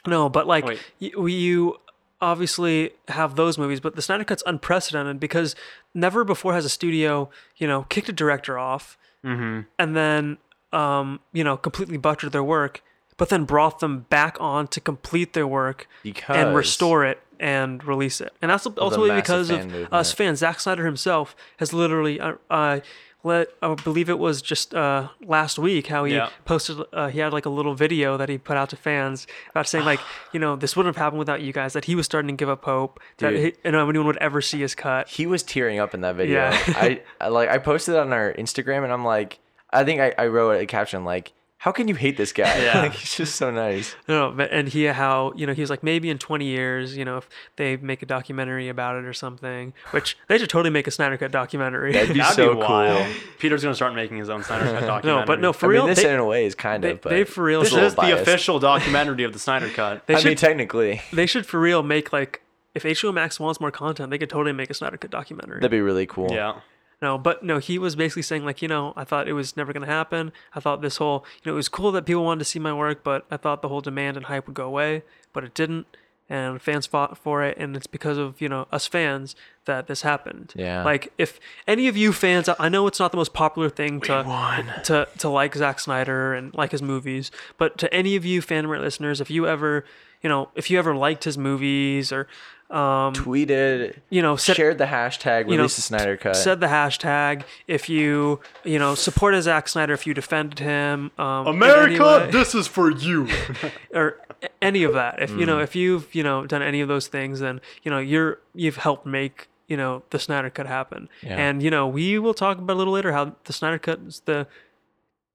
No, 0.07 0.29
but 0.29 0.47
like 0.47 0.65
Wait. 0.65 0.81
you 1.01 1.77
obviously 2.21 2.91
have 3.09 3.37
those 3.37 3.59
movies, 3.59 3.81
but 3.81 3.97
the 3.97 4.03
Snyder 4.03 4.25
Cut's 4.25 4.43
unprecedented 4.47 5.21
because 5.21 5.55
never 5.93 6.25
before 6.25 6.55
has 6.55 6.65
a 6.65 6.69
studio, 6.71 7.29
you 7.57 7.67
know, 7.67 7.83
kicked 7.89 8.09
a 8.09 8.13
director 8.13 8.59
off 8.59 8.97
and 9.23 9.67
then 9.97 10.39
um, 10.73 11.21
you 11.33 11.45
know, 11.45 11.57
completely 11.57 11.97
butchered 11.97 12.33
their 12.33 12.43
work, 12.45 12.83
but 13.17 13.29
then 13.29 13.45
brought 13.45 13.79
them 13.79 14.01
back 14.11 14.37
on 14.41 14.67
to 14.69 14.81
complete 14.81 15.33
their 15.33 15.47
work 15.47 15.87
Because- 16.03 16.37
and 16.37 16.55
restore 16.57 17.05
it 17.05 17.21
and 17.41 17.83
release 17.85 18.21
it. 18.21 18.33
And 18.43 18.51
that's 18.51 18.67
ultimately 18.67 19.15
because 19.15 19.51
of 19.51 19.61
movement. 19.67 19.93
us 19.93 20.13
fans. 20.13 20.41
Zack 20.41 20.61
Snyder 20.61 20.85
himself 20.85 21.35
has 21.59 21.73
literally 21.73 22.21
uh, 22.21 22.35
uh 22.51 22.81
let 23.25 23.49
I 23.63 23.75
believe 23.75 24.09
it 24.09 24.19
was 24.19 24.41
just 24.43 24.75
uh 24.75 25.09
last 25.25 25.59
week 25.59 25.87
how 25.89 26.05
he 26.05 26.15
Yeah. 26.15 26.29
posted 26.45 26.79
uh, 26.93 27.09
he 27.09 27.19
had 27.19 27.33
like 27.33 27.47
a 27.47 27.51
little 27.51 27.75
video 27.75 28.17
that 28.17 28.29
he 28.29 28.39
put 28.39 28.57
out 28.57 28.69
to 28.71 28.77
fans 28.77 29.27
about 29.51 29.67
saying 29.67 29.85
like 29.85 30.01
you 30.33 30.39
know 30.39 30.55
this 30.57 30.77
wouldn't 30.77 30.95
have 30.95 31.03
happened 31.03 31.19
without 31.19 31.41
you 31.41 31.53
guys 31.53 31.73
that 31.73 31.87
he 31.87 31.95
was 31.95 32.05
starting 32.07 32.29
to 32.29 32.35
give 32.41 32.49
up 32.49 32.65
hope 32.65 33.01
that 33.19 33.31
Dude. 33.31 33.41
he, 33.41 33.53
and 33.65 33.75
anyone 33.75 34.07
would 34.07 34.19
ever 34.19 34.41
see 34.41 34.61
his 34.61 34.75
cut 34.75 35.09
he 35.09 35.27
was 35.27 35.43
tearing 35.43 35.79
up 35.79 35.95
in 35.95 36.03
that 36.03 36.17
video. 36.17 36.41
Yeah. 36.43 36.63
I, 36.77 37.03
I 37.21 37.29
like 37.29 37.49
I 37.49 37.59
posted 37.59 37.95
it 37.95 37.99
on 37.99 38.13
our 38.13 38.33
Instagram 38.35 38.85
and 38.85 38.93
I'm 38.93 39.05
like 39.05 39.39
I 39.71 39.83
think 39.85 40.01
I, 40.01 40.15
I 40.19 40.27
wrote 40.29 40.53
a 40.61 40.67
caption 40.67 41.05
like 41.05 41.33
how 41.65 41.73
can 41.73 41.89
you 41.89 41.95
hate 41.95 42.19
this 42.19 42.31
guy? 42.31 42.63
Yeah. 42.63 42.79
like, 42.83 42.93
he's 42.93 43.15
just 43.15 43.37
so 43.37 43.51
nice. 43.51 43.97
no, 44.07 44.29
no 44.29 44.37
but 44.37 44.51
and 44.53 44.69
he 44.69 44.85
how 44.85 45.33
you 45.35 45.47
know 45.47 45.55
he 45.55 45.63
was 45.63 45.71
like 45.71 45.83
maybe 45.83 46.11
in 46.11 46.19
20 46.19 46.45
years 46.45 46.95
you 46.95 47.07
know 47.07 47.17
if 47.17 47.29
they 47.57 47.79
make 47.79 48.03
a 48.03 48.07
documentary 48.07 48.69
about 48.69 48.97
it 48.97 49.07
or 49.07 49.15
something 49.15 49.73
which 49.93 50.19
they 50.29 50.37
should 50.37 50.51
totally 50.51 50.69
make 50.69 50.87
a 50.87 50.91
Snyder 50.91 51.17
cut 51.17 51.31
documentary 51.31 51.95
That'd 51.95 52.13
be 52.13 52.19
that'd 52.19 52.37
so 52.37 52.53
be 52.53 52.61
wild. 52.61 53.11
Peter's 53.39 53.63
gonna 53.63 53.75
start 53.75 53.95
making 53.95 54.19
his 54.19 54.29
own 54.29 54.45
Snyder 54.45 54.67
cut 54.67 54.87
documentary. 54.87 55.23
no 55.23 55.27
but 55.27 55.41
no 55.41 55.55
for 55.55 55.65
I 55.65 55.69
real 55.71 55.85
mean, 55.85 55.95
this 55.95 56.03
they, 56.03 56.13
in 56.13 56.21
a 56.21 56.27
way 56.27 56.45
is 56.45 56.55
kind 56.55 56.85
they, 56.85 56.91
of, 56.91 57.01
but 57.01 57.09
they 57.09 57.25
for 57.25 57.43
real 57.43 57.63
this 57.63 57.73
a 57.73 57.77
little 57.77 57.89
is 57.89 57.95
the 57.95 58.21
official 58.21 58.59
documentary 58.59 59.25
of 59.25 59.33
the 59.33 59.39
Snyder 59.39 59.71
cut. 59.71 60.07
they 60.07 60.17
I 60.17 60.19
should 60.19 60.29
mean, 60.29 60.37
technically, 60.37 61.01
they 61.15 61.25
should 61.25 61.47
for 61.47 61.59
real 61.59 61.83
make 61.83 62.13
like 62.13 62.43
if 62.75 62.83
HBO 62.83 63.15
Max 63.15 63.41
wants 63.41 63.59
more 63.59 63.71
content 63.71 64.11
they 64.11 64.19
could 64.19 64.29
totally 64.29 64.53
make 64.53 64.69
a 64.69 64.75
Snyder 64.75 64.99
cut 64.99 65.11
documentary 65.11 65.61
that'd 65.61 65.71
be 65.71 65.81
really 65.81 66.05
cool. 66.05 66.31
Yeah. 66.31 66.61
No, 67.05 67.19
but 67.19 67.43
no, 67.43 67.59
he 67.59 67.79
was 67.79 67.97
basically 67.97 68.23
saying 68.23 68.47
like, 68.47 68.63
you 68.63 68.69
know, 68.69 68.95
I 68.97 69.05
thought 69.05 69.29
it 69.29 69.35
was 69.35 69.59
never 69.59 69.75
gonna 69.75 69.85
happen. 69.85 70.33
I 70.55 70.61
thought 70.61 70.81
this 70.81 70.97
whole, 70.97 71.23
you 71.43 71.51
know, 71.51 71.53
it 71.53 71.57
was 71.57 71.69
cool 71.69 71.93
that 71.93 72.07
people 72.07 72.25
wanted 72.25 72.39
to 72.39 72.47
see 72.47 72.59
my 72.59 72.73
work, 72.73 73.05
but 73.05 73.27
I 73.31 73.37
thought 73.37 73.61
the 73.61 73.69
whole 73.69 73.83
demand 73.83 74.17
and 74.17 74.25
hype 74.25 74.47
would 74.47 74.55
go 74.55 74.65
away, 74.65 75.03
but 75.35 75.45
it 75.45 75.53
didn't, 75.53 75.87
and 76.31 76.63
fans 76.63 76.87
fought 76.87 77.19
for 77.19 77.45
it, 77.45 77.59
and 77.59 77.77
it's 77.77 77.87
because 77.87 78.17
of 78.17 78.41
you 78.41 78.49
know 78.49 78.67
us 78.73 78.87
fans 78.87 79.37
that 79.67 79.87
this 79.87 80.01
happened. 80.01 80.55
Yeah. 80.57 80.83
Like 80.83 81.13
if 81.19 81.39
any 81.69 81.89
of 81.89 81.97
you 81.99 82.11
fans, 82.15 82.49
I 82.59 82.71
know 82.71 82.87
it's 82.87 82.99
not 82.99 83.11
the 83.11 83.19
most 83.19 83.35
popular 83.35 83.69
thing 83.69 84.01
to 84.01 84.65
to 84.85 85.07
to 85.19 85.29
like 85.29 85.55
Zack 85.55 85.81
Snyder 85.81 86.33
and 86.33 86.55
like 86.55 86.71
his 86.71 86.81
movies, 86.81 87.31
but 87.59 87.77
to 87.77 87.93
any 87.93 88.17
of 88.17 88.25
you 88.25 88.41
fan 88.41 88.67
listeners, 88.67 89.21
if 89.21 89.31
you 89.31 89.47
ever, 89.47 89.85
you 90.25 90.29
know, 90.29 90.49
if 90.57 90.71
you 90.71 90.79
ever 90.81 90.97
liked 90.97 91.23
his 91.23 91.39
movies 91.39 92.11
or 92.11 92.27
um, 92.71 93.13
Tweeted, 93.15 93.99
you 94.11 94.23
know, 94.23 94.35
said, 94.35 94.57
shared 94.57 94.79
the 94.79 94.87
hashtag, 94.87 95.45
you 95.45 95.53
know, 95.53 95.59
release 95.59 95.77
the 95.77 95.83
Snyder 95.83 96.17
cut. 96.17 96.35
said 96.35 96.59
the 96.59 96.67
hashtag. 96.67 97.45
If 97.69 97.89
you, 97.89 98.41
you 98.65 98.81
know, 98.81 98.97
supported 98.97 99.43
Zack 99.43 99.69
Snyder, 99.69 99.93
if 99.93 100.07
you 100.07 100.15
defended 100.15 100.59
him, 100.59 101.13
um, 101.19 101.47
in 101.47 101.63
any 101.63 102.33
this 102.33 102.55
is 102.55 102.67
for 102.67 102.91
you. 102.91 103.29
or 103.95 104.19
any 104.61 104.83
of 104.83 104.95
that. 104.95 105.23
If 105.23 105.31
Mm. 105.31 105.41
you 105.41 105.47
know, 105.47 105.61
if 105.61 105.77
you've 105.77 106.13
you 106.15 106.23
know 106.25 106.47
done 106.47 106.63
any 106.63 106.81
of 106.81 106.89
those 106.89 107.07
things, 107.07 107.39
then 107.41 107.61
you 107.85 107.91
know 107.91 107.99
you're 107.99 108.41
you've 108.55 108.77
helped 108.79 109.07
make 109.07 109.49
you 109.69 109.77
know 109.77 110.03
the 110.11 110.19
Snyder 110.19 110.51
Cut 110.51 110.67
happen. 110.67 111.09
Yeah. 111.23 111.37
And 111.37 111.63
you 111.63 111.71
know 111.71 111.87
we 111.87 112.19
will 112.19 112.35
talk 112.35 112.59
about 112.59 112.73
a 112.73 112.79
little 112.79 112.95
later 112.95 113.13
how 113.13 113.37
the 113.45 113.53
Snyder 113.53 113.79
Cut 113.79 114.01
is 114.09 114.23
the 114.25 114.47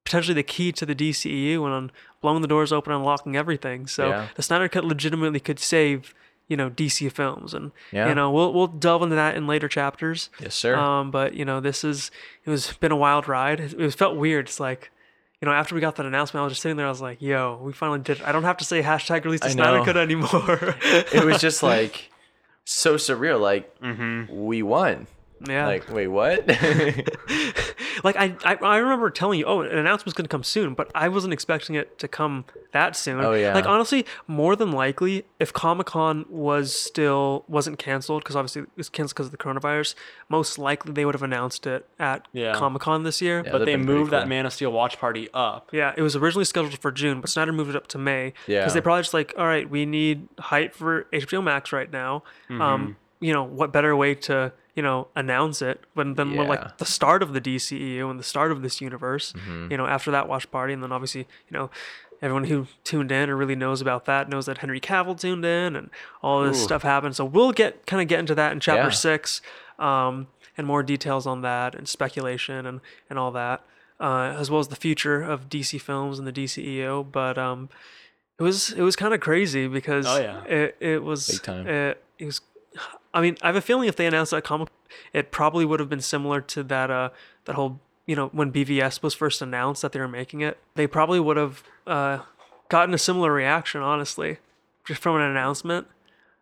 potentially 0.03 0.33
the 0.33 0.43
key 0.43 0.71
to 0.71 0.85
the 0.85 0.95
DCEU 0.95 1.63
and 1.63 1.73
on 1.73 1.91
blowing 2.21 2.41
the 2.41 2.47
doors 2.47 2.71
open, 2.71 2.93
unlocking 2.93 3.35
everything. 3.35 3.87
So 3.87 4.09
Yeah. 4.09 4.27
the 4.35 4.41
Snyder 4.41 4.67
Cut 4.69 4.83
legitimately 4.85 5.39
could 5.39 5.59
save 5.59 6.13
you 6.47 6.57
know 6.57 6.69
DC 6.69 7.11
films, 7.11 7.53
and 7.53 7.71
Yeah. 7.91 8.09
you 8.09 8.15
know 8.15 8.31
we'll 8.31 8.51
we'll 8.53 8.67
delve 8.67 9.03
into 9.03 9.15
that 9.15 9.35
in 9.35 9.45
later 9.47 9.67
chapters. 9.67 10.29
yes, 10.39 10.55
sir. 10.55 10.75
Um, 10.75 11.11
but 11.11 11.33
you 11.35 11.45
know, 11.45 11.59
this 11.59 11.83
is 11.83 12.09
it 12.45 12.49
was 12.49 12.73
been 12.73 12.91
a 12.91 12.95
wild 12.97 13.27
ride. 13.27 13.59
It, 13.59 13.73
it 13.79 13.93
felt 13.93 14.15
weird. 14.17 14.47
It's 14.47 14.59
like, 14.59 14.89
you 15.41 15.45
know, 15.45 15.51
after 15.53 15.75
we 15.75 15.81
got 15.81 15.95
that 15.97 16.05
announcement, 16.07 16.41
I 16.41 16.43
was 16.45 16.53
just 16.53 16.63
sitting 16.63 16.75
there. 16.77 16.87
I 16.87 16.89
was 16.89 17.01
like, 17.01 17.21
"Yo, 17.21 17.59
we 17.61 17.71
finally 17.71 17.99
did. 17.99 18.17
it. 18.19 18.27
I 18.27 18.31
don't 18.31 18.43
have 18.45 18.57
to 18.57 18.65
say 18.65 18.81
hashtag 18.81 19.25
release 19.25 19.41
the 19.41 19.47
I 19.47 19.51
Snyder 19.51 19.77
know. 19.77 19.85
Cut 19.85 19.97
anymore." 19.97 20.75
it 20.81 21.23
was 21.23 21.39
just 21.39 21.61
like 21.61 22.09
so 22.65 22.95
surreal. 22.95 23.39
Like 23.39 23.79
Mm-hmm. 23.79 24.33
we 24.45 24.63
won. 24.63 25.05
Yeah. 25.47 25.65
Like, 25.67 25.87
Like 25.87 25.95
wait, 25.95 26.07
what? 26.07 26.47
Like 28.03 28.15
I, 28.15 28.35
I 28.45 28.55
I 28.55 28.77
remember 28.77 29.09
telling 29.09 29.39
you, 29.39 29.45
oh, 29.45 29.61
an 29.61 29.77
announcement's 29.77 30.13
gonna 30.13 30.29
come 30.29 30.43
soon, 30.43 30.73
but 30.73 30.89
I 30.95 31.09
wasn't 31.09 31.33
expecting 31.33 31.75
it 31.75 31.97
to 31.99 32.07
come 32.07 32.45
that 32.71 32.95
soon. 32.95 33.19
Oh, 33.19 33.33
yeah. 33.33 33.53
Like 33.53 33.65
honestly, 33.65 34.05
more 34.25 34.55
than 34.55 34.71
likely, 34.71 35.25
if 35.37 35.51
Comic 35.51 35.87
Con 35.87 36.25
was 36.29 36.73
still 36.73 37.43
wasn't 37.49 37.77
canceled 37.77 38.23
because 38.23 38.35
obviously 38.37 38.61
it 38.63 38.69
was 38.77 38.87
canceled 38.89 39.15
because 39.15 39.25
of 39.27 39.31
the 39.31 39.37
coronavirus, 39.37 39.95
most 40.29 40.57
likely 40.57 40.93
they 40.93 41.03
would 41.03 41.13
have 41.15 41.23
announced 41.23 41.67
it 41.67 41.85
at 41.99 42.25
Yeah. 42.31 42.53
Comic 42.53 42.81
Con 42.83 43.03
this 43.03 43.21
year. 43.21 43.43
Yeah. 43.45 43.51
But 43.51 43.59
they 43.59 43.65
been 43.75 43.85
pretty 43.85 43.99
moved 43.99 44.11
that. 44.11 44.27
Man 44.29 44.45
of 44.45 44.53
Steel 44.53 44.71
watch 44.71 44.97
party 44.97 45.27
up. 45.33 45.69
Yeah, 45.73 45.93
it 45.97 46.01
was 46.01 46.15
originally 46.15 46.45
scheduled 46.45 46.77
for 46.79 46.91
June, 46.91 47.19
but 47.19 47.29
Snyder 47.29 47.51
moved 47.51 47.71
it 47.71 47.75
up 47.75 47.87
to 47.87 47.97
May. 47.97 48.33
Yeah. 48.47 48.61
Because 48.61 48.75
they 48.75 48.81
probably 48.81 49.01
just 49.01 49.13
like, 49.13 49.33
all 49.37 49.45
right, 49.45 49.69
we 49.69 49.85
need 49.85 50.27
hype 50.39 50.73
for 50.73 51.03
HBO 51.11 51.43
Max 51.43 51.73
right 51.73 51.91
now. 51.91 52.23
Mm-hmm. 52.49 52.61
Um, 52.61 52.95
you 53.19 53.33
know, 53.33 53.43
what 53.43 53.71
better 53.71 53.95
way 53.95 54.15
to, 54.15 54.51
you 54.75 54.83
know, 54.83 55.07
announce 55.15 55.61
it 55.61 55.83
when 55.93 56.13
then 56.15 56.35
we're 56.37 56.43
Yeah. 56.43 56.49
like 56.49 56.77
the 56.77 56.85
start 56.85 57.21
of 57.21 57.33
the 57.33 57.41
DCEU 57.41 58.09
and 58.09 58.19
the 58.19 58.23
start 58.23 58.51
of 58.51 58.61
this 58.61 58.79
universe. 58.81 59.33
Mm-hmm. 59.33 59.71
You 59.71 59.77
know, 59.77 59.85
after 59.87 60.09
that 60.11 60.27
watch 60.27 60.49
party, 60.51 60.73
and 60.73 60.81
then 60.81 60.91
obviously, 60.91 61.21
you 61.49 61.57
know, 61.57 61.69
everyone 62.21 62.45
who 62.45 62.67
tuned 62.83 63.11
in 63.11 63.29
or 63.29 63.35
really 63.37 63.55
knows 63.55 63.81
about 63.81 64.05
that 64.05 64.27
knows 64.29 64.45
that 64.45 64.57
Henry 64.59 64.79
Cavill 64.81 65.17
tuned 65.19 65.45
in 65.45 65.75
and 65.75 65.89
all 66.21 66.43
this 66.43 66.59
Ooh. 66.59 66.63
stuff 66.63 66.83
happened. 66.83 67.15
So 67.15 67.23
we'll 67.25 67.51
get 67.51 67.85
kind 67.85 68.01
of 68.01 68.07
get 68.07 68.19
into 68.19 68.35
that 68.35 68.51
in 68.51 68.59
chapter 68.59 68.83
Yeah. 68.83 68.89
six, 68.89 69.41
um, 69.77 70.27
and 70.57 70.67
more 70.67 70.83
details 70.83 71.25
on 71.25 71.41
that 71.41 71.75
and 71.75 71.87
speculation 71.87 72.65
and 72.65 72.81
and 73.09 73.17
all 73.19 73.31
that, 73.31 73.61
uh, 73.99 74.35
as 74.37 74.49
well 74.51 74.59
as 74.59 74.67
the 74.69 74.75
future 74.75 75.21
of 75.21 75.49
DC 75.49 75.77
films 75.79 76.19
and 76.19 76.27
the 76.27 76.33
DCEU. 76.33 77.03
But 77.11 77.37
um, 77.37 77.69
it 78.37 78.43
was 78.43 78.71
it 78.73 78.81
was 78.81 78.95
kind 78.95 79.13
of 79.13 79.19
crazy 79.21 79.67
because 79.67 80.05
Oh, 80.07 80.19
yeah. 80.19 80.43
it 80.45 80.75
it 80.79 81.03
was 81.03 81.27
Big 81.27 81.41
time. 81.43 81.67
It, 81.67 82.03
it 82.17 82.25
was. 82.25 82.41
I 83.13 83.21
mean, 83.21 83.37
I 83.41 83.47
have 83.47 83.55
a 83.55 83.61
feeling 83.61 83.87
if 83.87 83.95
they 83.95 84.05
announced 84.05 84.31
that 84.31 84.43
comic, 84.43 84.69
it 85.13 85.31
probably 85.31 85.65
would 85.65 85.79
have 85.79 85.89
been 85.89 86.01
similar 86.01 86.41
to 86.41 86.63
that 86.63 86.91
uh 86.91 87.09
that 87.45 87.55
whole 87.55 87.79
you 88.05 88.15
know 88.15 88.27
when 88.29 88.51
BVS 88.51 89.01
was 89.01 89.13
first 89.13 89.41
announced 89.41 89.81
that 89.81 89.91
they 89.91 89.99
were 89.99 90.07
making 90.07 90.41
it. 90.41 90.57
They 90.75 90.87
probably 90.87 91.19
would 91.19 91.37
have 91.37 91.63
uh 91.87 92.19
gotten 92.69 92.93
a 92.93 92.97
similar 92.99 93.33
reaction, 93.33 93.81
honestly, 93.81 94.37
just 94.85 95.01
from 95.01 95.15
an 95.15 95.23
announcement, 95.23 95.87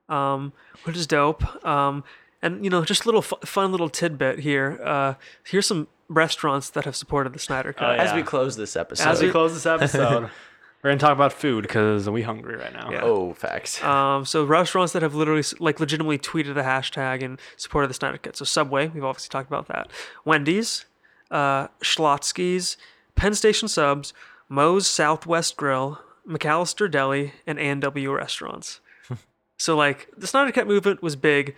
um, 0.10 0.52
which 0.84 0.98
is 0.98 1.08
dope. 1.08 1.66
Um, 1.66 2.04
and 2.42 2.64
you 2.64 2.70
know, 2.70 2.84
just 2.84 3.04
a 3.04 3.08
little 3.08 3.22
fu- 3.22 3.38
fun 3.46 3.72
little 3.72 3.90
tidbit 3.90 4.40
here. 4.40 4.80
Uh, 4.84 5.14
here's 5.46 5.66
some 5.66 5.88
restaurants 6.10 6.70
that 6.72 6.86
have 6.86 6.96
supported 6.96 7.34
the 7.34 7.40
Snyder 7.40 7.74
Cut. 7.74 7.90
Oh, 7.90 7.94
yeah. 7.96 8.04
As 8.04 8.14
we 8.14 8.24
close 8.24 8.56
this 8.56 8.76
episode, 8.76 9.08
As 9.08 9.22
we 9.22 9.32
close 9.32 9.54
this 9.54 9.66
episode, 9.66 10.30
we're 10.88 10.92
We're 10.92 10.98
gonna 11.00 11.00
talk 11.10 11.18
about 11.18 11.34
food 11.34 11.64
because 11.64 12.10
we 12.10 12.22
hungry 12.22 12.56
right 12.56 12.72
now. 12.72 12.90
Yeah. 12.90 13.02
Oh, 13.04 13.34
facts. 13.34 13.84
Um, 13.84 14.24
so 14.24 14.46
restaurants 14.46 14.94
that 14.94 15.02
have 15.02 15.14
literally 15.14 15.44
like 15.60 15.82
legitimately 15.82 16.18
tweeted 16.18 16.56
the 16.56 16.62
hashtag 16.62 17.22
in 17.22 17.40
support 17.58 17.84
of 17.84 17.90
the 17.90 17.94
Snyder 17.94 18.18
Cut. 18.18 18.38
So 18.38 18.46
Subway, 18.46 18.88
we've 18.88 19.04
obviously 19.04 19.30
talked 19.30 19.50
about 19.50 19.68
that. 19.68 19.92
Wendy's, 20.24 20.86
uh, 21.30 21.68
Schlotzsky's, 21.82 22.78
Penn 23.16 23.34
Station 23.34 23.68
Subs, 23.68 24.14
Moe's 24.48 24.88
Southwest 24.88 25.58
Grill, 25.58 26.00
McAlister's 26.26 26.92
Deli, 26.92 27.34
and 27.46 27.60
A&W 27.60 28.14
restaurants. 28.14 28.80
so 29.58 29.76
like 29.76 30.10
the 30.16 30.28
Snyder 30.28 30.54
Cut 30.54 30.68
movement 30.68 31.04
was 31.04 31.18
big. 31.18 31.54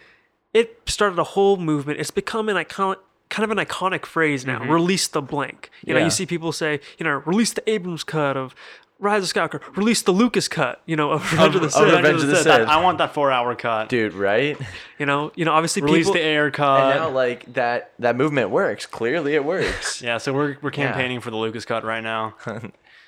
It 0.56 0.82
started 0.88 1.20
a 1.20 1.24
whole 1.24 1.58
movement. 1.58 2.00
It's 2.00 2.10
become 2.10 2.50
an 2.50 2.56
iconic 2.56 2.98
kind 3.30 3.44
of 3.50 3.56
an 3.56 3.64
iconic 3.64 4.06
phrase 4.08 4.46
now. 4.46 4.64
Release 4.64 5.08
the 5.08 5.22
blank. 5.22 5.70
You 5.86 5.94
know, 5.94 6.04
you 6.04 6.10
see 6.10 6.26
people 6.26 6.52
say, 6.52 6.80
you 6.98 7.04
know, 7.04 7.22
release 7.26 7.54
the 7.54 7.70
Abrams 7.70 8.04
cut 8.04 8.36
of 8.36 8.56
Rise 9.00 9.24
of 9.24 9.34
Skywalker, 9.34 9.76
release 9.78 10.02
the 10.02 10.12
Lucas 10.12 10.50
cut, 10.50 10.82
you 10.86 10.98
know, 10.98 11.12
of 11.12 11.32
Revenge 11.32 11.56
of 11.56 11.62
the 11.62 11.68
of 11.68 11.74
Sith. 11.74 11.84
Revenge 11.84 12.22
of 12.22 12.28
the 12.28 12.34
That- 12.34 12.44
Sith. 12.44 12.68
I 12.68 12.82
want 12.84 12.98
that 12.98 13.14
four-hour 13.14 13.56
cut. 13.56 13.88
Dude, 13.88 14.14
right? 14.14 14.58
You 14.98 15.06
know, 15.06 15.32
you 15.36 15.46
know, 15.46 15.54
obviously 15.54 15.82
Release 15.82 16.08
people 16.08 16.16
the 16.16 16.26
Ayer 16.28 16.52
cut. 16.52 16.92
and 16.92 17.00
now, 17.00 17.10
like 17.10 17.54
that 17.54 17.94
that 18.00 18.18
movement 18.18 18.50
works. 18.50 18.86
Clearly, 18.86 19.36
it 19.36 19.46
works. 19.46 20.02
yeah, 20.04 20.18
so 20.18 20.34
we're 20.34 20.58
we're 20.62 20.72
campaigning 20.72 21.22
for 21.22 21.32
the 21.32 21.38
Lucas 21.38 21.64
cut 21.66 21.84
right 21.86 22.04
now. 22.04 22.36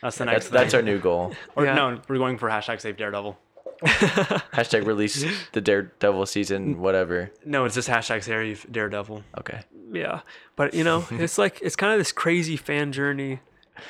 That's 0.02 0.18
the 0.18 0.26
That's 0.26 0.46
next. 0.46 0.50
that's 0.50 0.72
thing. 0.72 0.80
our 0.80 0.82
new 0.82 0.98
goal. 1.00 1.34
Or 1.56 1.66
Yeah. 1.66 1.76
no, 1.76 2.02
we're 2.08 2.18
going 2.18 2.38
for 2.40 2.50
hashtag 2.50 2.82
Save 2.82 2.98
Daredevil. 2.98 3.38
Hashtag 3.84 4.86
release 4.86 5.26
the 5.52 5.62
Daredevil 5.62 6.26
season, 6.28 6.80
whatever. 6.80 7.32
No, 7.46 7.66
it's 7.66 7.76
just 7.76 7.88
hashtag 7.90 8.24
Save 8.24 8.66
Daredevil. 8.72 9.24
Okay. 9.40 9.60
yeah. 9.92 10.22
But 10.56 10.74
you 10.74 10.84
know, 10.84 11.06
it's 11.12 11.38
like 11.38 11.60
it's 11.62 11.76
kind 11.76 11.92
of 11.94 12.00
this 12.00 12.12
crazy 12.12 12.58
fan 12.58 12.92
journey 12.92 13.42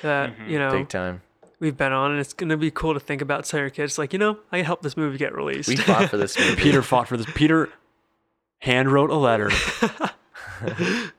that, 0.02 0.32
mm-hmm. 0.32 0.50
you 0.50 0.60
know, 0.60 0.72
Big 0.72 0.90
time. 0.90 1.22
We've 1.62 1.78
been 1.78 1.94
on 1.94 2.12
and 2.12 2.20
it's 2.20 2.34
gonna 2.34 2.58
be 2.58 2.70
cool 2.72 2.94
to 2.94 3.00
think 3.00 3.22
about 3.22 3.46
tell 3.46 3.62
your 3.62 3.70
kids 3.70 3.98
like, 3.98 4.12
you 4.12 4.20
know, 4.20 4.40
I 4.52 4.58
can 4.58 4.66
help 4.66 4.82
this 4.82 4.98
movie 4.98 5.18
get 5.18 5.34
released. 5.34 5.70
We 5.70 5.78
fought 5.78 6.10
for 6.10 6.18
this 6.18 6.38
movie. 6.38 6.62
Peter 6.62 6.82
fought 6.82 7.08
for 7.08 7.16
this. 7.16 7.28
Peter 7.34 7.70
hand 8.60 8.92
wrote 8.92 9.10
a 9.12 9.16
letter. 9.16 9.50
no, 10.62 11.10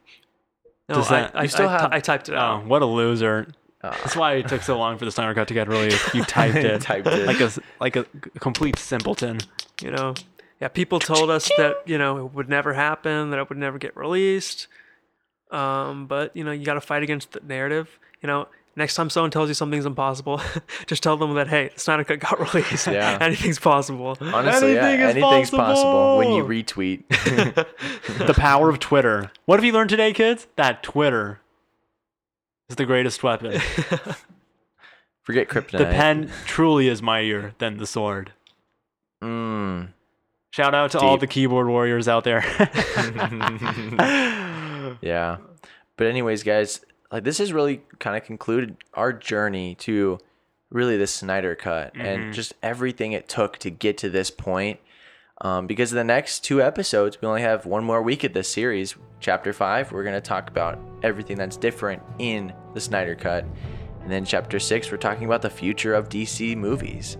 does 0.88 1.10
I, 1.10 1.20
that- 1.22 1.36
I, 1.36 1.42
you 1.44 1.48
still 1.48 1.68
I, 1.68 1.72
have- 1.80 1.92
I 1.92 2.00
typed 2.00 2.28
it 2.28 2.34
Oh, 2.34 2.62
what 2.66 2.82
a 2.82 2.86
loser! 2.86 3.46
Ah. 3.84 3.90
That's 4.02 4.14
why 4.16 4.34
it 4.34 4.48
took 4.48 4.62
so 4.62 4.78
long 4.78 4.96
for 4.98 5.04
the 5.04 5.10
Snyder 5.10 5.34
cut 5.34 5.48
to 5.48 5.54
get 5.54 5.68
released. 5.68 6.14
You 6.14 6.22
typed 6.26 6.56
it, 6.56 6.80
Typed 6.82 7.06
it. 7.08 7.26
like 7.26 7.40
a 7.40 7.50
like 7.80 7.96
a 7.96 8.04
complete 8.38 8.78
simpleton. 8.78 9.38
You 9.80 9.90
know, 9.90 10.14
yeah, 10.60 10.68
people 10.68 11.00
told 11.00 11.30
us 11.30 11.50
that 11.56 11.76
you 11.86 11.98
know 11.98 12.18
it 12.26 12.32
would 12.34 12.48
never 12.48 12.74
happen, 12.74 13.30
that 13.30 13.38
it 13.40 13.48
would 13.48 13.58
never 13.58 13.78
get 13.78 13.96
released. 13.96 14.68
Um, 15.50 16.06
but 16.06 16.36
you 16.36 16.44
know, 16.44 16.52
you 16.52 16.64
got 16.64 16.74
to 16.74 16.80
fight 16.80 17.02
against 17.02 17.32
the 17.32 17.40
narrative. 17.40 17.98
You 18.22 18.28
know, 18.28 18.46
next 18.76 18.94
time 18.94 19.10
someone 19.10 19.30
tells 19.30 19.48
you 19.48 19.54
something's 19.54 19.86
impossible, 19.86 20.40
just 20.86 21.02
tell 21.02 21.16
them 21.16 21.34
that 21.34 21.48
hey, 21.48 21.70
the 21.74 21.80
Snyder 21.80 22.04
Cut 22.04 22.20
got 22.20 22.40
released. 22.54 22.86
Yeah. 22.86 23.18
anything's 23.20 23.58
possible. 23.58 24.16
Honestly, 24.20 24.78
Anything 24.78 25.00
yeah, 25.00 25.08
is 25.08 25.16
anything's 25.16 25.50
possible. 25.50 26.18
when 26.18 26.32
you 26.32 26.44
retweet. 26.44 27.04
The 28.26 28.34
power 28.34 28.68
of 28.68 28.78
Twitter. 28.78 29.30
What 29.46 29.58
have 29.58 29.64
you 29.64 29.72
learned 29.72 29.90
today, 29.90 30.12
kids? 30.12 30.46
That 30.56 30.82
Twitter 30.82 31.40
is 32.68 32.76
the 32.76 32.86
greatest 32.86 33.22
weapon. 33.22 33.60
Forget 35.22 35.48
kryptonite. 35.48 35.78
The 35.78 35.84
pen 35.86 36.30
truly 36.46 36.88
is 36.88 37.00
mightier 37.00 37.54
than 37.58 37.76
the 37.76 37.86
sword. 37.86 38.32
Mm. 39.22 39.90
Shout 40.50 40.74
out 40.74 40.90
to 40.90 40.98
all 40.98 41.16
the 41.16 41.28
keyboard 41.28 41.68
warriors 41.68 42.08
out 42.08 42.24
there. 42.24 42.44
Yeah. 45.00 45.38
But 45.96 46.06
anyways, 46.06 46.42
guys, 46.42 46.80
like 47.12 47.24
this 47.24 47.38
has 47.38 47.52
really 47.52 47.82
kind 47.98 48.16
of 48.16 48.24
concluded 48.24 48.76
our 48.94 49.12
journey 49.12 49.74
to 49.76 50.18
really 50.70 50.96
the 50.96 51.06
Snyder 51.06 51.54
cut 51.54 51.94
and 51.94 52.32
just 52.32 52.54
everything 52.62 53.12
it 53.12 53.28
took 53.28 53.58
to 53.58 53.70
get 53.70 53.98
to 53.98 54.08
this 54.08 54.30
point. 54.30 54.80
Um, 55.42 55.66
because 55.66 55.90
the 55.90 56.04
next 56.04 56.44
two 56.44 56.62
episodes, 56.62 57.20
we 57.20 57.28
only 57.28 57.42
have 57.42 57.66
one 57.66 57.84
more 57.84 58.00
week 58.00 58.24
of 58.24 58.32
this 58.32 58.48
series. 58.48 58.94
Chapter 59.20 59.52
five, 59.52 59.92
we're 59.92 60.04
gonna 60.04 60.20
talk 60.20 60.48
about 60.48 60.78
everything 61.02 61.36
that's 61.36 61.56
different 61.56 62.02
in 62.18 62.52
the 62.74 62.80
Snyder 62.80 63.14
cut, 63.14 63.44
and 64.02 64.10
then 64.10 64.24
chapter 64.24 64.58
six, 64.58 64.90
we're 64.90 64.98
talking 64.98 65.26
about 65.26 65.42
the 65.42 65.50
future 65.50 65.94
of 65.94 66.08
DC 66.08 66.56
movies, 66.56 67.18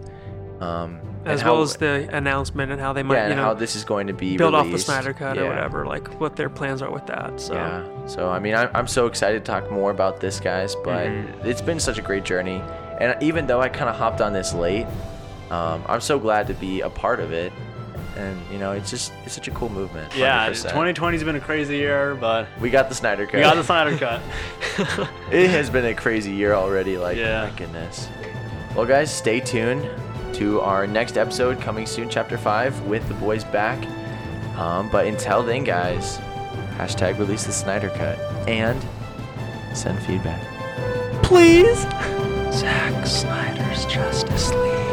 um, 0.60 1.00
as 1.24 1.40
how- 1.40 1.52
well 1.54 1.62
as 1.62 1.76
the 1.76 2.08
announcement 2.12 2.72
and 2.72 2.80
how 2.80 2.92
they 2.92 3.02
might, 3.02 3.14
yeah, 3.16 3.20
and 3.22 3.30
you 3.30 3.36
know, 3.36 3.42
how 3.42 3.54
this 3.54 3.76
is 3.76 3.84
going 3.84 4.06
to 4.08 4.12
be 4.12 4.36
build 4.36 4.54
off 4.54 4.64
the 4.64 4.70
released. 4.70 4.86
Snyder 4.86 5.12
Cut 5.12 5.38
or 5.38 5.46
whatever, 5.48 5.86
like 5.86 6.08
what 6.20 6.36
their 6.36 6.48
plans 6.50 6.82
are 6.82 6.90
with 6.90 7.06
that. 7.06 7.40
So 7.40 7.54
Yeah. 7.54 8.06
So 8.06 8.28
I 8.30 8.38
mean, 8.38 8.54
I'm, 8.54 8.68
I'm 8.74 8.86
so 8.86 9.06
excited 9.06 9.44
to 9.44 9.50
talk 9.52 9.70
more 9.70 9.90
about 9.90 10.20
this, 10.20 10.40
guys. 10.40 10.74
But 10.84 11.06
Mm-hmm. 11.06 11.46
it's 11.46 11.62
been 11.62 11.78
such 11.80 11.98
a 11.98 12.02
great 12.02 12.24
journey, 12.24 12.62
and 13.00 13.20
even 13.22 13.46
though 13.46 13.60
I 13.60 13.68
kind 13.68 13.88
of 13.88 13.96
hopped 13.96 14.20
on 14.20 14.32
this 14.32 14.52
late, 14.54 14.86
um, 15.50 15.82
I'm 15.86 16.00
so 16.00 16.18
glad 16.18 16.46
to 16.48 16.54
be 16.54 16.80
a 16.80 16.90
part 16.90 17.20
of 17.20 17.32
it. 17.32 17.52
And 18.16 18.38
you 18.52 18.58
know, 18.58 18.72
it's 18.72 18.90
just 18.90 19.10
it's 19.24 19.32
such 19.34 19.48
a 19.48 19.50
cool 19.52 19.70
movement. 19.70 20.14
yeah, 20.14 20.46
100%. 20.50 20.70
2020's 20.94 21.24
been 21.24 21.36
a 21.36 21.40
crazy 21.40 21.76
year, 21.76 22.14
but 22.14 22.46
We 22.60 22.68
got 22.68 22.90
the 22.90 22.94
Snyder 22.94 23.24
cut. 23.24 23.34
we 23.36 23.40
got 23.40 23.56
the 23.56 23.64
Snyder 23.64 23.96
cut. 23.96 24.20
it 25.32 25.48
has 25.48 25.70
been 25.70 25.86
a 25.86 25.94
crazy 25.94 26.30
year 26.32 26.52
already. 26.52 26.98
Like, 26.98 27.16
Yeah. 27.16 27.48
my 27.50 27.56
goodness. 27.56 28.08
Well, 28.76 28.84
guys, 28.86 29.14
stay 29.14 29.40
tuned 29.40 29.88
to 30.34 30.60
our 30.60 30.86
next 30.86 31.16
episode 31.16 31.60
coming 31.60 31.86
soon, 31.86 32.08
Chapter 32.08 32.38
Five, 32.38 32.80
with 32.82 33.06
the 33.08 33.14
boys 33.14 33.44
back. 33.44 33.84
Um, 34.56 34.90
but 34.90 35.06
until 35.06 35.42
then, 35.42 35.64
guys, 35.64 36.18
hashtag 36.76 37.18
release 37.18 37.44
the 37.44 37.52
Snyder 37.52 37.90
cut 37.90 38.18
and 38.48 38.80
send 39.74 39.98
feedback. 40.02 40.42
Please. 41.22 41.82
Zack 42.52 43.06
Snyder's 43.06 43.86
Justice 43.86 44.52
League. 44.52 44.91